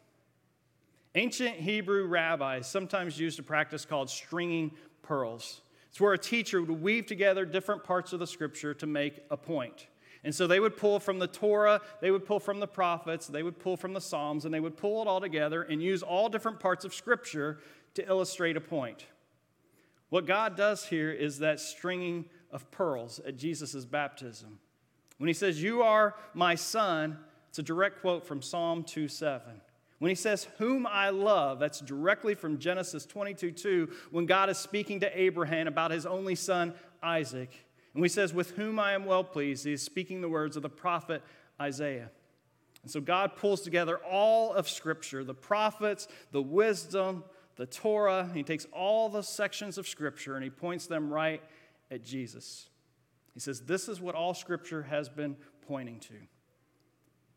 Ancient 1.16 1.56
Hebrew 1.56 2.06
rabbis 2.06 2.70
sometimes 2.70 3.18
used 3.18 3.40
a 3.40 3.42
practice 3.42 3.84
called 3.84 4.08
stringing 4.08 4.70
pearls. 5.02 5.62
It's 5.88 6.00
where 6.00 6.12
a 6.12 6.18
teacher 6.18 6.60
would 6.60 6.80
weave 6.80 7.06
together 7.06 7.44
different 7.44 7.82
parts 7.82 8.12
of 8.12 8.20
the 8.20 8.26
scripture 8.26 8.72
to 8.74 8.86
make 8.86 9.20
a 9.32 9.36
point. 9.36 9.88
And 10.22 10.32
so 10.32 10.46
they 10.46 10.60
would 10.60 10.76
pull 10.76 11.00
from 11.00 11.18
the 11.18 11.26
Torah, 11.26 11.80
they 12.00 12.12
would 12.12 12.24
pull 12.24 12.38
from 12.38 12.60
the 12.60 12.66
prophets, 12.68 13.26
they 13.26 13.42
would 13.42 13.58
pull 13.58 13.76
from 13.76 13.94
the 13.94 14.00
Psalms, 14.00 14.44
and 14.44 14.54
they 14.54 14.60
would 14.60 14.76
pull 14.76 15.02
it 15.02 15.08
all 15.08 15.20
together 15.20 15.62
and 15.62 15.82
use 15.82 16.04
all 16.04 16.28
different 16.28 16.60
parts 16.60 16.84
of 16.84 16.94
scripture 16.94 17.58
to 17.94 18.06
illustrate 18.06 18.56
a 18.56 18.60
point. 18.60 19.06
What 20.08 20.24
God 20.24 20.56
does 20.56 20.84
here 20.86 21.10
is 21.10 21.40
that 21.40 21.58
stringing 21.58 22.26
of 22.50 22.70
pearls 22.70 23.20
at 23.26 23.36
Jesus' 23.36 23.84
baptism. 23.84 24.58
When 25.18 25.28
he 25.28 25.34
says, 25.34 25.62
You 25.62 25.82
are 25.82 26.14
my 26.34 26.54
son, 26.54 27.18
it's 27.48 27.58
a 27.58 27.62
direct 27.62 28.00
quote 28.00 28.26
from 28.26 28.42
Psalm 28.42 28.82
2 28.84 29.08
7. 29.08 29.60
When 29.98 30.08
he 30.10 30.14
says, 30.14 30.46
Whom 30.58 30.86
I 30.86 31.10
love, 31.10 31.58
that's 31.58 31.80
directly 31.80 32.34
from 32.34 32.58
Genesis 32.58 33.06
22 33.06 33.50
2, 33.52 33.88
when 34.10 34.26
God 34.26 34.50
is 34.50 34.58
speaking 34.58 35.00
to 35.00 35.20
Abraham 35.20 35.66
about 35.68 35.90
his 35.90 36.06
only 36.06 36.34
son, 36.34 36.74
Isaac. 37.02 37.50
And 37.94 38.04
he 38.04 38.08
says, 38.08 38.34
With 38.34 38.50
whom 38.52 38.78
I 38.78 38.92
am 38.92 39.06
well 39.06 39.24
pleased, 39.24 39.64
he 39.64 39.72
is 39.72 39.82
speaking 39.82 40.20
the 40.20 40.28
words 40.28 40.56
of 40.56 40.62
the 40.62 40.68
prophet 40.68 41.22
Isaiah. 41.60 42.10
And 42.82 42.90
so 42.90 43.00
God 43.00 43.36
pulls 43.36 43.62
together 43.62 43.96
all 43.98 44.52
of 44.52 44.68
Scripture 44.68 45.24
the 45.24 45.34
prophets, 45.34 46.06
the 46.30 46.42
wisdom, 46.42 47.24
the 47.56 47.66
Torah. 47.66 48.30
He 48.32 48.42
takes 48.42 48.66
all 48.66 49.08
the 49.08 49.22
sections 49.22 49.78
of 49.78 49.88
Scripture 49.88 50.36
and 50.36 50.44
he 50.44 50.50
points 50.50 50.86
them 50.86 51.12
right 51.12 51.42
at 51.90 52.04
Jesus. 52.04 52.68
He 53.34 53.40
says, 53.40 53.60
This 53.60 53.88
is 53.88 54.00
what 54.00 54.14
all 54.14 54.34
Scripture 54.34 54.82
has 54.84 55.08
been 55.08 55.36
pointing 55.66 56.00
to. 56.00 56.14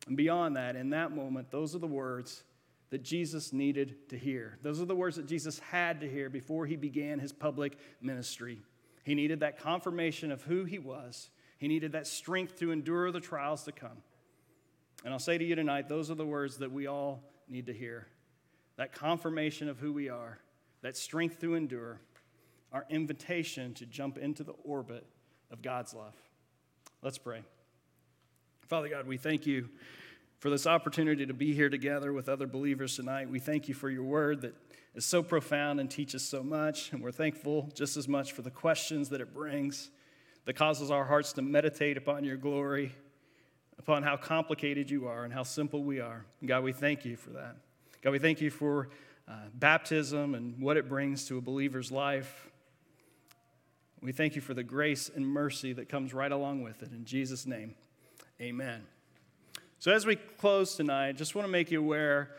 And 0.08 0.16
beyond 0.16 0.56
that, 0.56 0.76
in 0.76 0.92
that 0.92 1.12
moment, 1.12 1.52
those 1.52 1.76
are 1.76 1.80
the 1.80 1.88
words 1.88 2.44
that 2.90 3.04
Jesus 3.04 3.54
needed 3.54 4.10
to 4.10 4.18
hear. 4.18 4.58
Those 4.64 4.82
are 4.82 4.86
the 4.86 4.96
words 4.96 5.18
that 5.18 5.28
Jesus 5.28 5.60
had 5.60 6.02
to 6.02 6.10
hear 6.10 6.30
before 6.30 6.66
he 6.66 6.76
began 6.76 7.20
his 7.20 7.32
public 7.32 7.78
ministry. 8.02 8.62
He 9.04 9.16
needed 9.16 9.42
that 9.42 9.60
confirmation 9.60 10.32
of 10.32 10.42
who 10.44 10.66
he 10.66 10.80
was, 10.80 11.30
he 11.58 11.68
needed 11.68 11.92
that 11.92 12.08
strength 12.08 12.58
to 12.60 12.72
endure 12.72 13.12
the 13.12 13.20
trials 13.20 13.64
to 13.64 13.72
come. 13.72 14.04
And 15.04 15.14
I'll 15.14 15.20
say 15.20 15.38
to 15.38 15.44
you 15.44 15.56
tonight, 15.56 15.88
those 15.88 16.10
are 16.10 16.16
the 16.16 16.26
words 16.26 16.58
that 16.58 16.72
we 16.72 16.88
all 16.88 17.24
need 17.48 17.68
to 17.68 17.74
hear. 17.74 18.08
That 18.78 18.94
confirmation 18.94 19.70
of 19.70 19.78
who 19.78 19.92
we 19.92 20.10
are, 20.10 20.40
that 20.82 20.96
strength 20.96 21.40
to 21.42 21.56
endure, 21.56 22.02
our 22.72 22.86
invitation 22.90 23.74
to 23.76 23.86
jump 23.86 24.18
into 24.18 24.44
the 24.44 24.54
orbit 24.64 25.06
of 25.52 25.62
God's 25.62 25.94
love. 25.94 26.16
Let's 27.02 27.18
pray. 27.18 27.42
Father 28.68 28.90
God, 28.90 29.08
we 29.08 29.18
thank 29.18 29.46
you 29.46 29.70
for 30.40 30.50
this 30.50 30.68
opportunity 30.68 31.26
to 31.26 31.34
be 31.34 31.54
here 31.54 31.70
together 31.70 32.14
with 32.14 32.30
other 32.30 32.48
believers 32.48 32.96
tonight. 32.96 33.30
We 33.30 33.40
thank 33.40 33.68
you 33.68 33.74
for 33.74 33.90
your 33.90 34.04
word 34.04 34.42
that 34.42 34.56
is 34.96 35.06
so 35.06 35.24
profound 35.24 35.80
and 35.80 35.90
teaches 35.90 36.28
so 36.28 36.44
much. 36.44 36.92
And 36.92 37.02
we're 37.02 37.12
thankful 37.12 37.70
just 37.74 37.98
as 37.98 38.08
much 38.08 38.32
for 38.34 38.42
the 38.42 38.52
questions 38.52 39.10
that 39.10 39.22
it 39.22 39.34
brings 39.34 39.90
that 40.46 40.56
causes 40.56 40.92
our 40.92 41.06
hearts 41.06 41.34
to 41.34 41.42
meditate 41.42 41.98
upon 41.98 42.24
your 42.24 42.38
glory 42.38 42.96
upon 43.80 44.04
how 44.04 44.18
complicated 44.18 44.92
you 44.92 45.08
are 45.08 45.24
and 45.24 45.34
how 45.34 45.42
simple 45.42 45.84
we 45.84 46.00
are. 46.00 46.26
God, 46.46 46.64
we 46.64 46.74
thank 46.74 47.06
you 47.06 47.16
for 47.16 47.32
that. 47.32 47.56
God, 48.04 48.12
we 48.12 48.20
thank 48.20 48.42
you 48.42 48.52
for 48.52 48.90
uh, 49.28 49.34
baptism 49.54 50.36
and 50.36 50.60
what 50.62 50.78
it 50.78 50.88
brings 50.88 51.26
to 51.28 51.38
a 51.38 51.42
believer's 51.42 51.92
life. 51.92 52.50
We 54.02 54.12
thank 54.12 54.36
you 54.36 54.42
for 54.42 54.54
the 54.54 54.64
grace 54.64 55.10
and 55.14 55.28
mercy 55.28 55.74
that 55.74 55.90
comes 55.90 56.14
right 56.14 56.32
along 56.32 56.64
with 56.64 56.82
it. 56.84 56.92
In 56.92 57.04
Jesus' 57.04 57.46
name, 57.46 57.76
amen. 58.40 58.84
So, 59.80 59.92
as 59.92 60.06
we 60.06 60.16
close 60.16 60.76
tonight, 60.76 61.18
just 61.18 61.36
want 61.36 61.48
to 61.48 61.52
make 61.52 61.72
you 61.72 61.80
aware 61.80 62.32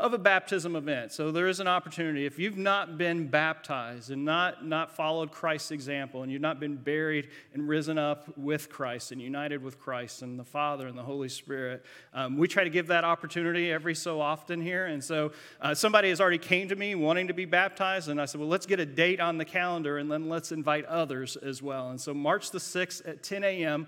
of 0.00 0.14
a 0.14 0.18
baptism 0.18 0.76
event. 0.76 1.12
So 1.12 1.30
there 1.30 1.46
is 1.46 1.60
an 1.60 1.68
opportunity. 1.68 2.24
If 2.24 2.38
you've 2.38 2.56
not 2.56 2.96
been 2.96 3.28
baptized 3.28 4.10
and 4.10 4.24
not, 4.24 4.64
not 4.64 4.96
followed 4.96 5.30
Christ's 5.30 5.72
example, 5.72 6.22
and 6.22 6.32
you've 6.32 6.40
not 6.40 6.58
been 6.58 6.76
buried 6.76 7.28
and 7.52 7.68
risen 7.68 7.98
up 7.98 8.36
with 8.38 8.70
Christ 8.70 9.12
and 9.12 9.20
united 9.20 9.62
with 9.62 9.78
Christ 9.78 10.22
and 10.22 10.38
the 10.38 10.44
Father 10.44 10.88
and 10.88 10.96
the 10.96 11.02
Holy 11.02 11.28
Spirit, 11.28 11.84
um, 12.14 12.38
we 12.38 12.48
try 12.48 12.64
to 12.64 12.70
give 12.70 12.86
that 12.86 13.04
opportunity 13.04 13.70
every 13.70 13.94
so 13.94 14.22
often 14.22 14.62
here. 14.62 14.86
And 14.86 15.04
so 15.04 15.32
uh, 15.60 15.74
somebody 15.74 16.08
has 16.08 16.20
already 16.20 16.38
came 16.38 16.68
to 16.68 16.76
me 16.76 16.94
wanting 16.94 17.28
to 17.28 17.34
be 17.34 17.44
baptized, 17.44 18.08
and 18.08 18.18
I 18.18 18.24
said, 18.24 18.40
well, 18.40 18.48
let's 18.48 18.66
get 18.66 18.80
a 18.80 18.86
date 18.86 19.20
on 19.20 19.36
the 19.36 19.44
calendar 19.44 19.98
and 19.98 20.10
then 20.10 20.30
let's 20.30 20.50
invite 20.50 20.86
others 20.86 21.36
as 21.36 21.62
well. 21.62 21.90
And 21.90 22.00
so 22.00 22.14
March 22.14 22.50
the 22.52 22.58
6th 22.58 23.06
at 23.06 23.22
10 23.22 23.44
a.m., 23.44 23.86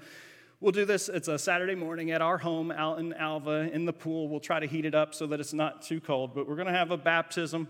We'll 0.62 0.70
do 0.70 0.84
this, 0.84 1.08
it's 1.08 1.26
a 1.26 1.40
Saturday 1.40 1.74
morning 1.74 2.12
at 2.12 2.22
our 2.22 2.38
home 2.38 2.70
out 2.70 3.00
in 3.00 3.12
Alva 3.14 3.68
in 3.72 3.84
the 3.84 3.92
pool. 3.92 4.28
We'll 4.28 4.38
try 4.38 4.60
to 4.60 4.66
heat 4.66 4.84
it 4.84 4.94
up 4.94 5.12
so 5.12 5.26
that 5.26 5.40
it's 5.40 5.52
not 5.52 5.82
too 5.82 6.00
cold, 6.00 6.36
but 6.36 6.48
we're 6.48 6.54
going 6.54 6.68
to 6.68 6.72
have 6.72 6.92
a 6.92 6.96
baptism 6.96 7.66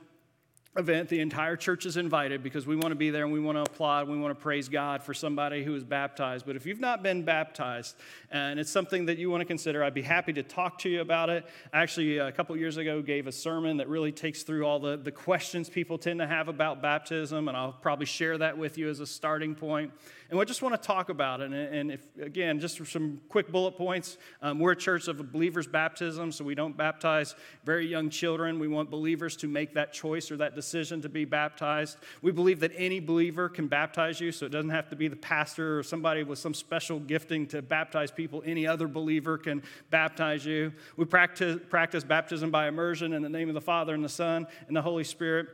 event. 0.76 1.10
The 1.10 1.20
entire 1.20 1.54
church 1.54 1.84
is 1.84 1.98
invited 1.98 2.42
because 2.42 2.66
we 2.66 2.76
want 2.76 2.92
to 2.92 2.96
be 2.96 3.10
there 3.10 3.24
and 3.24 3.32
we 3.32 3.40
want 3.40 3.58
to 3.58 3.62
applaud. 3.62 4.08
We 4.08 4.18
want 4.18 4.36
to 4.36 4.42
praise 4.42 4.70
God 4.70 5.02
for 5.02 5.12
somebody 5.12 5.62
who 5.62 5.74
is 5.74 5.84
baptized. 5.84 6.46
But 6.46 6.56
if 6.56 6.64
you've 6.64 6.80
not 6.80 7.02
been 7.02 7.24
baptized 7.24 7.94
and 8.30 8.58
it's 8.58 8.70
something 8.70 9.04
that 9.06 9.18
you 9.18 9.30
want 9.30 9.42
to 9.42 9.44
consider, 9.44 9.84
I'd 9.84 9.92
be 9.92 10.00
happy 10.00 10.32
to 10.32 10.42
talk 10.42 10.78
to 10.78 10.88
you 10.88 11.02
about 11.02 11.28
it. 11.28 11.44
Actually, 11.74 12.16
a 12.18 12.32
couple 12.32 12.56
years 12.56 12.78
ago, 12.78 13.02
gave 13.02 13.26
a 13.26 13.32
sermon 13.32 13.76
that 13.76 13.88
really 13.88 14.12
takes 14.12 14.44
through 14.44 14.64
all 14.64 14.80
the, 14.80 14.96
the 14.96 15.12
questions 15.12 15.68
people 15.68 15.98
tend 15.98 16.20
to 16.20 16.26
have 16.26 16.48
about 16.48 16.80
baptism, 16.80 17.48
and 17.48 17.56
I'll 17.56 17.72
probably 17.72 18.06
share 18.06 18.38
that 18.38 18.56
with 18.56 18.78
you 18.78 18.88
as 18.88 19.00
a 19.00 19.06
starting 19.06 19.54
point. 19.54 19.92
And 20.30 20.38
we 20.38 20.46
just 20.46 20.62
want 20.62 20.74
to 20.74 20.86
talk 20.86 21.10
about 21.10 21.42
it. 21.42 21.52
And 21.52 21.92
if, 21.92 22.00
again, 22.18 22.58
just 22.58 22.82
some 22.86 23.20
quick 23.28 23.52
bullet 23.52 23.76
points. 23.76 24.16
Um, 24.40 24.58
we're 24.58 24.72
a 24.72 24.76
church 24.76 25.06
of 25.08 25.30
believers' 25.30 25.66
baptism, 25.66 26.32
so 26.32 26.42
we 26.42 26.54
don't 26.54 26.74
baptize 26.74 27.34
very 27.64 27.86
young 27.86 28.08
children. 28.08 28.58
We 28.58 28.68
want 28.68 28.90
believers 28.90 29.36
to 29.36 29.48
make 29.48 29.74
that 29.74 29.92
choice 29.92 30.30
or 30.30 30.38
that 30.38 30.54
decision 30.54 30.61
to 30.70 31.08
be 31.08 31.24
baptized. 31.24 31.98
We 32.22 32.32
believe 32.32 32.60
that 32.60 32.72
any 32.76 33.00
believer 33.00 33.48
can 33.48 33.66
baptize 33.66 34.20
you, 34.20 34.32
so 34.32 34.46
it 34.46 34.52
doesn't 34.52 34.70
have 34.70 34.88
to 34.90 34.96
be 34.96 35.08
the 35.08 35.16
pastor 35.16 35.78
or 35.78 35.82
somebody 35.82 36.22
with 36.22 36.38
some 36.38 36.54
special 36.54 36.98
gifting 36.98 37.46
to 37.48 37.62
baptize 37.62 38.10
people. 38.10 38.42
Any 38.46 38.66
other 38.66 38.88
believer 38.88 39.38
can 39.38 39.62
baptize 39.90 40.44
you. 40.44 40.72
We 40.96 41.04
practice, 41.04 41.60
practice 41.68 42.04
baptism 42.04 42.50
by 42.50 42.68
immersion 42.68 43.12
in 43.12 43.22
the 43.22 43.28
name 43.28 43.48
of 43.48 43.54
the 43.54 43.60
Father 43.60 43.94
and 43.94 44.04
the 44.04 44.08
Son 44.08 44.46
and 44.68 44.76
the 44.76 44.82
Holy 44.82 45.04
Spirit. 45.04 45.48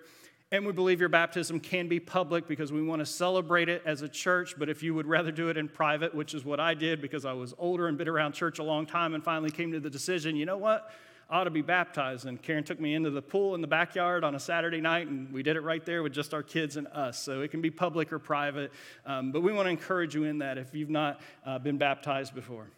And 0.51 0.65
we 0.65 0.73
believe 0.73 0.99
your 0.99 1.11
baptism 1.11 1.61
can 1.61 1.89
be 1.89 2.01
public 2.01 2.49
because 2.49 2.73
we 2.73 2.83
want 2.83 3.01
to 3.01 3.07
celebrate 3.07 3.69
it 3.69 3.83
as 3.85 4.01
a 4.01 4.09
church. 4.09 4.55
But 4.59 4.71
if 4.71 4.83
you 4.83 4.95
would 4.95 5.07
rather 5.07 5.31
do 5.31 5.51
it 5.51 5.59
in 5.59 5.69
private, 5.69 6.15
which 6.15 6.33
is 6.33 6.43
what 6.43 6.59
I 6.59 6.73
did 6.73 7.03
because 7.03 7.27
I 7.27 7.35
was 7.35 7.53
older 7.59 7.87
and 7.87 7.99
been 7.99 8.09
around 8.09 8.33
church 8.33 8.59
a 8.59 8.63
long 8.63 8.87
time 8.87 9.15
and 9.15 9.23
finally 9.23 9.51
came 9.51 9.73
to 9.73 9.81
the 9.81 9.91
decision, 9.91 10.37
you 10.37 10.47
know 10.47 10.57
what? 10.57 10.91
Ought 11.31 11.45
to 11.45 11.51
be 11.51 11.61
baptized. 11.61 12.24
And 12.24 12.41
Karen 12.41 12.64
took 12.64 12.81
me 12.81 12.95
into 12.95 13.11
the 13.11 13.20
pool 13.20 13.55
in 13.55 13.61
the 13.61 13.66
backyard 13.66 14.24
on 14.24 14.35
a 14.35 14.41
Saturday 14.41 14.81
night, 14.81 15.09
and 15.09 15.31
we 15.31 15.43
did 15.43 15.57
it 15.57 15.61
right 15.61 15.85
there 15.85 16.03
with 16.03 16.12
just 16.12 16.33
our 16.33 16.43
kids 16.43 16.76
and 16.76 16.87
us. 16.89 17.18
So 17.22 17.43
it 17.43 17.51
can 17.51 17.61
be 17.61 17.70
public 17.70 18.12
or 18.12 18.18
private. 18.18 18.72
Um, 19.05 19.31
but 19.31 19.43
we 19.43 19.53
want 19.53 19.66
to 19.66 19.70
encourage 19.70 20.14
you 20.14 20.24
in 20.24 20.39
that 20.39 20.57
if 20.57 20.74
you've 20.74 20.89
not 20.89 21.20
uh, 21.45 21.59
been 21.59 21.76
baptized 21.76 22.35
before. 22.35 22.70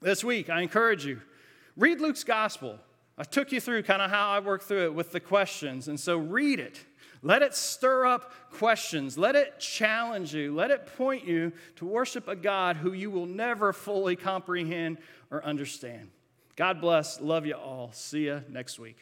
This 0.00 0.24
week, 0.24 0.50
I 0.50 0.62
encourage 0.62 1.06
you 1.06 1.20
read 1.76 2.00
Luke's 2.00 2.24
gospel. 2.24 2.78
I 3.16 3.24
took 3.24 3.52
you 3.52 3.60
through 3.60 3.84
kind 3.84 4.02
of 4.02 4.10
how 4.10 4.30
I 4.30 4.40
worked 4.40 4.64
through 4.64 4.86
it 4.86 4.94
with 4.94 5.12
the 5.12 5.20
questions. 5.20 5.86
And 5.86 6.00
so 6.00 6.16
read 6.16 6.58
it. 6.58 6.80
Let 7.22 7.42
it 7.42 7.54
stir 7.54 8.06
up 8.06 8.32
questions. 8.50 9.16
Let 9.16 9.36
it 9.36 9.60
challenge 9.60 10.34
you. 10.34 10.52
Let 10.52 10.72
it 10.72 10.86
point 10.96 11.24
you 11.24 11.52
to 11.76 11.84
worship 11.84 12.26
a 12.26 12.34
God 12.34 12.76
who 12.76 12.92
you 12.92 13.10
will 13.10 13.26
never 13.26 13.72
fully 13.72 14.16
comprehend 14.16 14.98
or 15.30 15.44
understand. 15.44 16.10
God 16.56 16.80
bless. 16.80 17.20
Love 17.20 17.46
you 17.46 17.54
all. 17.54 17.92
See 17.92 18.24
you 18.24 18.42
next 18.48 18.78
week. 18.78 18.98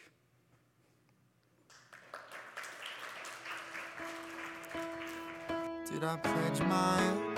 Did 5.91 6.03
I 6.05 6.15
pledge 6.17 6.61
my 6.61 7.31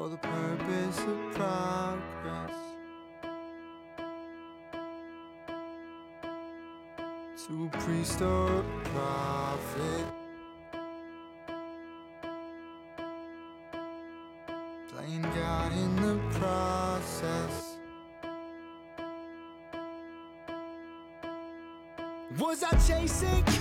for 0.00 0.08
the 0.08 0.16
purpose 0.16 0.98
of 1.00 1.18
progress. 1.34 2.54
To 7.46 7.64
a 7.66 7.78
priest 7.78 8.20
or 8.22 8.64
prophet, 8.84 10.06
chasing 22.90 23.59